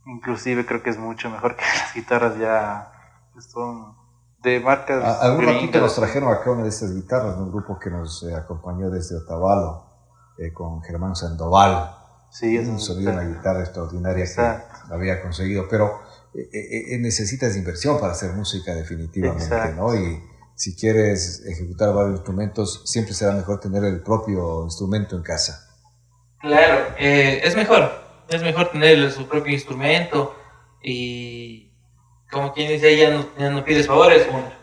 Inclusive 0.06 0.64
creo 0.64 0.82
que 0.82 0.90
es 0.90 0.98
mucho 0.98 1.28
mejor 1.30 1.54
que 1.56 1.64
las 1.82 1.94
guitarras 1.94 2.38
ya 2.38 2.92
que 3.34 3.42
son 3.42 3.96
de 4.42 4.60
marcas. 4.60 5.04
A- 5.04 5.26
Algún 5.26 5.44
ratito 5.46 5.80
nos 5.80 5.94
trajeron 5.96 6.32
acá 6.32 6.50
una 6.50 6.62
de 6.62 6.68
estas 6.70 6.94
guitarras, 6.94 7.36
un 7.36 7.50
grupo 7.52 7.78
que 7.78 7.90
nos 7.90 8.22
eh, 8.22 8.34
acompañó 8.34 8.88
desde 8.90 9.16
Otavalo, 9.16 9.84
eh, 10.38 10.52
con 10.52 10.80
Germán 10.82 11.14
Sandoval. 11.14 11.94
Sí, 12.30 12.56
es 12.56 12.68
un 12.68 12.78
sonido, 12.78 13.12
una 13.12 13.24
guitarra 13.24 13.60
extraordinaria 13.60 14.24
Exacto. 14.24 14.88
que 14.88 14.94
había 14.94 15.22
conseguido, 15.22 15.66
pero 15.68 16.00
eh, 16.34 16.48
eh, 16.52 16.94
eh, 16.94 16.98
necesitas 16.98 17.56
inversión 17.56 17.98
para 17.98 18.12
hacer 18.12 18.32
música 18.32 18.74
definitivamente, 18.74 19.44
Exacto. 19.44 19.76
¿no? 19.76 19.94
Y 19.94 20.22
si 20.54 20.74
quieres 20.74 21.44
ejecutar 21.46 21.94
varios 21.94 22.16
instrumentos, 22.16 22.82
siempre 22.84 23.14
será 23.14 23.32
mejor 23.32 23.60
tener 23.60 23.84
el 23.84 24.02
propio 24.02 24.64
instrumento 24.64 25.16
en 25.16 25.22
casa. 25.22 25.68
Claro, 26.40 26.94
eh, 26.98 27.40
es 27.44 27.56
mejor, 27.56 27.90
es 28.28 28.42
mejor 28.42 28.70
tener 28.72 29.10
su 29.10 29.28
propio 29.28 29.52
instrumento 29.52 30.36
y 30.82 31.72
como 32.30 32.52
quien 32.52 32.68
dice, 32.68 32.96
ya 32.96 33.10
no, 33.10 33.26
ya 33.38 33.50
no 33.50 33.64
pides 33.64 33.86
favores, 33.86 34.26
una. 34.30 34.57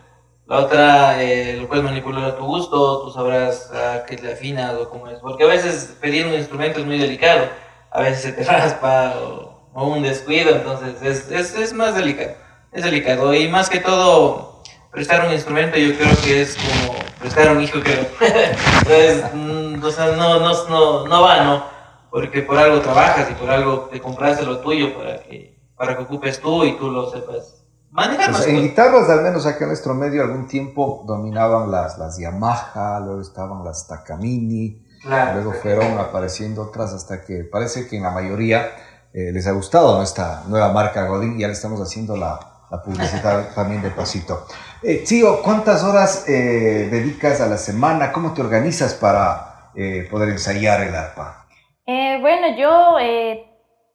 La 0.46 0.60
otra 0.60 1.20
eh, 1.20 1.56
lo 1.60 1.66
puedes 1.66 1.82
manipular 1.82 2.24
a 2.24 2.36
tu 2.36 2.44
gusto, 2.44 3.02
tú 3.02 3.10
sabrás 3.10 3.68
a 3.72 4.04
qué 4.04 4.16
le 4.16 4.32
afinas 4.32 4.74
o 4.74 4.88
cómo 4.88 5.08
es. 5.08 5.18
Porque 5.18 5.42
a 5.42 5.48
veces 5.48 5.96
pedir 6.00 6.24
un 6.24 6.34
instrumento 6.34 6.78
es 6.78 6.86
muy 6.86 6.98
delicado, 6.98 7.48
a 7.90 8.00
veces 8.00 8.22
se 8.22 8.32
te 8.32 8.44
raspa 8.50 9.14
o, 9.20 9.84
un 9.84 10.02
descuido, 10.02 10.54
entonces 10.54 11.02
es, 11.02 11.32
es, 11.32 11.54
es 11.56 11.72
más 11.72 11.96
delicado, 11.96 12.34
es 12.70 12.84
delicado. 12.84 13.34
Y 13.34 13.48
más 13.48 13.68
que 13.68 13.80
todo, 13.80 14.62
prestar 14.92 15.26
un 15.26 15.32
instrumento 15.32 15.78
yo 15.78 15.96
creo 15.96 16.16
que 16.24 16.42
es 16.42 16.56
como 16.56 16.94
prestar 17.18 17.50
un 17.50 17.60
hijo, 17.60 17.80
creo. 17.80 18.06
Entonces, 18.82 19.24
mm, 19.34 19.80
no, 19.80 20.38
no, 20.38 20.68
no, 20.68 21.08
no 21.08 21.22
va, 21.22 21.42
¿no? 21.42 21.64
Porque 22.08 22.42
por 22.42 22.56
algo 22.56 22.80
trabajas 22.80 23.28
y 23.32 23.34
por 23.34 23.50
algo 23.50 23.88
te 23.90 24.00
compraste 24.00 24.46
lo 24.46 24.60
tuyo 24.60 24.96
para 24.96 25.18
que, 25.24 25.58
para 25.76 25.96
que 25.96 26.04
ocupes 26.04 26.40
tú 26.40 26.64
y 26.64 26.78
tú 26.78 26.88
lo 26.88 27.10
sepas 27.10 27.65
Pues, 27.96 28.46
en 28.46 28.56
guitarras, 28.62 29.08
al 29.08 29.22
menos 29.22 29.46
acá 29.46 29.60
en 29.64 29.68
nuestro 29.68 29.94
medio, 29.94 30.22
algún 30.22 30.46
tiempo 30.46 31.02
dominaban 31.06 31.70
las, 31.70 31.96
las 31.98 32.18
Yamaha, 32.18 33.00
luego 33.00 33.20
estaban 33.20 33.64
las 33.64 33.86
Takamine, 33.86 34.82
Claro. 35.02 35.34
luego 35.34 35.52
fueron 35.52 35.98
apareciendo 35.98 36.62
otras 36.62 36.92
hasta 36.92 37.22
que 37.22 37.44
parece 37.44 37.86
que 37.88 37.96
en 37.96 38.02
la 38.02 38.10
mayoría 38.10 38.70
eh, 39.12 39.30
les 39.32 39.46
ha 39.46 39.52
gustado 39.52 39.96
nuestra 39.96 40.42
nueva 40.48 40.72
marca 40.72 41.06
Godin 41.06 41.36
y 41.36 41.40
ya 41.42 41.46
le 41.46 41.52
estamos 41.52 41.80
haciendo 41.80 42.16
la, 42.16 42.38
la 42.70 42.82
publicidad 42.82 43.48
también 43.54 43.82
de 43.82 43.90
pasito. 43.90 44.46
Eh, 44.82 45.04
Tío, 45.06 45.42
¿cuántas 45.42 45.82
horas 45.84 46.24
eh, 46.28 46.88
dedicas 46.90 47.40
a 47.40 47.46
la 47.46 47.56
semana? 47.56 48.12
¿Cómo 48.12 48.34
te 48.34 48.42
organizas 48.42 48.94
para 48.94 49.70
eh, 49.74 50.06
poder 50.10 50.28
ensayar 50.30 50.80
el 50.82 50.94
arpa? 50.94 51.46
Eh, 51.86 52.18
bueno, 52.20 52.56
yo 52.58 52.98
eh, 53.00 53.44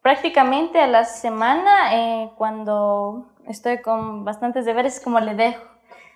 prácticamente 0.01 0.79
a 0.79 0.87
la 0.87 1.03
semana, 1.03 1.93
eh, 1.93 2.31
cuando 2.37 3.30
estoy 3.51 3.81
con 3.81 4.25
bastantes 4.25 4.65
deberes, 4.65 4.99
como 4.99 5.19
le 5.19 5.35
dejo. 5.35 5.63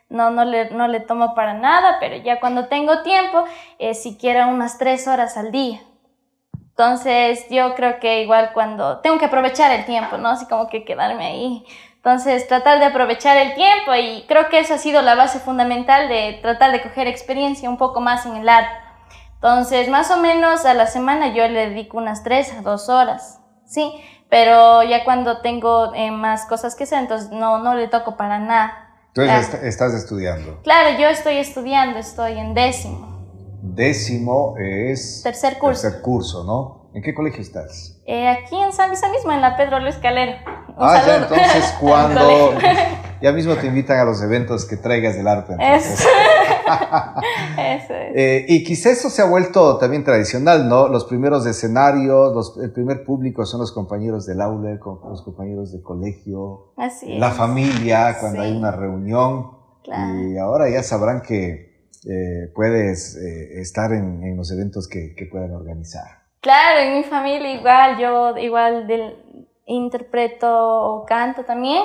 No, 0.09 0.29
no, 0.29 0.45
le, 0.45 0.69
no 0.71 0.87
le 0.87 0.99
tomo 0.99 1.35
para 1.35 1.53
nada, 1.53 1.97
pero 1.99 2.15
ya 2.17 2.39
cuando 2.39 2.67
tengo 2.67 3.01
tiempo, 3.01 3.43
eh, 3.79 3.93
siquiera 3.93 4.47
unas 4.47 4.77
tres 4.77 5.07
horas 5.07 5.35
al 5.37 5.51
día. 5.51 5.81
Entonces, 6.77 7.47
yo 7.49 7.73
creo 7.75 7.99
que 7.99 8.21
igual 8.21 8.51
cuando 8.53 8.99
tengo 8.99 9.17
que 9.17 9.25
aprovechar 9.25 9.71
el 9.71 9.85
tiempo, 9.85 10.17
¿no? 10.17 10.29
Así 10.29 10.45
como 10.47 10.67
que 10.67 10.83
quedarme 10.83 11.25
ahí. 11.25 11.65
Entonces, 11.95 12.47
tratar 12.47 12.79
de 12.79 12.85
aprovechar 12.85 13.37
el 13.37 13.55
tiempo 13.55 13.95
y 13.95 14.25
creo 14.27 14.49
que 14.49 14.59
esa 14.59 14.75
ha 14.75 14.77
sido 14.77 15.01
la 15.01 15.15
base 15.15 15.39
fundamental 15.39 16.07
de 16.07 16.37
tratar 16.41 16.71
de 16.71 16.83
coger 16.83 17.07
experiencia 17.07 17.69
un 17.69 17.77
poco 17.77 18.01
más 18.01 18.25
en 18.25 18.35
el 18.35 18.47
arte. 18.49 18.75
Entonces, 19.35 19.89
más 19.89 20.11
o 20.11 20.17
menos 20.17 20.65
a 20.65 20.73
la 20.73 20.85
semana 20.85 21.29
yo 21.33 21.47
le 21.47 21.69
dedico 21.69 21.97
unas 21.97 22.23
tres 22.23 22.51
a 22.53 22.61
dos 22.61 22.89
horas, 22.89 23.41
¿sí? 23.65 23.91
Pero 24.29 24.83
ya 24.83 25.03
cuando 25.05 25.41
tengo 25.41 25.93
eh, 25.93 26.11
más 26.11 26.45
cosas 26.45 26.75
que 26.75 26.83
hacer, 26.85 26.99
entonces 26.99 27.29
no, 27.31 27.59
no 27.59 27.75
le 27.75 27.87
toco 27.87 28.17
para 28.17 28.39
nada. 28.39 28.73
Entonces 29.09 29.47
Claro. 29.47 29.57
est- 29.57 29.63
estás 29.65 29.93
estudiando. 29.93 30.61
Claro, 30.63 30.97
yo 30.99 31.07
estoy 31.07 31.37
estudiando, 31.37 31.99
estoy 31.99 32.37
en 32.37 32.53
décimo, 32.53 33.15
Décimo 33.61 34.55
es... 34.57 35.21
tercer 35.23 35.57
curso. 35.57 35.81
Tercer 35.83 36.01
curso, 36.01 36.43
¿no? 36.43 36.89
¿En 36.93 37.01
qué 37.01 37.13
colegio 37.13 37.41
estás? 37.41 37.97
Eh, 38.05 38.27
aquí 38.27 38.55
en 38.61 38.71
San 38.73 38.89
Luis 38.89 39.01
mismo, 39.11 39.31
en 39.31 39.41
la 39.41 39.57
Pedro 39.57 39.79
Luis 39.79 39.95
Calero. 39.97 40.33
Un 40.69 40.75
ah, 40.77 41.01
ya, 41.05 41.15
entonces 41.17 41.73
cuando... 41.79 42.53
ya 43.21 43.31
mismo 43.31 43.55
te 43.55 43.67
invitan 43.67 43.99
a 43.99 44.03
los 44.05 44.21
eventos 44.21 44.65
que 44.65 44.77
traigas 44.77 45.15
del 45.15 45.27
arpa. 45.27 45.53
entonces. 45.53 45.99
Eso. 46.01 46.09
Eso 47.57 47.93
es. 47.93 48.15
Eh, 48.15 48.45
y 48.47 48.63
quizá 48.63 48.89
eso 48.91 49.09
se 49.09 49.21
ha 49.21 49.25
vuelto 49.25 49.77
también 49.77 50.03
tradicional, 50.03 50.67
¿no? 50.67 50.87
Los 50.87 51.05
primeros 51.05 51.45
escenarios, 51.45 52.33
los- 52.33 52.57
el 52.57 52.71
primer 52.71 53.03
público 53.03 53.45
son 53.45 53.59
los 53.61 53.71
compañeros 53.71 54.25
del 54.25 54.41
aula, 54.41 54.77
los 55.09 55.21
compañeros 55.23 55.71
de 55.71 55.81
colegio, 55.81 56.73
Así 56.77 57.17
la 57.17 57.29
es. 57.29 57.33
familia, 57.35 58.17
cuando 58.19 58.41
Sí. 58.41 58.47
hay 58.47 58.57
una 58.57 58.71
reunión. 58.71 59.51
Claro. 59.83 60.19
Y 60.21 60.37
ahora 60.37 60.69
ya 60.69 60.81
sabrán 60.83 61.21
que 61.21 61.89
eh, 62.07 62.51
puedes 62.53 63.15
eh, 63.15 63.59
estar 63.61 63.91
en, 63.91 64.23
en 64.23 64.37
los 64.37 64.51
eventos 64.51 64.87
que, 64.87 65.13
que 65.15 65.25
puedan 65.25 65.51
organizar. 65.53 66.03
Claro, 66.41 66.79
en 66.79 66.97
mi 66.97 67.03
familia 67.03 67.51
igual, 67.53 67.97
yo 67.97 68.37
igual 68.37 68.85
del, 68.87 69.15
interpreto 69.67 70.47
o 70.47 71.05
canto 71.05 71.43
también. 71.43 71.81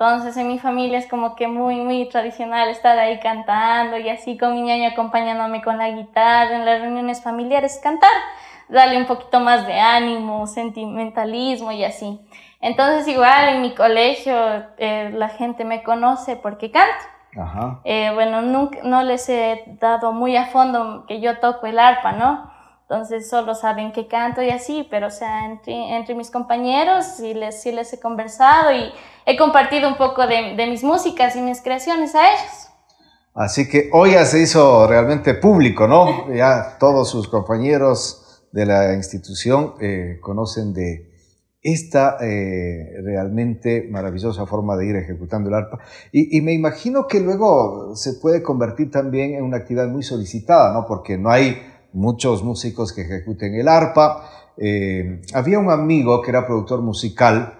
Entonces 0.00 0.36
en 0.36 0.46
mi 0.46 0.60
familia 0.60 0.96
es 0.96 1.08
como 1.08 1.34
que 1.34 1.48
muy, 1.48 1.80
muy 1.80 2.08
tradicional 2.08 2.68
estar 2.68 2.96
ahí 3.00 3.18
cantando 3.18 3.98
y 3.98 4.08
así 4.08 4.38
con 4.38 4.54
mi 4.54 4.62
ñaño 4.62 4.90
acompañándome 4.90 5.60
con 5.60 5.76
la 5.76 5.90
guitarra 5.90 6.54
en 6.54 6.64
las 6.64 6.80
reuniones 6.80 7.20
familiares, 7.20 7.80
cantar, 7.82 8.08
darle 8.68 8.96
un 8.96 9.06
poquito 9.06 9.40
más 9.40 9.66
de 9.66 9.80
ánimo, 9.80 10.46
sentimentalismo 10.46 11.72
y 11.72 11.82
así. 11.82 12.20
Entonces 12.60 13.08
igual 13.08 13.56
en 13.56 13.62
mi 13.62 13.74
colegio 13.74 14.36
eh, 14.76 15.10
la 15.14 15.30
gente 15.30 15.64
me 15.64 15.82
conoce 15.82 16.36
porque 16.36 16.70
canto. 16.70 17.04
Ajá. 17.36 17.80
Eh, 17.82 18.12
bueno, 18.14 18.40
nunca, 18.42 18.78
no 18.84 19.02
les 19.02 19.28
he 19.28 19.64
dado 19.80 20.12
muy 20.12 20.36
a 20.36 20.46
fondo 20.46 21.06
que 21.08 21.20
yo 21.20 21.40
toco 21.40 21.66
el 21.66 21.76
arpa, 21.76 22.12
¿no? 22.12 22.52
Entonces 22.90 23.28
solo 23.28 23.54
saben 23.54 23.92
que 23.92 24.08
canto 24.08 24.40
y 24.40 24.48
así, 24.48 24.86
pero 24.90 25.08
o 25.08 25.10
sea, 25.10 25.44
entre, 25.44 25.94
entre 25.94 26.14
mis 26.14 26.30
compañeros 26.30 27.04
sí 27.04 27.34
les, 27.34 27.60
sí 27.60 27.70
les 27.70 27.92
he 27.92 28.00
conversado 28.00 28.72
y 28.72 28.90
he 29.26 29.36
compartido 29.36 29.90
un 29.90 29.98
poco 29.98 30.26
de, 30.26 30.54
de 30.56 30.66
mis 30.66 30.82
músicas 30.82 31.36
y 31.36 31.42
mis 31.42 31.60
creaciones 31.60 32.14
a 32.14 32.30
ellos. 32.30 32.68
Así 33.34 33.68
que 33.68 33.90
hoy 33.92 34.12
ya 34.12 34.24
se 34.24 34.40
hizo 34.40 34.86
realmente 34.86 35.34
público, 35.34 35.86
¿no? 35.86 36.34
Ya 36.34 36.78
todos 36.80 37.10
sus 37.10 37.28
compañeros 37.28 38.42
de 38.52 38.64
la 38.64 38.94
institución 38.94 39.74
eh, 39.82 40.18
conocen 40.22 40.72
de 40.72 41.12
esta 41.60 42.16
eh, 42.22 43.02
realmente 43.04 43.86
maravillosa 43.90 44.46
forma 44.46 44.78
de 44.78 44.86
ir 44.86 44.96
ejecutando 44.96 45.50
el 45.50 45.56
arpa. 45.56 45.78
Y, 46.10 46.38
y 46.38 46.40
me 46.40 46.54
imagino 46.54 47.06
que 47.06 47.20
luego 47.20 47.94
se 47.96 48.14
puede 48.14 48.42
convertir 48.42 48.90
también 48.90 49.34
en 49.34 49.44
una 49.44 49.58
actividad 49.58 49.88
muy 49.88 50.02
solicitada, 50.02 50.72
¿no? 50.72 50.86
Porque 50.86 51.18
no 51.18 51.28
hay 51.28 51.60
muchos 51.92 52.42
músicos 52.42 52.92
que 52.92 53.02
ejecuten 53.02 53.54
el 53.54 53.68
arpa. 53.68 54.30
Eh, 54.56 55.22
había 55.34 55.58
un 55.58 55.70
amigo 55.70 56.20
que 56.22 56.30
era 56.30 56.46
productor 56.46 56.82
musical 56.82 57.54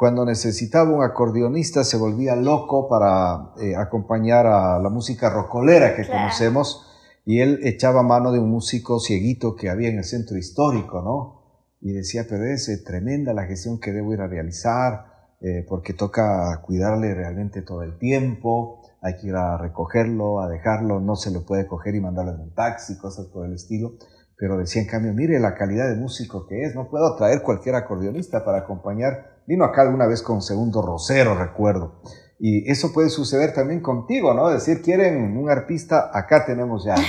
cuando 0.00 0.24
necesitaba 0.24 0.90
un 0.90 1.02
acordeonista 1.02 1.84
se 1.84 1.98
volvía 1.98 2.34
loco 2.34 2.88
para 2.88 3.52
eh, 3.60 3.76
acompañar 3.76 4.46
a 4.46 4.78
la 4.78 4.88
música 4.88 5.28
rocolera 5.28 5.94
que 5.94 6.04
Claro. 6.04 6.20
conocemos 6.20 6.86
y 7.26 7.40
él 7.40 7.60
echaba 7.64 8.02
mano 8.02 8.32
de 8.32 8.38
un 8.38 8.50
músico 8.50 8.98
cieguito 8.98 9.54
que 9.56 9.68
había 9.68 9.90
en 9.90 9.98
el 9.98 10.04
centro 10.04 10.38
histórico, 10.38 11.02
¿no? 11.02 11.42
Y 11.82 11.92
decía, 11.92 12.24
pero 12.26 12.46
es 12.46 12.66
eh, 12.70 12.78
tremenda 12.78 13.34
la 13.34 13.44
gestión 13.44 13.78
que 13.78 13.92
debo 13.92 14.14
ir 14.14 14.22
a 14.22 14.26
realizar 14.26 15.04
eh, 15.42 15.66
porque 15.68 15.92
toca 15.92 16.62
cuidarle 16.62 17.14
realmente 17.14 17.60
todo 17.60 17.82
el 17.82 17.98
tiempo, 17.98 18.79
hay 19.02 19.16
que 19.16 19.28
ir 19.28 19.34
a 19.34 19.56
recogerlo, 19.58 20.40
a 20.40 20.48
dejarlo, 20.48 21.00
no 21.00 21.16
se 21.16 21.30
lo 21.30 21.44
puede 21.44 21.66
coger 21.66 21.94
y 21.94 22.00
mandarlo 22.00 22.32
en 22.32 22.40
un 22.40 22.54
taxi, 22.54 22.98
cosas 22.98 23.26
por 23.26 23.46
el 23.46 23.54
estilo. 23.54 23.92
Pero 24.36 24.56
decía, 24.56 24.82
en 24.82 24.88
cambio, 24.88 25.12
mire 25.12 25.38
la 25.38 25.54
calidad 25.54 25.88
de 25.88 25.96
músico 25.96 26.46
que 26.46 26.62
es, 26.62 26.74
no 26.74 26.88
puedo 26.88 27.14
traer 27.16 27.42
cualquier 27.42 27.74
acordeonista 27.74 28.44
para 28.44 28.58
acompañar. 28.58 29.42
Vino 29.46 29.64
acá 29.64 29.82
alguna 29.82 30.06
vez 30.06 30.22
con 30.22 30.40
Segundo 30.40 30.80
Rosero, 30.82 31.34
recuerdo. 31.34 32.00
Y 32.38 32.70
eso 32.70 32.92
puede 32.92 33.10
suceder 33.10 33.52
también 33.52 33.80
contigo, 33.80 34.32
¿no? 34.32 34.48
Decir, 34.48 34.80
quieren 34.80 35.36
un 35.36 35.50
arpista, 35.50 36.10
acá 36.12 36.46
tenemos 36.46 36.84
ya. 36.84 36.94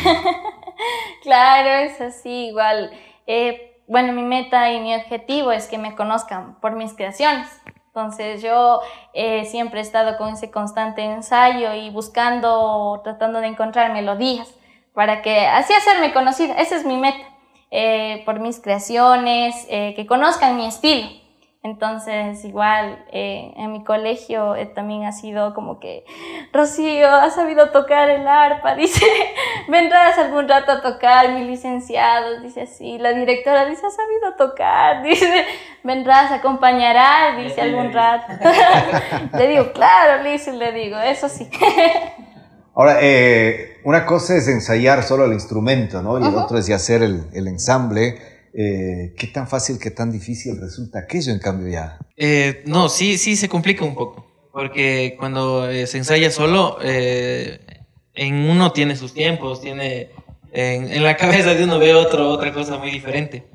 Claro, 1.22 1.86
es 1.86 2.02
así, 2.02 2.48
igual. 2.48 2.90
Eh, 3.28 3.84
bueno, 3.88 4.12
mi 4.12 4.24
meta 4.24 4.72
y 4.72 4.82
mi 4.82 4.96
objetivo 4.96 5.52
es 5.52 5.68
que 5.68 5.78
me 5.78 5.96
conozcan 5.96 6.60
por 6.60 6.76
mis 6.76 6.94
creaciones. 6.94 7.48
Entonces 7.94 8.42
yo 8.42 8.80
eh, 9.14 9.44
siempre 9.44 9.80
he 9.80 9.84
estado 9.84 10.18
con 10.18 10.30
ese 10.30 10.50
constante 10.50 11.02
ensayo 11.04 11.74
y 11.74 11.90
buscando, 11.90 13.02
tratando 13.04 13.42
de 13.42 13.48
encontrar 13.48 13.92
melodías 13.92 14.48
para 14.94 15.22
que 15.22 15.46
así 15.46 15.74
hacerme 15.74 16.14
conocida. 16.14 16.54
Esa 16.54 16.78
es 16.78 16.86
mi 16.86 16.96
meta, 16.96 17.28
eh, 17.70 18.24
por 18.26 18.40
mis 18.40 18.62
creaciones, 18.62 19.68
eh, 19.70 19.94
que 19.98 20.06
conozcan 20.06 20.56
mi 20.56 20.68
estilo. 20.68 21.21
Entonces, 21.64 22.44
igual 22.44 23.06
eh, 23.12 23.54
en 23.56 23.72
mi 23.72 23.84
colegio 23.84 24.56
eh, 24.56 24.66
también 24.66 25.04
ha 25.04 25.12
sido 25.12 25.54
como 25.54 25.80
que, 25.80 26.06
Rocío, 26.52 27.08
ha 27.08 27.30
sabido 27.30 27.70
tocar 27.70 28.10
el 28.10 28.28
arpa, 28.28 28.74
dice, 28.76 29.06
vendrás 29.68 30.18
algún 30.18 30.50
rato 30.50 30.72
a 30.72 30.82
tocar, 30.82 31.32
mi 31.34 31.44
licenciado, 31.44 32.42
dice 32.42 32.62
así, 32.62 32.98
la 32.98 33.14
directora 33.14 33.66
dice, 33.66 33.86
ha 33.86 33.92
sabido 33.92 34.34
tocar, 34.40 35.04
dice, 35.04 35.46
vendrás, 35.84 36.32
acompañarás, 36.32 37.38
dice 37.38 37.62
algún 37.62 37.94
rato. 37.94 38.34
le 39.38 39.48
digo, 39.48 39.72
claro, 39.72 40.24
Liz, 40.24 40.48
le 40.48 40.72
digo, 40.72 40.98
eso 40.98 41.30
sí. 41.30 41.48
Ahora, 42.74 42.98
eh, 43.02 43.80
una 43.84 44.08
cosa 44.08 44.36
es 44.36 44.48
ensayar 44.48 45.04
solo 45.04 45.26
el 45.26 45.34
instrumento, 45.34 46.02
¿no? 46.02 46.18
Y 46.18 46.28
el 46.28 46.36
otro 46.36 46.58
es 46.58 46.66
ya 46.66 46.78
hacer 46.78 47.04
el, 47.04 47.28
el 47.34 47.48
ensamble. 47.48 48.31
Eh, 48.54 49.14
¿qué 49.18 49.28
tan 49.28 49.48
fácil, 49.48 49.80
qué 49.80 49.92
tan 49.92 50.12
difícil 50.12 50.60
resulta 50.60 51.00
aquello 51.00 51.32
en 51.32 51.40
cambio 51.40 51.70
ya? 51.70 51.98
Eh, 52.18 52.64
no, 52.66 52.90
sí, 52.90 53.18
sí 53.18 53.36
se 53.36 53.48
complica 53.48 53.86
un 53.86 53.96
poco, 53.96 54.50
porque 54.52 55.16
cuando 55.18 55.70
eh, 55.70 55.88
se 55.88 55.98
ensaya 55.98 56.30
solo, 56.32 56.78
en 56.82 58.36
uno 58.50 58.72
tiene 58.74 58.96
sus 58.96 59.14
tiempos, 59.14 59.62
tiene 59.62 60.10
en, 60.52 61.04
la 61.04 61.16
cabeza 61.18 61.54
de 61.54 61.64
uno 61.64 61.80
ve 61.80 61.94
otro, 61.94 62.30
otra 62.30 62.54
cosa 62.54 62.78
muy 62.78 62.92
diferente. 62.92 63.46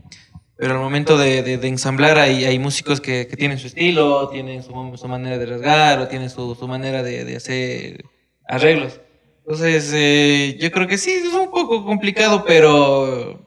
Pero 0.59 0.73
al 0.73 0.81
momento 0.81 1.19
de, 1.19 1.43
de, 1.43 1.69
ensamblar 1.69 2.19
hay, 2.19 2.47
hay 2.47 2.59
músicos 2.59 3.03
que, 3.03 3.27
que, 3.27 3.37
tienen 3.37 3.59
su 3.59 3.67
estilo, 3.67 4.31
tienen 4.31 4.63
su, 4.63 4.71
su, 4.97 5.07
manera 5.07 5.37
de 5.37 5.45
rasgar 5.45 5.99
o 5.99 6.09
tienen 6.09 6.31
su, 6.31 6.55
su 6.55 6.67
manera 6.67 7.03
de, 7.03 7.27
de, 7.27 7.37
hacer 7.37 8.03
arreglos. 8.49 8.99
Entonces, 9.41 10.57
yo 10.59 10.71
creo 10.73 10.87
que 10.89 10.97
sí, 10.97 11.11
es 11.11 11.35
un 11.35 11.51
poco 11.51 11.85
complicado, 11.85 12.43
pero 12.47 13.46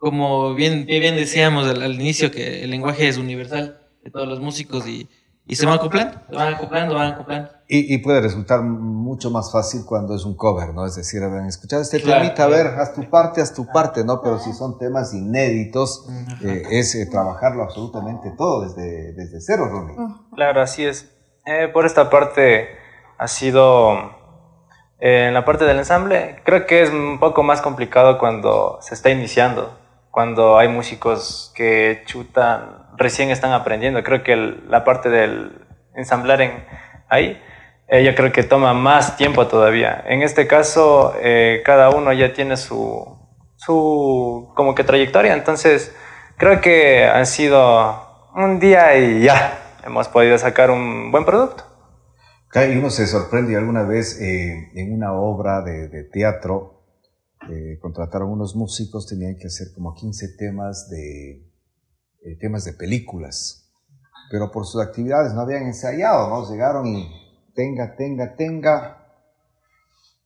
como 0.00 0.54
bien, 0.54 0.86
bien 0.86 1.14
decíamos 1.14 1.68
al, 1.68 1.94
inicio, 1.94 2.30
que 2.30 2.64
el 2.64 2.70
lenguaje 2.70 3.06
es 3.06 3.18
universal 3.18 3.82
de 4.02 4.10
todos 4.10 4.26
los 4.26 4.40
músicos 4.40 4.88
y, 4.88 5.10
y 5.46 5.56
se 5.56 5.66
van 5.66 5.74
acoplando, 5.74 6.18
se 6.26 6.34
van 6.34 6.54
acoplando, 6.54 6.94
van 6.94 7.12
acoplando. 7.12 7.50
Y, 7.68 7.94
y, 7.94 7.98
puede 7.98 8.22
resultar 8.22 8.62
mucho 8.62 9.30
más 9.30 9.52
fácil 9.52 9.82
cuando 9.84 10.16
es 10.16 10.24
un 10.24 10.34
cover, 10.36 10.72
¿no? 10.72 10.86
Es 10.86 10.96
decir, 10.96 11.22
habrán 11.22 11.44
escuchado 11.44 11.82
este 11.82 12.00
temita, 12.00 12.44
a 12.44 12.46
ver, 12.46 12.66
haz 12.68 12.94
tu 12.94 13.10
parte, 13.10 13.42
haz 13.42 13.52
tu 13.52 13.66
parte, 13.66 14.02
¿no? 14.02 14.22
Pero 14.22 14.38
si 14.38 14.54
son 14.54 14.78
temas 14.78 15.12
inéditos, 15.12 16.08
eh, 16.42 16.62
es 16.70 16.94
eh, 16.94 17.04
trabajarlo 17.04 17.62
absolutamente 17.62 18.32
todo 18.38 18.62
desde, 18.62 19.12
desde 19.12 19.38
cero, 19.42 19.68
Ronnie. 19.70 19.96
Claro, 20.34 20.62
así 20.62 20.82
es. 20.82 21.14
Eh, 21.44 21.68
por 21.68 21.84
esta 21.84 22.08
parte 22.08 22.68
ha 23.18 23.28
sido 23.28 24.18
en 24.98 25.34
la 25.34 25.44
parte 25.44 25.66
del 25.66 25.78
ensamble, 25.78 26.40
creo 26.42 26.66
que 26.66 26.82
es 26.82 26.90
un 26.90 27.20
poco 27.20 27.42
más 27.42 27.60
complicado 27.60 28.18
cuando 28.18 28.78
se 28.80 28.94
está 28.94 29.10
iniciando 29.10 29.79
cuando 30.10 30.58
hay 30.58 30.68
músicos 30.68 31.52
que 31.54 32.02
chutan, 32.06 32.88
recién 32.96 33.30
están 33.30 33.52
aprendiendo. 33.52 34.02
Creo 34.02 34.22
que 34.22 34.36
la 34.36 34.84
parte 34.84 35.08
del 35.08 35.66
ensamblar 35.94 36.40
en 36.40 36.64
ahí, 37.08 37.40
eh, 37.88 38.04
yo 38.04 38.14
creo 38.14 38.32
que 38.32 38.42
toma 38.42 38.74
más 38.74 39.16
tiempo 39.16 39.46
todavía. 39.46 40.02
En 40.06 40.22
este 40.22 40.46
caso, 40.46 41.14
eh, 41.20 41.62
cada 41.64 41.90
uno 41.90 42.12
ya 42.12 42.32
tiene 42.32 42.56
su, 42.56 43.18
su 43.56 44.52
como 44.54 44.74
que 44.74 44.84
trayectoria, 44.84 45.34
entonces 45.34 45.94
creo 46.36 46.60
que 46.60 47.04
han 47.04 47.26
sido 47.26 48.28
un 48.34 48.60
día 48.60 48.96
y 48.96 49.22
ya 49.22 49.58
hemos 49.84 50.08
podido 50.08 50.38
sacar 50.38 50.70
un 50.70 51.10
buen 51.10 51.24
producto. 51.24 51.64
Y 52.54 52.76
uno 52.76 52.90
se 52.90 53.06
sorprende 53.06 53.56
alguna 53.56 53.84
vez 53.84 54.20
eh, 54.20 54.70
en 54.74 54.92
una 54.92 55.12
obra 55.12 55.62
de, 55.62 55.88
de 55.88 56.02
teatro, 56.04 56.79
eh, 57.48 57.78
contrataron 57.80 58.30
unos 58.30 58.54
músicos, 58.54 59.06
tenían 59.06 59.36
que 59.36 59.46
hacer 59.46 59.68
como 59.74 59.94
15 59.94 60.36
temas 60.36 60.88
de, 60.90 61.50
eh, 62.22 62.36
temas 62.38 62.64
de 62.64 62.74
películas, 62.74 63.70
pero 64.30 64.50
por 64.50 64.66
sus 64.66 64.82
actividades 64.82 65.32
no 65.32 65.40
habían 65.40 65.64
ensayado, 65.64 66.28
¿no? 66.28 66.50
Llegaron 66.50 66.86
y 66.86 67.08
tenga, 67.54 67.96
tenga, 67.96 68.36
tenga, 68.36 69.00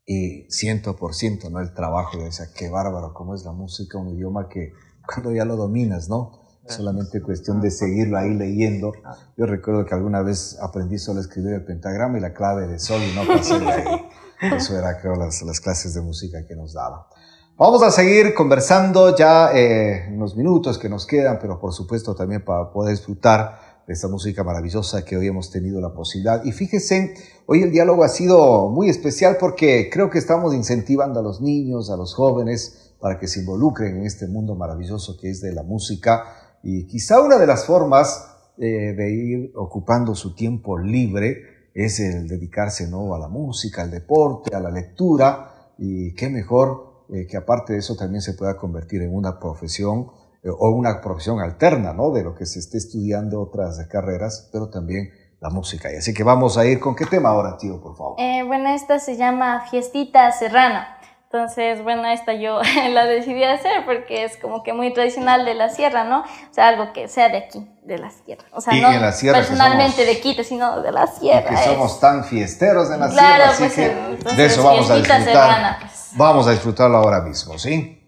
y 0.07 0.47
ciento 0.51 0.97
por 0.97 1.15
ciento, 1.15 1.49
¿no? 1.51 1.61
El 1.61 1.73
trabajo, 1.73 2.19
de 2.19 2.25
decía, 2.25 2.47
qué 2.55 2.69
bárbaro, 2.69 3.15
cómo 3.15 3.35
es 3.35 3.45
la 3.45 3.53
música, 3.53 3.99
un 3.99 4.11
idioma 4.11 4.49
que 4.49 4.73
cuando 5.07 5.33
ya 5.33 5.45
lo 5.45 5.57
dominas, 5.57 6.09
¿no? 6.09 6.41
Solamente 6.67 7.21
cuestión 7.21 7.61
de 7.61 7.71
seguirlo 7.71 8.17
ahí 8.17 8.33
leyendo. 8.33 8.95
Yo 9.37 9.45
recuerdo 9.45 9.85
que 9.85 9.95
alguna 9.95 10.23
vez 10.23 10.59
aprendí 10.63 10.97
solo 10.97 11.19
a 11.19 11.23
escribir 11.23 11.53
el 11.53 11.65
pentagrama 11.67 12.17
y 12.17 12.23
la 12.23 12.33
clave 12.33 12.67
de 12.67 12.79
sol 12.79 13.03
y 13.03 13.15
no 13.15 13.27
pasé 13.27 13.61
de 13.61 13.71
ahí. 13.71 13.85
Eso 14.41 14.79
era, 14.79 15.01
creo, 15.01 15.17
las, 15.17 15.43
las 15.43 15.61
clases 15.61 15.95
de 15.95 16.01
música 16.01 16.47
que 16.47 16.55
nos 16.55 16.73
daba. 16.73 17.09
Vamos 17.57 17.85
a 17.85 17.93
seguir 17.93 18.35
conversando 18.35 19.17
ya 19.17 19.53
eh, 19.55 20.07
en 20.09 20.19
los 20.19 20.37
minutos 20.37 20.77
que 20.77 20.89
nos 20.89 21.07
quedan, 21.07 21.39
pero 21.41 21.61
por 21.61 21.73
supuesto 21.73 22.13
también 22.13 22.45
para 22.45 22.73
poder 22.73 22.97
disfrutar 22.97 23.85
de 23.87 23.93
esta 23.93 24.09
música 24.09 24.43
maravillosa 24.43 25.05
que 25.05 25.17
hoy 25.17 25.29
hemos 25.29 25.53
tenido 25.53 25.81
la 25.81 25.95
posibilidad. 25.95 26.45
Y 26.45 26.51
fíjense, 26.51 27.15
hoy 27.47 27.63
el 27.63 27.71
diálogo 27.71 28.03
ha 28.03 28.09
sido 28.09 28.71
muy 28.71 28.89
especial 28.89 29.37
porque 29.39 29.89
creo 29.89 30.11
que 30.11 30.19
estamos 30.19 30.53
incentivando 30.53 31.21
a 31.21 31.23
los 31.23 31.41
niños, 31.41 31.91
a 31.91 31.97
los 31.97 32.15
jóvenes, 32.15 32.93
para 32.99 33.21
que 33.21 33.29
se 33.29 33.39
involucren 33.39 33.99
en 33.99 34.07
este 34.07 34.27
mundo 34.27 34.57
maravilloso 34.57 35.17
que 35.21 35.31
es 35.31 35.41
de 35.41 35.53
la 35.53 35.63
música. 35.63 36.25
Y 36.65 36.89
quizá 36.89 37.21
una 37.21 37.39
de 37.39 37.47
las 37.47 37.67
formas 37.67 38.31
eh, 38.59 38.95
de 38.97 39.11
ir 39.13 39.53
ocupando 39.55 40.17
su 40.17 40.35
tiempo 40.35 40.77
libre 40.77 41.54
es 41.75 42.01
el 42.01 42.29
dedicarse 42.29 42.89
¿no? 42.89 43.15
a 43.15 43.19
la 43.19 43.29
música, 43.29 43.83
al 43.83 43.91
deporte, 43.91 44.55
a 44.55 44.61
la 44.61 44.71
lectura, 44.71 45.73
y 45.77 46.15
qué 46.15 46.29
mejor 46.31 47.05
eh, 47.13 47.27
que 47.27 47.37
aparte 47.37 47.73
de 47.73 47.81
eso 47.81 47.97
también 47.97 48.23
se 48.23 48.35
pueda 48.35 48.57
convertir 48.57 49.03
en 49.03 49.15
una 49.15 49.39
profesión 49.39 50.09
eh, 50.43 50.49
o 50.49 50.71
una 50.71 51.01
profesión 51.01 51.41
alterna, 51.41 51.93
¿no? 51.93 52.13
De 52.13 52.23
lo 52.23 52.35
que 52.35 52.47
se 52.47 52.61
esté 52.61 52.79
estudiando 52.79 53.41
otras 53.41 53.85
carreras, 53.89 54.49
pero 54.53 54.71
también 54.71 55.11
la 55.41 55.51
música. 55.51 55.93
Y 55.93 55.97
así 55.97 56.15
que 56.15 56.23
vamos 56.23 56.57
a 56.57 56.65
ir 56.65 56.81
con 56.81 56.95
qué 56.95 57.05
tema 57.05 57.31
ahora, 57.31 57.59
tío, 57.59 57.81
por 57.81 57.97
favor. 57.97 58.15
Eh, 58.19 58.43
bueno, 58.47 58.71
esta 58.71 58.99
se 58.99 59.17
llama 59.17 59.67
Fiestita 59.71 60.33
Serrana. 60.33 60.99
Entonces, 61.35 61.83
bueno, 61.83 62.07
esta 62.07 62.33
yo 62.33 62.61
la 62.91 63.07
decidí 63.07 63.43
hacer 63.43 63.85
porque 63.85 64.23
es 64.23 64.37
como 64.37 64.63
que 64.63 64.73
muy 64.73 64.93
tradicional 64.95 65.45
de 65.45 65.55
la 65.55 65.69
sierra, 65.69 66.05
¿no? 66.05 66.21
O 66.21 66.55
sea, 66.55 66.69
algo 66.69 66.93
que 66.93 67.09
sea 67.09 67.29
de 67.29 67.39
aquí, 67.39 67.69
de 67.83 67.99
la 67.99 68.11
sierra. 68.11 68.45
O 68.53 68.61
sea, 68.61 68.73
no 68.73 69.33
personalmente 69.33 70.05
de 70.05 70.21
Quito, 70.21 70.45
sino 70.45 70.81
de 70.81 70.93
la 70.93 71.09
sierra. 71.09 71.51
que 71.51 71.57
somos 71.57 71.99
tan 71.99 72.23
fiesteros 72.23 72.89
en 72.93 73.01
la 73.01 73.11
sierra, 73.11 73.49
así 73.49 73.65
pues, 73.65 73.75
que 73.75 74.33
de 74.37 74.47
eso 74.47 74.63
vamos 74.63 74.89
a 74.89 74.95
disfrutar. 74.95 75.79
Pues. 75.81 76.11
Vamos 76.13 76.47
a 76.47 76.53
disfrutarlo 76.53 76.99
ahora 76.99 77.21
mismo, 77.21 77.59
¿sí? 77.59 78.01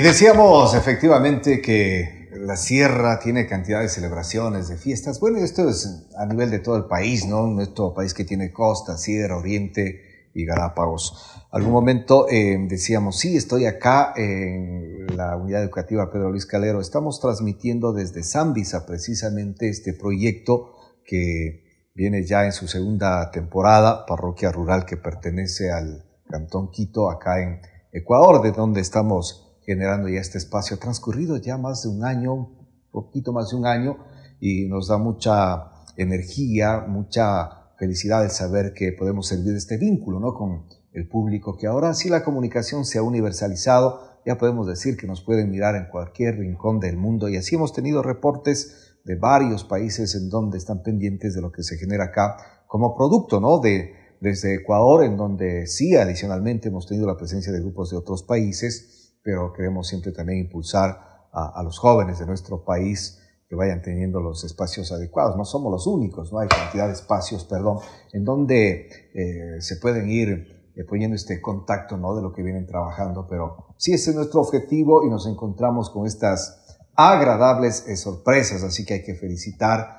Decíamos 0.00 0.74
efectivamente 0.74 1.60
que 1.60 2.28
la 2.32 2.56
sierra 2.56 3.18
tiene 3.18 3.46
cantidad 3.46 3.80
de 3.80 3.88
celebraciones, 3.88 4.68
de 4.68 4.76
fiestas. 4.76 5.18
Bueno, 5.18 5.38
esto 5.38 5.68
es 5.68 6.06
a 6.16 6.26
nivel 6.26 6.50
de 6.50 6.58
todo 6.58 6.76
el 6.76 6.84
país, 6.84 7.26
¿no? 7.26 7.46
Nuestro 7.46 7.94
país 7.94 8.14
que 8.14 8.24
tiene 8.24 8.52
costa, 8.52 8.98
sierra, 8.98 9.36
oriente 9.36 10.28
y 10.34 10.44
Galápagos. 10.44 11.46
Algún 11.50 11.72
momento 11.72 12.28
eh, 12.28 12.58
decíamos, 12.68 13.18
sí, 13.18 13.36
estoy 13.36 13.66
acá 13.66 14.12
en 14.16 15.06
la 15.16 15.36
unidad 15.36 15.62
educativa 15.62 16.10
Pedro 16.10 16.30
Luis 16.30 16.46
Calero. 16.46 16.80
Estamos 16.80 17.20
transmitiendo 17.20 17.92
desde 17.92 18.22
Zambisa 18.22 18.86
precisamente 18.86 19.68
este 19.68 19.94
proyecto 19.94 20.74
que 21.04 21.64
viene 21.94 22.24
ya 22.24 22.44
en 22.44 22.52
su 22.52 22.68
segunda 22.68 23.30
temporada, 23.30 24.04
parroquia 24.06 24.52
rural 24.52 24.84
que 24.84 24.96
pertenece 24.96 25.72
al 25.72 26.04
Cantón 26.28 26.70
Quito, 26.70 27.10
acá 27.10 27.42
en 27.42 27.60
Ecuador, 27.90 28.42
de 28.42 28.52
donde 28.52 28.82
estamos 28.82 29.47
generando 29.68 30.08
ya 30.08 30.20
este 30.20 30.38
espacio. 30.38 30.78
transcurrido 30.78 31.36
ya 31.36 31.58
más 31.58 31.82
de 31.82 31.90
un 31.90 32.02
año, 32.02 32.32
un 32.32 32.68
poquito 32.90 33.34
más 33.34 33.50
de 33.50 33.56
un 33.56 33.66
año, 33.66 33.98
y 34.40 34.66
nos 34.66 34.88
da 34.88 34.96
mucha 34.96 35.72
energía, 35.98 36.86
mucha 36.88 37.74
felicidad 37.78 38.24
el 38.24 38.30
saber 38.30 38.72
que 38.72 38.92
podemos 38.92 39.28
servir 39.28 39.54
este 39.54 39.76
vínculo 39.76 40.20
¿no? 40.20 40.32
con 40.32 40.64
el 40.94 41.06
público, 41.06 41.58
que 41.58 41.66
ahora 41.66 41.92
sí 41.92 42.08
la 42.08 42.24
comunicación 42.24 42.86
se 42.86 42.96
ha 42.96 43.02
universalizado, 43.02 44.00
ya 44.24 44.38
podemos 44.38 44.66
decir 44.66 44.96
que 44.96 45.06
nos 45.06 45.20
pueden 45.20 45.50
mirar 45.50 45.76
en 45.76 45.90
cualquier 45.90 46.38
rincón 46.38 46.80
del 46.80 46.96
mundo 46.96 47.28
y 47.28 47.36
así 47.36 47.56
hemos 47.56 47.74
tenido 47.74 48.02
reportes 48.02 48.96
de 49.04 49.16
varios 49.16 49.64
países 49.64 50.14
en 50.14 50.30
donde 50.30 50.56
están 50.56 50.82
pendientes 50.82 51.34
de 51.34 51.42
lo 51.42 51.52
que 51.52 51.62
se 51.62 51.76
genera 51.76 52.04
acá 52.04 52.36
como 52.66 52.96
producto, 52.96 53.38
¿no? 53.38 53.58
De, 53.60 53.92
desde 54.20 54.54
Ecuador, 54.54 55.04
en 55.04 55.16
donde 55.18 55.66
sí, 55.66 55.94
adicionalmente 55.94 56.68
hemos 56.68 56.86
tenido 56.86 57.06
la 57.06 57.16
presencia 57.16 57.52
de 57.52 57.60
grupos 57.60 57.90
de 57.90 57.98
otros 57.98 58.22
países, 58.22 58.97
pero 59.28 59.52
queremos 59.52 59.86
siempre 59.86 60.10
también 60.10 60.38
impulsar 60.38 61.28
a, 61.34 61.62
los 61.62 61.78
jóvenes 61.78 62.18
de 62.18 62.24
nuestro 62.24 62.64
país 62.64 63.20
que 63.46 63.54
vayan 63.54 63.82
teniendo 63.82 64.22
los 64.22 64.42
espacios 64.42 64.90
adecuados. 64.90 65.36
No 65.36 65.44
somos 65.44 65.70
los 65.70 65.86
únicos, 65.86 66.32
no 66.32 66.38
hay 66.38 66.48
cantidad 66.48 66.86
de 66.86 66.94
espacios, 66.94 67.44
perdón, 67.44 67.80
en 68.14 68.24
donde 68.24 68.88
eh, 69.12 69.60
se 69.60 69.76
pueden 69.76 70.08
ir 70.08 70.70
eh, 70.74 70.82
poniendo 70.84 71.14
este 71.14 71.42
contacto 71.42 71.98
¿no? 71.98 72.16
de 72.16 72.22
lo 72.22 72.32
que 72.32 72.42
vienen 72.42 72.66
trabajando, 72.66 73.26
pero 73.28 73.66
sí 73.76 73.92
ese 73.92 74.12
es 74.12 74.16
nuestro 74.16 74.40
objetivo 74.40 75.04
y 75.04 75.10
nos 75.10 75.26
encontramos 75.26 75.90
con 75.90 76.06
estas 76.06 76.78
agradables 76.96 77.86
eh, 77.86 77.98
sorpresas, 77.98 78.62
así 78.62 78.86
que 78.86 78.94
hay 78.94 79.02
que 79.02 79.14
felicitar, 79.14 79.98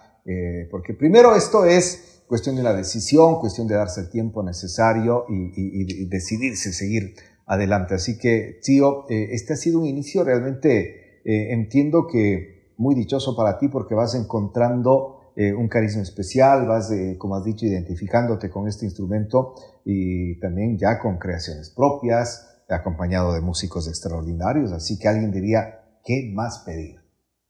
porque 0.72 0.94
primero 0.96 1.36
esto 1.36 1.66
es 1.66 2.24
cuestión 2.28 2.56
de 2.56 2.64
la 2.64 2.74
decisión, 2.74 3.40
cuestión 3.40 3.68
de 3.68 3.76
darse 3.76 4.02
el 4.02 4.10
tiempo 4.10 4.44
necesario 4.44 5.26
y, 5.30 6.06
decidirse 6.06 6.74
seguir 6.74 7.16
adelante. 7.50 7.96
Así 7.96 8.18
que, 8.18 8.60
tío, 8.64 9.10
eh, 9.10 9.30
este 9.32 9.54
ha 9.54 9.56
sido 9.58 9.80
un 9.80 9.86
inicio 9.86 10.24
realmente, 10.24 11.22
eh, 11.26 11.52
entiendo 11.52 12.08
que 12.08 12.74
muy 12.78 12.96
dichoso 12.96 13.36
para 13.36 13.58
ti 13.58 13.68
porque 13.68 13.96
vas 13.96 14.16
encontrando 14.16 15.34
eh, 15.36 15.54
un 15.54 15.68
carisma 15.68 16.02
especial, 16.02 16.68
vas, 16.68 16.92
como 17.18 17.36
has 17.36 17.44
dicho, 17.44 17.66
identificándote 17.66 18.50
con 18.50 18.68
este 18.68 18.86
instrumento 18.86 19.56
y 19.84 20.40
también 20.40 20.78
ya 20.78 21.00
con 21.00 21.18
creaciones 21.18 21.74
propias, 21.76 22.64
acompañado 22.70 23.34
de 23.34 23.42
músicos 23.42 23.88
extraordinarios. 23.88 24.72
Así 24.72 24.98
que 24.98 25.08
alguien 25.08 25.32
diría, 25.32 25.82
¿qué 26.06 26.32
más 26.34 26.60
pedir? 26.66 27.00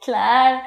Claro, 0.03 0.61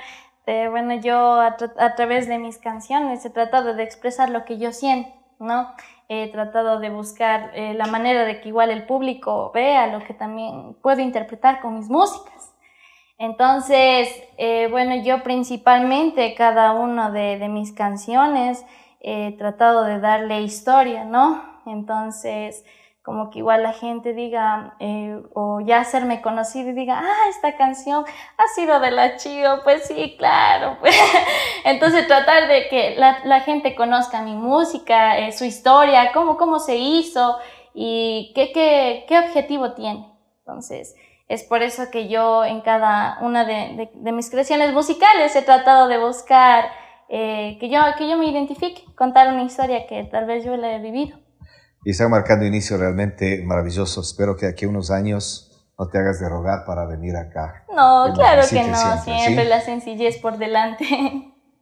este, 0.44 0.68
bueno, 0.68 0.94
yo 1.00 1.40
a, 1.40 1.56
través 1.96 2.26
de 2.26 2.38
mis 2.38 2.58
canciones 2.58 3.24
he 3.24 3.30
tratado 3.30 3.74
de 3.74 3.84
expresar 3.84 4.28
lo 4.28 4.44
que 4.44 4.58
yo 4.58 4.72
siento, 4.72 5.10
¿no? 5.38 5.68
He 6.14 6.28
tratado 6.28 6.78
de 6.78 6.90
buscar 6.90 7.52
eh, 7.54 7.72
la 7.72 7.86
manera 7.86 8.26
de 8.26 8.42
que 8.42 8.50
igual 8.50 8.70
el 8.70 8.84
público 8.84 9.50
vea 9.54 9.86
lo 9.86 10.00
que 10.04 10.12
también 10.12 10.74
puedo 10.82 11.00
interpretar 11.00 11.62
con 11.62 11.78
mis 11.78 11.88
músicas. 11.88 12.54
Entonces, 13.16 14.08
eh, 14.36 14.68
bueno, 14.70 14.94
yo 14.96 15.22
principalmente 15.22 16.34
cada 16.34 16.72
una 16.72 17.10
de, 17.10 17.38
de 17.38 17.48
mis 17.48 17.72
canciones 17.72 18.62
he 19.00 19.32
tratado 19.38 19.84
de 19.84 20.00
darle 20.00 20.42
historia, 20.42 21.04
¿no? 21.04 21.42
Entonces, 21.64 22.62
como 23.02 23.30
que 23.30 23.40
igual 23.40 23.64
la 23.64 23.72
gente 23.72 24.14
diga, 24.14 24.76
eh, 24.78 25.20
o 25.34 25.60
ya 25.60 25.80
hacerme 25.80 26.22
conocido 26.22 26.70
y 26.70 26.72
diga, 26.72 27.00
ah, 27.00 27.28
esta 27.30 27.56
canción 27.56 28.04
ha 28.38 28.48
sido 28.54 28.78
de 28.78 28.92
la 28.92 29.16
Chío, 29.16 29.60
pues 29.64 29.88
sí, 29.88 30.14
claro. 30.16 30.78
Entonces 31.64 32.06
tratar 32.06 32.46
de 32.46 32.68
que 32.68 32.94
la, 32.96 33.40
gente 33.40 33.74
conozca 33.74 34.22
mi 34.22 34.34
música, 34.34 35.18
eh, 35.18 35.32
su 35.32 35.44
historia, 35.44 36.12
cómo, 36.12 36.36
cómo 36.36 36.60
se 36.60 36.76
hizo 36.76 37.38
y 37.74 38.30
qué, 38.36 38.52
qué, 38.52 39.04
qué, 39.08 39.18
objetivo 39.18 39.72
tiene. 39.72 40.08
Entonces, 40.38 40.94
es 41.26 41.42
por 41.42 41.62
eso 41.62 41.90
que 41.90 42.06
yo 42.06 42.44
en 42.44 42.60
cada 42.60 43.18
una 43.20 43.44
de, 43.44 43.90
de, 43.94 44.12
mis 44.12 44.30
creaciones 44.30 44.72
musicales 44.72 45.34
he 45.34 45.42
tratado 45.42 45.88
de 45.88 45.98
buscar 45.98 46.66
eh, 47.08 47.56
que, 47.58 47.68
yo, 47.68 47.80
que 47.98 48.08
yo 48.08 48.16
me 48.16 48.26
identifique, 48.26 48.84
contar 48.94 49.32
una 49.32 49.42
historia 49.42 49.88
que 49.88 50.04
tal 50.04 50.26
vez 50.26 50.44
yo 50.44 50.56
la 50.56 50.74
he 50.74 50.78
vivido 50.78 51.21
y 51.84 51.90
están 51.90 52.10
marcando 52.10 52.44
inicio 52.44 52.76
realmente 52.76 53.42
maravilloso. 53.44 54.00
Espero 54.00 54.36
que 54.36 54.46
aquí 54.46 54.66
unos 54.66 54.90
años 54.90 55.70
no 55.78 55.88
te 55.88 55.98
hagas 55.98 56.20
de 56.20 56.28
rogar 56.28 56.64
para 56.64 56.86
venir 56.86 57.16
acá. 57.16 57.64
No, 57.74 58.12
claro 58.14 58.42
que 58.48 58.62
no, 58.64 59.02
siempre, 59.02 59.44
la 59.44 59.60
sencillez 59.60 60.18
por 60.18 60.38
delante. 60.38 60.84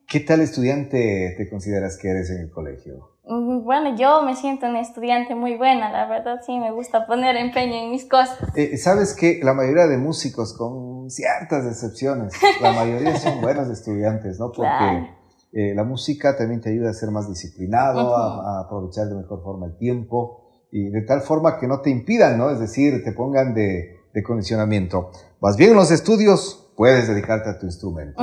¿Qué 0.07 0.21
tal 0.21 0.41
estudiante 0.41 1.35
te 1.37 1.49
consideras 1.49 1.97
que 1.97 2.11
eres 2.11 2.31
en 2.31 2.41
el 2.43 2.51
colegio? 2.51 3.11
Mm, 3.25 3.63
bueno, 3.63 3.97
yo 3.97 4.23
me 4.23 4.35
siento 4.35 4.67
una 4.67 4.81
estudiante 4.81 5.37
muy 5.37 5.57
buena, 5.57 5.93
la 5.93 6.07
verdad 6.07 6.41
sí, 6.45 6.59
me 6.59 6.73
gusta 6.73 7.07
poner 7.07 7.37
empeño 7.37 7.75
en 7.75 7.93
mis 7.93 8.05
cosas. 8.05 8.39
Eh, 8.57 8.77
Sabes 8.77 9.15
que 9.15 9.41
la 9.43 9.55
mayoría 9.55 9.87
de 9.87 9.99
músicos, 9.99 10.53
con 10.53 11.09
ciertas 11.11 11.65
excepciones, 11.65 12.33
la 12.61 12.73
mayoría 12.73 13.17
son 13.17 13.41
buenos 13.41 13.69
estudiantes, 13.69 14.41
¿no? 14.41 14.51
Porque 14.51 15.15
eh, 15.53 15.75
la 15.75 15.83
música 15.83 16.37
también 16.37 16.61
te 16.61 16.71
ayuda 16.71 16.91
a 16.91 16.93
ser 16.93 17.11
más 17.11 17.29
disciplinado, 17.29 18.17
a, 18.17 18.61
aprovechar 18.61 19.09
de 19.09 19.17
mejor 19.17 19.43
forma 19.43 19.67
el 19.67 19.77
tiempo 19.77 20.49
y 20.71 20.91
de 20.91 21.03
tal 21.03 21.23
forma 21.23 21.59
que 21.59 21.67
no 21.67 21.81
te 21.81 21.91
impidan, 21.91 22.39
¿no? 22.39 22.51
Es 22.51 22.61
decir, 22.61 23.03
te 23.03 23.13
pongan 23.13 23.53
de, 23.55 23.97
condicionamiento. 24.25 25.11
Vas 25.41 25.57
bien 25.57 25.71
en 25.71 25.77
los 25.77 25.91
estudios, 25.91 26.71
puedes 26.77 27.09
dedicarte 27.09 27.51
a 27.51 27.59
tu 27.59 27.67
instrumento. 27.67 28.23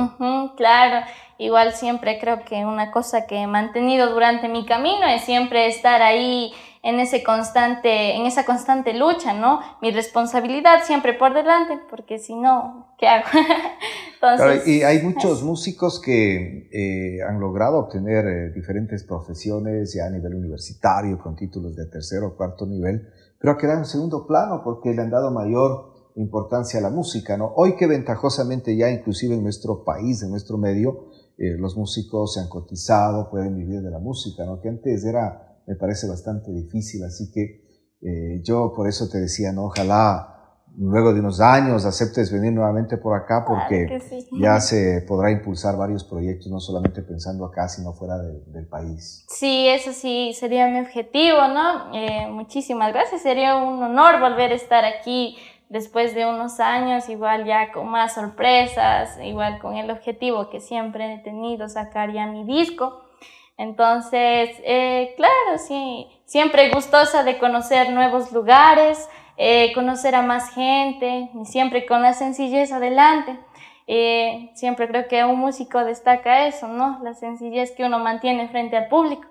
claro, 0.56 1.06
igual 1.36 1.72
siempre 1.72 2.18
creo 2.18 2.44
que 2.44 2.64
una 2.64 2.90
cosa 2.90 3.26
que 3.26 3.42
he 3.42 3.46
mantenido 3.46 4.10
durante 4.10 4.48
mi 4.48 4.64
camino 4.64 5.06
es 5.06 5.22
siempre 5.24 5.66
estar 5.66 6.00
ahí 6.00 6.52
en, 6.88 7.00
ese 7.00 7.22
constante, 7.22 8.16
en 8.16 8.24
esa 8.24 8.46
constante 8.46 8.94
lucha, 8.94 9.34
¿no? 9.34 9.60
Mi 9.82 9.90
responsabilidad 9.90 10.84
siempre 10.84 11.12
por 11.12 11.34
delante, 11.34 11.78
porque 11.90 12.18
si 12.18 12.34
no, 12.34 12.94
¿qué 12.98 13.06
hago? 13.06 13.26
Entonces, 14.14 14.66
y 14.66 14.82
hay 14.82 15.02
muchos 15.02 15.42
músicos 15.42 16.00
que 16.00 16.68
eh, 16.72 17.22
han 17.22 17.38
logrado 17.38 17.78
obtener 17.78 18.26
eh, 18.26 18.52
diferentes 18.52 19.04
profesiones 19.04 19.94
ya 19.94 20.06
a 20.06 20.10
nivel 20.10 20.34
universitario, 20.34 21.18
con 21.18 21.36
títulos 21.36 21.76
de 21.76 21.86
tercero 21.86 22.28
o 22.28 22.36
cuarto 22.36 22.66
nivel, 22.66 23.06
pero 23.38 23.52
ha 23.52 23.58
quedado 23.58 23.78
en 23.78 23.84
segundo 23.84 24.26
plano 24.26 24.62
porque 24.64 24.92
le 24.92 25.02
han 25.02 25.10
dado 25.10 25.30
mayor 25.30 26.12
importancia 26.16 26.80
a 26.80 26.82
la 26.82 26.90
música, 26.90 27.36
¿no? 27.36 27.52
Hoy 27.54 27.76
que 27.76 27.86
ventajosamente 27.86 28.76
ya 28.76 28.90
inclusive 28.90 29.34
en 29.34 29.42
nuestro 29.42 29.84
país, 29.84 30.22
en 30.22 30.30
nuestro 30.30 30.58
medio, 30.58 31.10
eh, 31.36 31.56
los 31.56 31.76
músicos 31.76 32.34
se 32.34 32.40
han 32.40 32.48
cotizado, 32.48 33.30
pueden 33.30 33.56
vivir 33.56 33.82
de 33.82 33.90
la 33.90 34.00
música, 34.00 34.44
¿no? 34.44 34.60
Que 34.60 34.68
antes 34.68 35.04
era 35.04 35.47
me 35.68 35.76
parece 35.76 36.08
bastante 36.08 36.50
difícil, 36.50 37.04
así 37.04 37.30
que 37.30 37.68
eh, 38.00 38.40
yo 38.42 38.72
por 38.74 38.88
eso 38.88 39.08
te 39.08 39.18
decía, 39.18 39.52
¿no? 39.52 39.66
Ojalá 39.66 40.34
luego 40.78 41.12
de 41.12 41.20
unos 41.20 41.40
años 41.40 41.84
aceptes 41.84 42.32
venir 42.32 42.52
nuevamente 42.52 42.96
por 42.96 43.16
acá 43.16 43.44
porque 43.46 44.00
ya 44.40 44.60
se 44.60 45.04
podrá 45.06 45.30
impulsar 45.30 45.76
varios 45.76 46.04
proyectos, 46.04 46.46
no 46.50 46.60
solamente 46.60 47.02
pensando 47.02 47.44
acá, 47.44 47.68
sino 47.68 47.92
fuera 47.92 48.16
del 48.18 48.66
país. 48.66 49.26
Sí, 49.28 49.68
eso 49.68 49.92
sí, 49.92 50.32
sería 50.38 50.68
mi 50.68 50.80
objetivo, 50.80 51.48
¿no? 51.48 51.94
Eh, 51.94 52.28
muchísimas 52.30 52.92
gracias, 52.92 53.22
sería 53.22 53.56
un 53.56 53.82
honor 53.82 54.20
volver 54.20 54.52
a 54.52 54.54
estar 54.54 54.84
aquí 54.84 55.36
después 55.68 56.14
de 56.14 56.24
unos 56.24 56.60
años, 56.60 57.08
igual 57.10 57.44
ya 57.44 57.72
con 57.72 57.88
más 57.88 58.14
sorpresas, 58.14 59.18
igual 59.22 59.58
con 59.58 59.76
el 59.76 59.90
objetivo 59.90 60.48
que 60.48 60.60
siempre 60.60 61.12
he 61.12 61.18
tenido, 61.18 61.68
sacar 61.68 62.12
ya 62.12 62.26
mi 62.26 62.44
disco. 62.44 63.07
Entonces, 63.58 64.50
eh, 64.64 65.14
claro, 65.16 65.58
sí, 65.58 66.06
siempre 66.24 66.70
gustosa 66.70 67.24
de 67.24 67.38
conocer 67.38 67.90
nuevos 67.90 68.32
lugares, 68.32 69.08
eh, 69.36 69.72
conocer 69.74 70.14
a 70.14 70.22
más 70.22 70.54
gente, 70.54 71.28
y 71.34 71.44
siempre 71.44 71.84
con 71.84 72.00
la 72.00 72.12
sencillez 72.12 72.70
adelante. 72.72 73.36
Eh, 73.88 74.50
siempre 74.54 74.86
creo 74.86 75.08
que 75.08 75.24
un 75.24 75.40
músico 75.40 75.84
destaca 75.84 76.46
eso, 76.46 76.68
¿no? 76.68 77.00
La 77.02 77.14
sencillez 77.14 77.72
que 77.72 77.84
uno 77.84 77.98
mantiene 77.98 78.48
frente 78.48 78.76
al 78.76 78.86
público. 78.86 79.26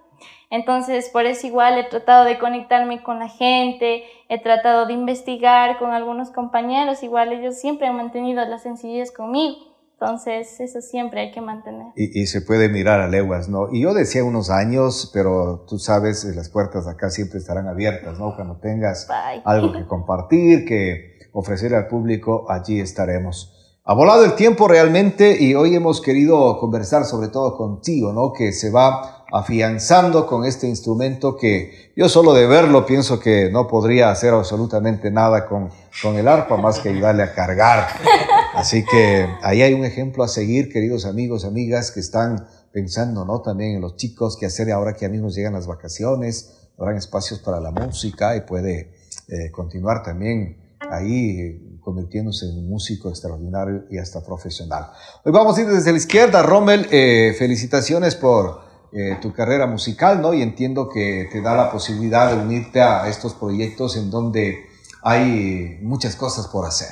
Entonces, 0.49 1.09
por 1.09 1.25
eso 1.25 1.47
igual 1.47 1.77
he 1.77 1.83
tratado 1.85 2.25
de 2.25 2.37
conectarme 2.37 3.03
con 3.03 3.19
la 3.19 3.29
gente, 3.29 4.03
he 4.27 4.39
tratado 4.39 4.85
de 4.85 4.93
investigar 4.93 5.77
con 5.77 5.91
algunos 5.91 6.31
compañeros, 6.31 7.03
igual 7.03 7.31
ellos 7.31 7.55
siempre 7.59 7.87
han 7.87 7.95
mantenido 7.95 8.43
la 8.45 8.57
sencillez 8.57 9.11
conmigo. 9.11 9.76
Entonces, 9.99 10.59
eso 10.59 10.79
siempre 10.79 11.21
hay 11.21 11.31
que 11.31 11.41
mantener. 11.41 11.87
Y, 11.95 12.27
se 12.27 12.41
puede 12.41 12.69
mirar 12.69 12.99
a 12.99 13.07
leguas, 13.07 13.49
¿no? 13.49 13.69
Y 13.71 13.81
yo 13.81 13.95
decía 13.95 14.23
unos 14.23 14.51
años, 14.51 15.09
pero 15.11 15.65
tú 15.67 15.79
sabes, 15.79 16.23
las 16.35 16.49
puertas 16.49 16.85
de 16.85 16.91
acá 16.91 17.09
siempre 17.09 17.39
estarán 17.39 17.67
abiertas, 17.67 18.19
¿no? 18.19 18.35
Cuando 18.35 18.57
tengas 18.57 19.07
algo 19.43 19.73
que 19.73 19.85
compartir, 19.87 20.65
que 20.65 21.17
ofrecer 21.33 21.73
al 21.73 21.87
público, 21.87 22.45
allí 22.47 22.79
estaremos. 22.79 23.53
Ha 23.85 23.95
volado 23.95 24.23
el 24.23 24.35
tiempo 24.35 24.67
realmente 24.67 25.41
y 25.41 25.55
hoy 25.55 25.73
hemos 25.73 25.99
querido 25.99 26.59
conversar 26.59 27.03
sobre 27.03 27.29
todo 27.29 27.57
contigo, 27.57 28.13
¿no? 28.13 28.33
Que 28.33 28.51
se 28.51 28.69
va 28.69 29.25
afianzando 29.31 30.27
con 30.27 30.45
este 30.45 30.67
instrumento 30.67 31.35
que 31.35 31.91
yo 31.95 32.07
solo 32.07 32.33
de 32.35 32.45
verlo 32.45 32.85
pienso 32.85 33.19
que 33.19 33.49
no 33.49 33.67
podría 33.67 34.11
hacer 34.11 34.33
absolutamente 34.33 35.09
nada 35.09 35.47
con, 35.47 35.69
con 36.03 36.17
el 36.17 36.27
arpa 36.27 36.55
más 36.57 36.79
que 36.79 36.89
ayudarle 36.89 37.23
a 37.23 37.33
cargar. 37.33 37.87
Así 38.57 38.83
que 38.83 39.29
ahí 39.43 39.61
hay 39.61 39.73
un 39.75 39.85
ejemplo 39.85 40.23
a 40.23 40.27
seguir, 40.27 40.73
queridos 40.73 41.05
amigos, 41.05 41.45
amigas 41.45 41.91
que 41.91 41.99
están 41.99 42.47
pensando, 42.73 43.23
¿no? 43.23 43.43
También 43.43 43.75
en 43.75 43.81
los 43.81 43.97
chicos 43.97 44.35
que 44.35 44.47
hacer 44.47 44.71
ahora 44.71 44.95
que 44.95 45.05
a 45.05 45.09
mí 45.09 45.19
nos 45.19 45.35
llegan 45.35 45.53
las 45.53 45.67
vacaciones, 45.67 46.55
habrán 46.75 46.97
espacios 46.97 47.39
para 47.39 47.59
la 47.59 47.69
música 47.69 48.35
y 48.35 48.41
puede 48.41 48.95
eh, 49.27 49.51
continuar 49.51 50.01
también 50.01 50.57
ahí 50.89 51.77
convirtiéndose 51.81 52.49
en 52.49 52.57
un 52.57 52.67
músico 52.67 53.09
extraordinario 53.09 53.83
y 53.91 53.99
hasta 53.99 54.25
profesional. 54.25 54.87
Hoy 55.23 55.31
vamos 55.31 55.55
a 55.55 55.61
ir 55.61 55.67
desde 55.67 55.91
la 55.91 55.97
izquierda. 55.99 56.41
Rommel, 56.41 56.87
eh, 56.89 57.35
felicitaciones 57.37 58.15
por 58.15 58.61
eh, 58.91 59.19
tu 59.21 59.33
carrera 59.33 59.67
musical, 59.67 60.19
¿no? 60.19 60.33
Y 60.33 60.41
entiendo 60.41 60.89
que 60.89 61.29
te 61.31 61.41
da 61.43 61.55
la 61.55 61.71
posibilidad 61.71 62.35
de 62.35 62.41
unirte 62.41 62.81
a 62.81 63.07
estos 63.07 63.35
proyectos 63.35 63.95
en 63.97 64.09
donde 64.09 64.65
hay 65.03 65.77
muchas 65.83 66.15
cosas 66.15 66.47
por 66.47 66.65
hacer. 66.65 66.89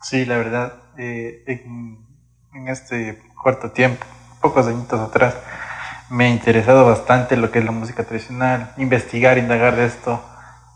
Sí, 0.00 0.24
la 0.24 0.36
verdad, 0.36 0.74
eh, 0.96 1.42
en, 1.46 2.68
este 2.68 3.20
cuarto 3.42 3.72
tiempo, 3.72 4.06
pocos 4.40 4.66
años 4.68 4.92
atrás, 4.92 5.36
me 6.08 6.26
ha 6.26 6.28
interesado 6.28 6.86
bastante 6.86 7.36
lo 7.36 7.50
que 7.50 7.58
es 7.58 7.64
la 7.64 7.72
música 7.72 8.04
tradicional, 8.04 8.72
investigar, 8.76 9.38
indagar 9.38 9.74
de 9.74 9.86
esto, 9.86 10.22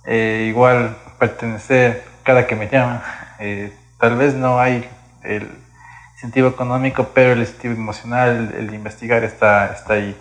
eh, 0.05 0.47
igual 0.49 0.97
pertenecer 1.21 2.05
cada 2.25 2.49
que 2.49 2.57
me 2.57 2.69
llaman. 2.69 3.01
Eh, 3.39 3.73
tal 3.99 4.17
vez 4.17 4.35
no 4.35 4.59
hay 4.59 4.89
el 5.23 5.49
incentivo 6.15 6.49
económico, 6.49 7.11
pero 7.15 7.33
el 7.33 7.41
incentivo 7.41 7.75
emocional, 7.75 8.53
el, 8.59 8.75
investigar 8.75 9.23
está, 9.23 9.67
está 9.73 9.95
ahí. 9.95 10.17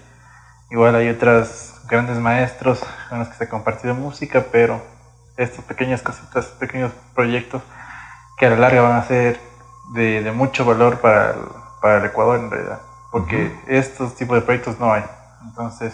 Igual 0.70 0.96
hay 0.96 1.10
otros 1.10 1.82
grandes 1.88 2.18
maestros 2.18 2.84
con 3.10 3.20
los 3.20 3.30
que 3.30 3.36
se 3.36 3.44
ha 3.46 3.50
compartido 3.50 3.96
música, 3.96 4.46
pero 4.52 4.80
estas 5.38 5.66
pequeñas 5.66 6.04
cositas, 6.04 6.46
pequeños 6.60 6.92
proyectos 7.16 7.64
que 8.42 8.48
a 8.48 8.50
la 8.50 8.56
larga 8.56 8.82
van 8.82 8.94
a 8.94 9.08
ser 9.08 9.40
de, 9.94 10.32
mucho 10.32 10.66
valor 10.66 11.00
para 11.00 11.30
el, 11.30 11.42
para 11.80 12.00
el, 12.00 12.06
Ecuador 12.06 12.40
en 12.40 12.50
realidad, 12.50 12.82
porque 13.12 13.56
estos 13.68 14.16
tipos 14.16 14.34
de 14.36 14.42
proyectos 14.42 14.80
no 14.80 14.92
hay. 14.92 15.04
Entonces, 15.44 15.94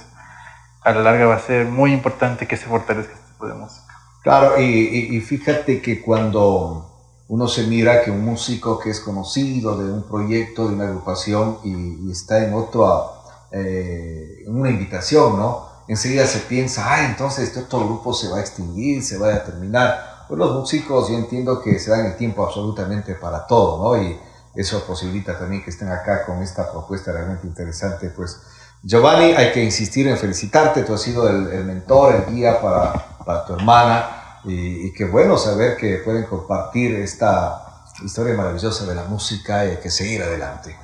a 0.81 0.93
la 0.93 1.01
larga 1.01 1.25
va 1.25 1.35
a 1.35 1.39
ser 1.39 1.65
muy 1.65 1.91
importante 1.91 2.47
que 2.47 2.55
se 2.55 2.67
fortalezca 2.67 3.11
este 3.11 3.33
tipo 3.33 3.47
de 3.47 3.53
música. 3.53 3.93
Claro, 4.23 4.61
y, 4.61 5.19
fíjate 5.19 5.81
que 5.81 6.01
cuando 6.01 6.89
uno 7.27 7.49
se 7.49 7.67
mira 7.67 8.01
que 8.01 8.11
un 8.11 8.23
músico 8.23 8.79
que 8.79 8.91
es 8.91 9.01
conocido 9.01 9.77
de 9.77 9.91
un 9.91 10.03
proyecto, 10.03 10.69
de 10.69 10.75
una 10.75 10.85
agrupación 10.85 11.57
y, 11.65 12.09
está 12.09 12.45
en 12.45 12.53
otro, 12.53 13.11
eh, 13.51 14.45
una 14.47 14.69
invitación, 14.69 15.37
¿no? 15.37 15.67
Enseguida 15.89 16.25
se 16.25 16.39
piensa, 16.39 16.93
ay, 16.93 17.07
entonces 17.07 17.49
este 17.49 17.59
otro 17.59 17.79
grupo 17.79 18.13
se 18.13 18.29
va 18.29 18.37
a 18.37 18.39
extinguir, 18.39 19.03
se 19.03 19.17
va 19.17 19.33
a 19.33 19.43
terminar 19.43 20.06
pues 20.27 20.37
los 20.37 20.53
músicos 20.53 21.09
yo 21.09 21.15
entiendo 21.15 21.61
que 21.61 21.79
se 21.79 21.91
dan 21.91 22.05
el 22.05 22.17
tiempo 22.17 22.45
absolutamente 22.45 23.15
para 23.15 23.47
todo, 23.47 23.83
¿no? 23.95 24.01
Y 24.01 24.19
eso 24.55 24.83
posibilita 24.85 25.37
también 25.37 25.63
que 25.63 25.69
estén 25.69 25.89
acá 25.89 26.25
con 26.25 26.41
esta 26.41 26.71
propuesta 26.71 27.11
realmente 27.11 27.47
interesante. 27.47 28.09
Pues 28.09 28.41
Giovanni, 28.83 29.33
hay 29.33 29.51
que 29.51 29.63
insistir 29.63 30.07
en 30.07 30.17
felicitarte, 30.17 30.83
tú 30.83 30.93
has 30.93 31.01
sido 31.01 31.29
el, 31.29 31.63
mentor, 31.65 32.15
el 32.15 32.33
guía 32.33 32.61
para, 32.61 32.93
para 33.25 33.45
tu 33.45 33.53
hermana 33.53 34.41
y, 34.43 34.93
qué 34.93 35.05
bueno 35.05 35.37
saber 35.37 35.77
que 35.77 35.97
pueden 35.97 36.23
compartir 36.25 36.95
esta 36.95 37.83
historia 38.03 38.33
maravillosa 38.35 38.85
de 38.85 38.95
la 38.95 39.03
música 39.03 39.65
y 39.65 39.77
que 39.77 39.89
seguir 39.89 40.23
adelante. 40.23 40.75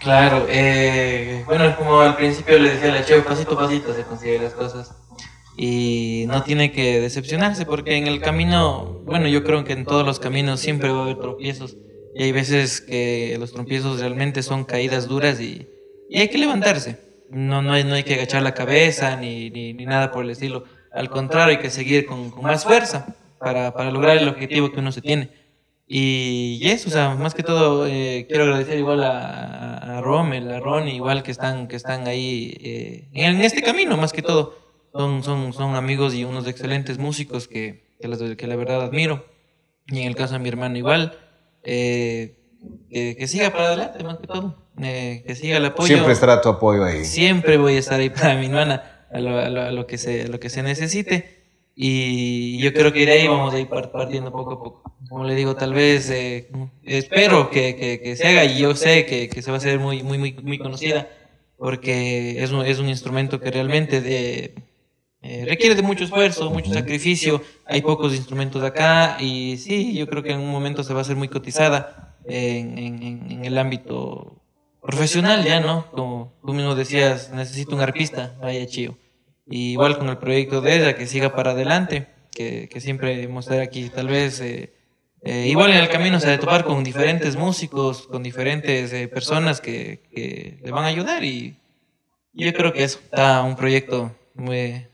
Claro, 0.00 0.46
eh, 0.48 1.42
bueno, 1.46 1.76
como 1.76 2.00
al 2.00 2.16
principio 2.16 2.58
le 2.58 2.74
decía 2.74 2.90
a 2.90 2.94
la 2.94 3.04
Cheo, 3.04 3.24
pasito 3.24 3.54
a 3.54 3.58
pasito 3.58 3.92
se 3.92 4.04
consiguen 4.04 4.44
las 4.44 4.54
cosas 4.54 4.92
y 5.60 6.24
no 6.28 6.44
tiene 6.44 6.70
que 6.70 7.00
decepcionarse 7.00 7.66
porque 7.66 7.96
en 7.96 8.06
el 8.06 8.20
camino, 8.20 9.02
bueno, 9.04 9.26
yo 9.26 9.42
creo 9.42 9.64
que 9.64 9.72
en 9.72 9.84
todos 9.84 10.06
los 10.06 10.20
caminos 10.20 10.60
siempre 10.60 10.90
va 10.92 11.00
a 11.00 11.02
haber 11.02 11.18
tropiezos 11.18 11.76
y 12.14 12.22
hay 12.22 12.30
veces 12.30 12.80
que 12.80 13.36
los 13.40 13.52
tropiezos 13.52 13.98
realmente 13.98 14.44
son 14.44 14.62
caídas 14.64 15.08
duras 15.08 15.40
y, 15.40 15.66
y 16.08 16.20
hay 16.20 16.28
que 16.28 16.38
levantarse. 16.38 17.00
No, 17.28 17.60
no, 17.60 17.72
hay, 17.72 17.82
no 17.82 17.94
hay 17.94 18.04
que 18.04 18.14
agachar 18.14 18.42
la 18.42 18.54
cabeza 18.54 19.16
ni, 19.16 19.50
ni, 19.50 19.74
nada 19.84 20.12
por 20.12 20.24
el 20.24 20.30
estilo. 20.30 20.62
Al 20.92 21.10
contrario, 21.10 21.56
hay 21.56 21.62
que 21.62 21.70
seguir 21.70 22.06
con, 22.06 22.30
con 22.30 22.44
más 22.44 22.62
fuerza 22.62 23.16
para, 23.40 23.74
para, 23.74 23.90
lograr 23.90 24.16
el 24.16 24.28
objetivo 24.28 24.70
que 24.70 24.78
uno 24.78 24.92
se 24.92 25.02
tiene. 25.02 25.28
Y, 25.88 26.60
eso, 26.68 26.88
o 26.88 26.92
sea, 26.92 27.16
más 27.16 27.34
que 27.34 27.42
todo, 27.42 27.84
eh, 27.86 28.26
quiero 28.28 28.44
agradecer 28.44 28.78
igual 28.78 29.02
a, 29.02 29.98
a 29.98 30.00
Rommel, 30.02 30.50
a 30.52 30.60
Ronnie, 30.60 30.94
igual 30.94 31.24
que 31.24 31.32
están, 31.32 31.66
que 31.66 31.76
están 31.76 32.06
ahí 32.06 32.56
eh, 32.62 33.08
en 33.12 33.40
este 33.40 33.60
camino, 33.60 33.96
más 33.96 34.12
que 34.12 34.22
todo 34.22 34.67
son, 34.92 35.22
son, 35.22 35.52
son 35.52 35.74
amigos 35.74 36.14
y 36.14 36.24
unos 36.24 36.46
excelentes 36.46 36.98
músicos 36.98 37.48
que, 37.48 37.84
que, 38.00 38.36
que 38.36 38.46
la 38.46 38.56
verdad 38.56 38.82
admiro. 38.82 39.24
Y 39.86 40.00
en 40.00 40.08
el 40.08 40.16
caso 40.16 40.34
de 40.34 40.40
mi 40.40 40.48
hermano 40.48 40.76
igual, 40.76 41.18
eh, 41.62 42.36
que, 42.90 43.26
siga 43.26 43.50
para 43.50 43.68
adelante 43.68 44.04
más 44.04 44.18
que 44.18 44.26
todo, 44.26 44.56
eh, 44.82 45.24
que 45.26 45.34
siga 45.34 45.56
el 45.56 45.64
apoyo. 45.64 45.88
Siempre 45.88 46.12
estará 46.12 46.40
tu 46.40 46.48
apoyo 46.48 46.84
ahí. 46.84 47.04
Siempre 47.04 47.56
voy 47.56 47.76
a 47.76 47.78
estar 47.78 48.00
ahí 48.00 48.10
para 48.10 48.34
mi 48.36 48.46
hermana, 48.46 49.06
a 49.10 49.20
lo, 49.20 49.38
a 49.38 49.70
lo, 49.70 49.86
que, 49.86 49.98
se, 49.98 50.28
lo 50.28 50.38
que 50.40 50.50
se 50.50 50.62
necesite. 50.62 51.38
Y 51.74 52.58
yo 52.58 52.72
creo 52.72 52.92
que 52.92 53.06
de 53.06 53.12
ahí 53.12 53.28
vamos 53.28 53.54
a 53.54 53.60
ir 53.60 53.68
partiendo 53.68 54.32
poco 54.32 54.52
a 54.52 54.58
poco. 54.58 54.92
Como 55.08 55.24
le 55.24 55.36
digo, 55.36 55.54
tal 55.54 55.72
vez 55.72 56.10
eh, 56.10 56.50
espero 56.82 57.50
que, 57.50 57.76
que, 57.76 58.00
que, 58.00 58.16
se 58.16 58.26
haga 58.26 58.44
y 58.44 58.58
yo 58.58 58.74
sé 58.74 59.06
que, 59.06 59.28
que 59.28 59.42
se 59.42 59.50
va 59.50 59.56
a 59.56 59.58
hacer 59.58 59.78
muy, 59.78 60.02
muy, 60.02 60.18
muy, 60.18 60.32
muy 60.42 60.58
conocida 60.58 61.08
porque 61.56 62.42
es 62.42 62.52
un, 62.52 62.64
es 62.64 62.78
un 62.78 62.88
instrumento 62.88 63.40
que 63.40 63.50
realmente 63.50 64.00
de, 64.00 64.54
eh, 65.30 65.44
requiere 65.44 65.74
de 65.74 65.82
mucho 65.82 66.04
esfuerzo, 66.04 66.50
mucho 66.50 66.72
sacrificio, 66.72 67.42
hay 67.66 67.82
pocos 67.82 68.14
instrumentos 68.14 68.62
acá 68.64 69.18
y 69.20 69.58
sí, 69.58 69.92
yo 69.92 70.06
creo 70.06 70.22
que 70.22 70.32
en 70.32 70.40
un 70.40 70.50
momento 70.50 70.82
se 70.82 70.94
va 70.94 71.00
a 71.00 71.02
hacer 71.02 71.16
muy 71.16 71.28
cotizada 71.28 72.16
en, 72.24 72.78
en, 72.78 73.44
el 73.44 73.58
ámbito 73.58 74.40
profesional 74.80 75.44
ya, 75.44 75.60
¿no? 75.60 75.90
Como 75.90 76.32
tú 76.46 76.54
mismo 76.54 76.74
decías, 76.74 77.30
necesito 77.30 77.76
un 77.76 77.82
arpista, 77.82 78.38
vaya 78.40 78.66
chío. 78.66 78.96
igual 79.46 79.98
con 79.98 80.08
el 80.08 80.16
proyecto 80.16 80.62
de 80.62 80.76
ella, 80.76 80.96
que 80.96 81.06
siga 81.06 81.36
para 81.36 81.50
adelante, 81.50 82.08
que, 82.32 82.70
que 82.70 82.80
siempre 82.80 83.28
mostrar 83.28 83.60
aquí, 83.60 83.90
tal 83.90 84.08
vez, 84.08 84.40
eh, 84.40 84.72
eh, 85.20 85.46
igual 85.46 85.72
en 85.72 85.76
el 85.76 85.90
camino 85.90 86.20
se 86.20 86.28
ha 86.28 86.30
de 86.30 86.38
topar 86.38 86.64
con 86.64 86.82
diferentes 86.82 87.36
músicos, 87.36 88.06
con 88.06 88.22
diferentes 88.22 89.08
personas 89.08 89.60
que, 89.60 90.08
que, 90.10 90.58
le 90.64 90.70
van 90.70 90.84
a 90.84 90.88
ayudar 90.88 91.22
y 91.22 91.58
yo 92.32 92.50
creo 92.54 92.72
que 92.72 92.84
eso 92.84 92.98
está 93.04 93.42
un 93.42 93.56
proyecto 93.56 94.16
muy, 94.34 94.87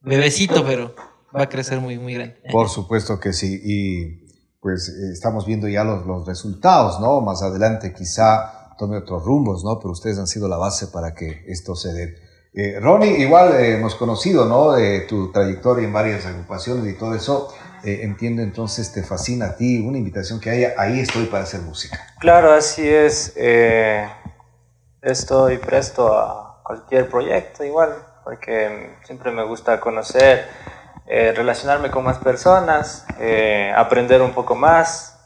bebecito, 0.00 0.64
pero 0.64 0.94
va 1.34 1.42
a 1.42 1.48
crecer 1.48 1.80
muy, 1.80 1.98
muy 1.98 2.14
grande. 2.14 2.36
Por 2.50 2.68
supuesto 2.68 3.18
que 3.20 3.32
sí. 3.32 3.60
Y 3.62 4.28
pues 4.60 4.88
eh, 4.88 5.12
estamos 5.12 5.46
viendo 5.46 5.68
ya 5.68 5.84
los, 5.84 6.06
los 6.06 6.26
resultados, 6.26 7.00
¿no? 7.00 7.20
Más 7.20 7.42
adelante 7.42 7.92
quizá 7.94 8.74
tome 8.76 8.98
otros 8.98 9.24
rumbos, 9.24 9.64
¿no? 9.64 9.78
Pero 9.78 9.90
ustedes 9.92 10.18
han 10.18 10.26
sido 10.26 10.48
la 10.48 10.56
base 10.56 10.88
para 10.88 11.14
que 11.14 11.44
esto 11.46 11.74
se 11.74 11.92
dé. 11.92 12.16
Eh, 12.54 12.80
Ronnie, 12.80 13.20
igual 13.20 13.54
eh, 13.54 13.76
hemos 13.76 13.94
conocido, 13.94 14.46
¿no? 14.46 14.72
De 14.72 15.00
tu 15.02 15.30
trayectoria 15.30 15.86
en 15.86 15.92
varias 15.92 16.26
agrupaciones 16.26 16.86
y 16.92 16.96
todo 16.96 17.14
eso. 17.14 17.48
entiendo 17.84 18.42
entonces, 18.42 18.92
te 18.92 19.04
fascina 19.04 19.46
a 19.46 19.56
ti 19.56 19.78
una 19.78 19.98
invitación 19.98 20.40
que 20.40 20.50
haya. 20.50 20.74
Ahí 20.76 21.00
estoy 21.00 21.26
para 21.26 21.44
hacer 21.44 21.60
música. 21.60 21.98
Claro, 22.18 22.52
así 22.52 22.86
es. 22.88 23.34
estoy 25.02 25.58
presto 25.58 26.18
a 26.18 26.62
cualquier 26.64 27.08
proyecto, 27.08 27.64
igual 27.64 28.07
porque 28.28 28.90
siempre 29.04 29.32
me 29.32 29.42
gusta 29.42 29.80
conocer, 29.80 30.46
eh, 31.06 31.32
relacionarme 31.34 31.90
con 31.90 32.04
más 32.04 32.18
personas, 32.18 33.06
eh, 33.18 33.72
aprender 33.74 34.20
un 34.20 34.32
poco 34.32 34.54
más, 34.54 35.18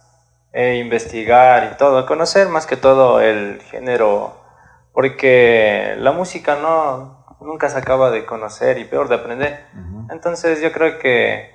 eh, 0.53 0.77
investigar 0.77 1.73
y 1.73 1.77
todo, 1.79 2.07
conocer 2.07 2.49
más 2.49 2.65
que 2.65 2.77
todo 2.77 3.21
el 3.21 3.61
género, 3.63 4.37
porque 4.93 5.97
la 5.99 6.13
música 6.13 6.55
no 6.55 7.27
nunca 7.41 7.69
se 7.69 7.79
acaba 7.79 8.13
de 8.13 8.25
conocer 8.25 8.79
y 8.79 8.85
peor 8.85 9.09
de 9.09 9.17
aprender. 9.17 9.67
Entonces 10.09 10.63
yo 10.63 10.71
creo 10.71 11.01
que 11.01 11.51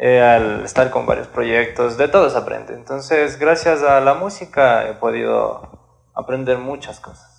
al 0.00 0.64
estar 0.64 0.90
con 0.90 1.06
varios 1.06 1.28
proyectos, 1.28 1.96
de 1.96 2.08
todo 2.08 2.28
se 2.28 2.38
aprende. 2.38 2.74
Entonces 2.74 3.38
gracias 3.38 3.84
a 3.84 4.00
la 4.00 4.14
música 4.14 4.88
he 4.88 4.94
podido 4.94 6.10
aprender 6.12 6.58
muchas 6.58 6.98
cosas. 6.98 7.31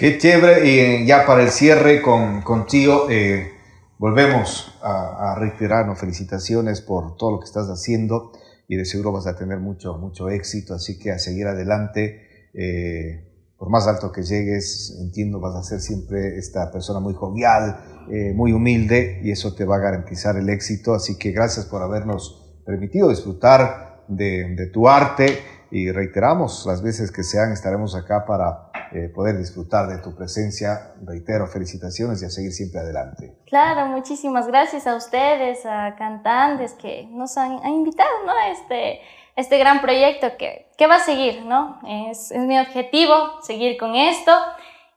Qué 0.00 0.16
chévere. 0.16 0.66
Y 0.66 1.04
ya 1.06 1.26
para 1.26 1.42
el 1.42 1.50
cierre 1.50 2.00
con, 2.00 2.40
contigo, 2.40 3.08
eh, 3.10 3.52
volvemos 3.98 4.74
a, 4.82 5.32
a, 5.32 5.38
reiterarnos 5.38 5.98
felicitaciones 5.98 6.80
por 6.80 7.18
todo 7.18 7.32
lo 7.32 7.38
que 7.38 7.44
estás 7.44 7.66
haciendo 7.68 8.32
y 8.66 8.76
de 8.76 8.86
seguro 8.86 9.12
vas 9.12 9.26
a 9.26 9.36
tener 9.36 9.58
mucho, 9.58 9.98
mucho 9.98 10.30
éxito. 10.30 10.72
Así 10.72 10.98
que 10.98 11.10
a 11.10 11.18
seguir 11.18 11.46
adelante. 11.48 12.48
eh, 12.54 13.26
por 13.58 13.68
más 13.68 13.86
alto 13.86 14.10
que 14.10 14.22
llegues, 14.22 14.96
entiendo, 15.02 15.38
vas 15.38 15.54
a 15.54 15.62
ser 15.62 15.80
siempre 15.80 16.38
esta 16.38 16.72
persona 16.72 16.98
muy 16.98 17.12
jovial, 17.12 18.06
eh, 18.10 18.32
muy 18.34 18.52
humilde 18.52 19.20
y 19.22 19.30
eso 19.32 19.54
te 19.54 19.66
va 19.66 19.76
a 19.76 19.80
garantizar 19.80 20.34
el 20.38 20.48
éxito. 20.48 20.94
Así 20.94 21.18
que 21.18 21.30
gracias 21.32 21.66
por 21.66 21.82
habernos 21.82 22.62
permitido 22.64 23.10
disfrutar 23.10 24.02
de, 24.08 24.70
tu 24.72 24.88
arte 24.88 25.40
y 25.70 25.92
reiteramos 25.92 26.64
las 26.66 26.80
veces 26.80 27.12
que 27.12 27.22
sean, 27.22 27.52
estaremos 27.52 27.94
acá 27.94 28.24
para 28.24 28.69
eh, 28.92 29.08
poder 29.14 29.38
disfrutar 29.38 29.86
de 29.88 29.98
tu 29.98 30.14
presencia. 30.14 30.94
Reitero, 31.02 31.46
felicitaciones 31.46 32.22
y 32.22 32.26
a 32.26 32.30
seguir 32.30 32.52
siempre 32.52 32.80
adelante. 32.80 33.36
Claro, 33.46 33.86
muchísimas 33.86 34.46
gracias 34.46 34.86
a 34.86 34.96
ustedes, 34.96 35.64
a 35.64 35.94
cantantes 35.96 36.72
que 36.74 37.06
nos 37.10 37.36
han, 37.36 37.64
invitado 37.66 38.10
¿no? 38.26 38.32
a 38.32 38.48
este, 38.48 39.00
este 39.36 39.58
gran 39.58 39.80
proyecto 39.80 40.36
que, 40.38 40.70
que 40.76 40.86
va 40.86 40.96
a 40.96 41.00
seguir. 41.00 41.44
¿no? 41.44 41.78
Es, 41.86 42.30
es 42.30 42.42
mi 42.42 42.58
objetivo 42.58 43.14
seguir 43.42 43.76
con 43.78 43.94
esto. 43.94 44.32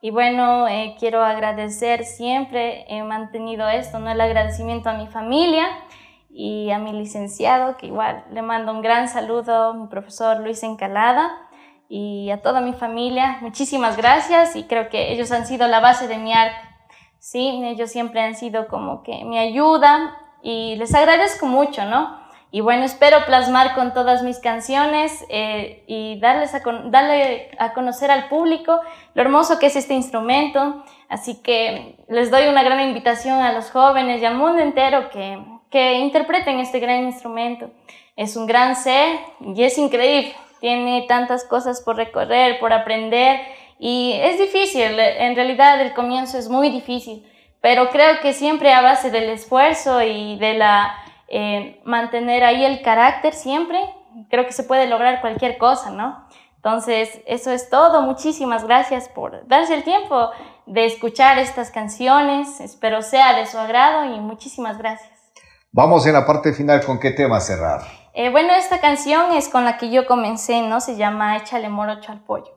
Y 0.04 0.10
bueno, 0.10 0.68
eh, 0.68 0.96
quiero 0.98 1.22
agradecer 1.22 2.04
siempre, 2.04 2.84
he 2.88 3.02
mantenido 3.02 3.66
esto, 3.70 3.98
¿no? 3.98 4.10
El 4.10 4.20
agradecimiento 4.20 4.90
a 4.90 4.98
mi 4.98 5.06
familia 5.06 5.66
y 6.28 6.70
a 6.72 6.78
mi 6.78 6.92
licenciado, 6.92 7.78
que 7.78 7.86
igual 7.86 8.22
le 8.30 8.42
mando 8.42 8.72
un 8.72 8.82
gran 8.82 9.08
saludo, 9.08 9.72
mi 9.72 9.86
profesor 9.86 10.40
Luis 10.40 10.62
Encalada, 10.62 11.30
y 11.96 12.32
a 12.32 12.42
toda 12.42 12.60
mi 12.60 12.72
familia. 12.72 13.38
Muchísimas 13.40 13.96
gracias 13.96 14.56
y 14.56 14.64
creo 14.64 14.88
que 14.88 15.12
ellos 15.12 15.30
han 15.30 15.46
sido 15.46 15.68
la 15.68 15.78
base 15.78 16.08
de 16.08 16.18
mi 16.18 16.32
arte. 16.32 16.58
Sí, 17.20 17.62
ellos 17.64 17.88
siempre 17.88 18.20
han 18.20 18.34
sido 18.34 18.66
como 18.66 19.04
que 19.04 19.24
mi 19.24 19.38
ayuda 19.38 20.18
y 20.42 20.74
les 20.74 20.92
agradezco 20.92 21.46
mucho, 21.46 21.84
¿no? 21.84 22.18
Y 22.50 22.62
bueno, 22.62 22.82
espero 22.82 23.24
plasmar 23.26 23.76
con 23.76 23.94
todas 23.94 24.24
mis 24.24 24.40
canciones 24.40 25.24
eh, 25.28 25.84
y 25.86 26.18
darles 26.18 26.52
a 26.56 26.62
darle 26.86 27.50
a 27.60 27.72
conocer 27.74 28.10
al 28.10 28.26
público 28.28 28.80
lo 29.14 29.22
hermoso 29.22 29.60
que 29.60 29.66
es 29.66 29.76
este 29.76 29.94
instrumento. 29.94 30.84
Así 31.08 31.42
que 31.42 31.96
les 32.08 32.28
doy 32.28 32.48
una 32.48 32.64
gran 32.64 32.80
invitación 32.80 33.40
a 33.40 33.52
los 33.52 33.70
jóvenes 33.70 34.20
y 34.20 34.24
al 34.24 34.34
mundo 34.34 34.60
entero 34.60 35.10
que, 35.10 35.38
que 35.70 35.94
interpreten 36.00 36.58
este 36.58 36.80
gran 36.80 37.04
instrumento. 37.04 37.70
Es 38.16 38.36
un 38.36 38.46
gran 38.46 38.74
ser 38.74 39.16
y 39.40 39.62
es 39.62 39.78
increíble. 39.78 40.34
Tiene 40.64 41.04
tantas 41.06 41.44
cosas 41.44 41.82
por 41.82 41.96
recorrer, 41.96 42.58
por 42.58 42.72
aprender 42.72 43.38
y 43.78 44.14
es 44.14 44.38
difícil. 44.38 44.98
En 44.98 45.36
realidad 45.36 45.78
el 45.82 45.92
comienzo 45.92 46.38
es 46.38 46.48
muy 46.48 46.70
difícil, 46.70 47.30
pero 47.60 47.90
creo 47.90 48.18
que 48.22 48.32
siempre 48.32 48.72
a 48.72 48.80
base 48.80 49.10
del 49.10 49.28
esfuerzo 49.28 50.00
y 50.00 50.38
de 50.38 50.54
la 50.54 50.94
eh, 51.28 51.82
mantener 51.84 52.44
ahí 52.44 52.64
el 52.64 52.80
carácter 52.80 53.34
siempre, 53.34 53.78
creo 54.30 54.46
que 54.46 54.52
se 54.52 54.64
puede 54.64 54.86
lograr 54.86 55.20
cualquier 55.20 55.58
cosa, 55.58 55.90
¿no? 55.90 56.26
Entonces, 56.56 57.20
eso 57.26 57.50
es 57.50 57.68
todo. 57.68 58.00
Muchísimas 58.00 58.64
gracias 58.64 59.10
por 59.10 59.46
darse 59.46 59.74
el 59.74 59.84
tiempo 59.84 60.30
de 60.64 60.86
escuchar 60.86 61.38
estas 61.38 61.70
canciones. 61.72 62.58
Espero 62.60 63.02
sea 63.02 63.36
de 63.38 63.44
su 63.44 63.58
agrado 63.58 64.06
y 64.14 64.18
muchísimas 64.18 64.78
gracias. 64.78 65.12
Vamos 65.72 66.06
en 66.06 66.14
la 66.14 66.24
parte 66.24 66.54
final, 66.54 66.82
¿con 66.86 66.98
qué 66.98 67.10
tema 67.10 67.38
cerrar? 67.38 68.03
Eh, 68.16 68.30
bueno, 68.30 68.54
esta 68.54 68.80
canción 68.80 69.32
es 69.32 69.48
con 69.48 69.64
la 69.64 69.76
que 69.76 69.90
yo 69.90 70.06
comencé, 70.06 70.62
¿no? 70.62 70.80
Se 70.80 70.96
llama 70.96 71.36
Échale 71.36 71.68
morocho 71.68 72.12
al 72.12 72.20
pollo. 72.20 72.52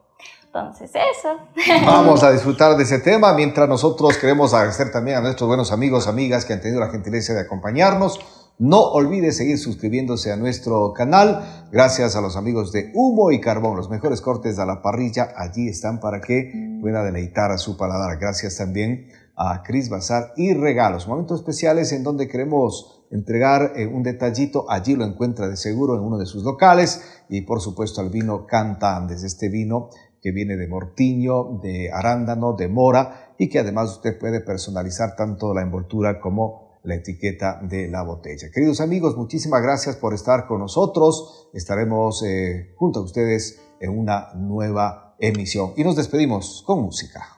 Entonces, 0.45 0.91
eso. 0.91 1.37
Vamos 1.85 2.23
a 2.23 2.31
disfrutar 2.31 2.77
de 2.77 2.83
ese 2.83 2.99
tema 2.99 3.33
mientras 3.33 3.67
nosotros 3.67 4.17
queremos 4.17 4.53
agradecer 4.53 4.91
también 4.91 5.17
a 5.17 5.21
nuestros 5.21 5.47
buenos 5.47 5.71
amigos, 5.71 6.07
amigas 6.07 6.45
que 6.45 6.53
han 6.53 6.61
tenido 6.61 6.79
la 6.79 6.89
gentileza 6.89 7.33
de 7.33 7.41
acompañarnos. 7.41 8.19
No 8.59 8.81
olvide 8.81 9.31
seguir 9.31 9.57
suscribiéndose 9.57 10.31
a 10.31 10.35
nuestro 10.35 10.93
canal. 10.93 11.67
Gracias 11.71 12.15
a 12.15 12.21
los 12.21 12.37
amigos 12.37 12.71
de 12.71 12.91
Humo 12.93 13.31
y 13.31 13.41
Carbón, 13.41 13.77
los 13.77 13.89
mejores 13.89 14.21
cortes 14.21 14.57
de 14.57 14.65
la 14.65 14.83
parrilla. 14.83 15.29
Allí 15.35 15.69
están 15.69 15.99
para 15.99 16.21
que 16.21 16.79
pueda 16.81 17.03
deleitar 17.03 17.51
a 17.51 17.57
su 17.57 17.77
paladar. 17.77 18.17
Gracias 18.19 18.57
también 18.57 19.09
a 19.35 19.63
Cris 19.63 19.89
Bazar 19.89 20.33
y 20.35 20.53
Regalos. 20.53 21.07
Momentos 21.07 21.39
especiales 21.39 21.91
en 21.91 22.03
donde 22.03 22.27
queremos 22.27 22.96
entregar 23.11 23.73
eh, 23.75 23.87
un 23.87 24.03
detallito. 24.03 24.69
Allí 24.69 24.95
lo 24.95 25.05
encuentra 25.05 25.47
de 25.47 25.57
seguro 25.57 25.95
en 25.95 26.01
uno 26.01 26.17
de 26.17 26.25
sus 26.25 26.43
locales. 26.43 27.01
Y 27.29 27.41
por 27.41 27.61
supuesto 27.61 28.01
al 28.01 28.09
vino 28.09 28.45
Canta 28.45 28.95
Andes. 28.95 29.23
Este 29.23 29.49
vino 29.49 29.89
que 30.21 30.31
viene 30.31 30.57
de 30.57 30.67
mortiño, 30.67 31.59
de 31.61 31.91
arándano, 31.91 32.53
de 32.53 32.67
mora 32.67 33.33
y 33.37 33.49
que 33.49 33.59
además 33.59 33.91
usted 33.91 34.17
puede 34.17 34.41
personalizar 34.41 35.15
tanto 35.15 35.53
la 35.53 35.61
envoltura 35.61 36.19
como 36.19 36.79
la 36.83 36.95
etiqueta 36.95 37.59
de 37.61 37.89
la 37.89 38.01
botella. 38.01 38.49
Queridos 38.53 38.81
amigos, 38.81 39.17
muchísimas 39.17 39.61
gracias 39.61 39.97
por 39.97 40.13
estar 40.13 40.47
con 40.47 40.59
nosotros. 40.59 41.49
Estaremos 41.53 42.23
eh, 42.23 42.73
junto 42.77 42.99
a 42.99 43.03
ustedes 43.03 43.61
en 43.79 43.97
una 43.97 44.29
nueva 44.35 45.15
emisión 45.19 45.73
y 45.75 45.83
nos 45.83 45.95
despedimos 45.95 46.63
con 46.65 46.81
música. 46.81 47.36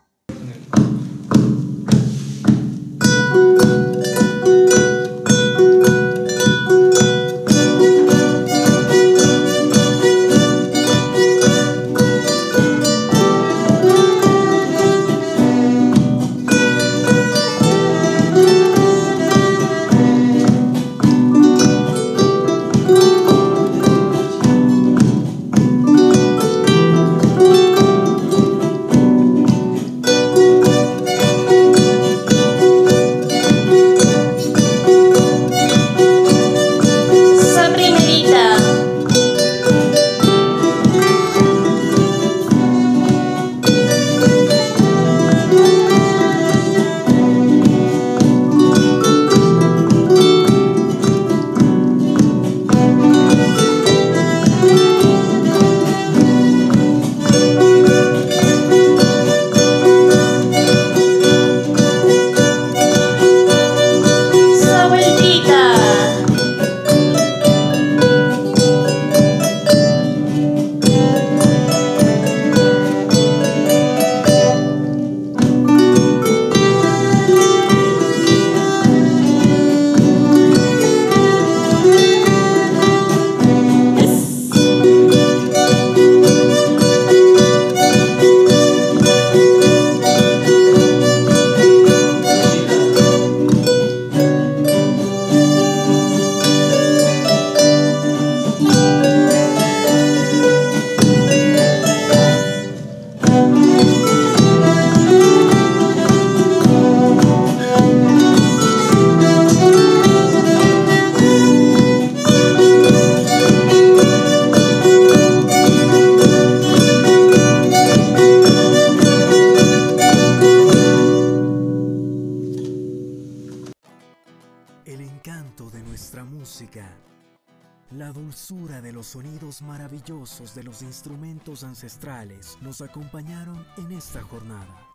Ancestrales 131.64 132.58
nos 132.62 132.82
acompañaron 132.82 133.64
en 133.78 133.92
esta 133.92 134.24
jornada. 134.24 134.88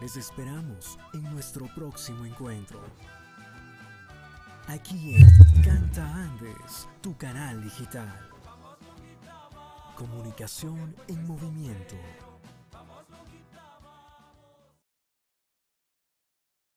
Les 0.00 0.16
esperamos 0.16 0.98
en 1.12 1.22
nuestro 1.22 1.66
próximo 1.74 2.24
encuentro. 2.24 2.80
Aquí 4.66 5.14
en 5.14 5.62
Canta 5.62 6.04
Andes, 6.14 6.88
tu 7.00 7.16
canal 7.16 7.62
digital. 7.62 8.28
Comunicación 9.94 10.96
en 11.06 11.26
movimiento. 11.26 11.94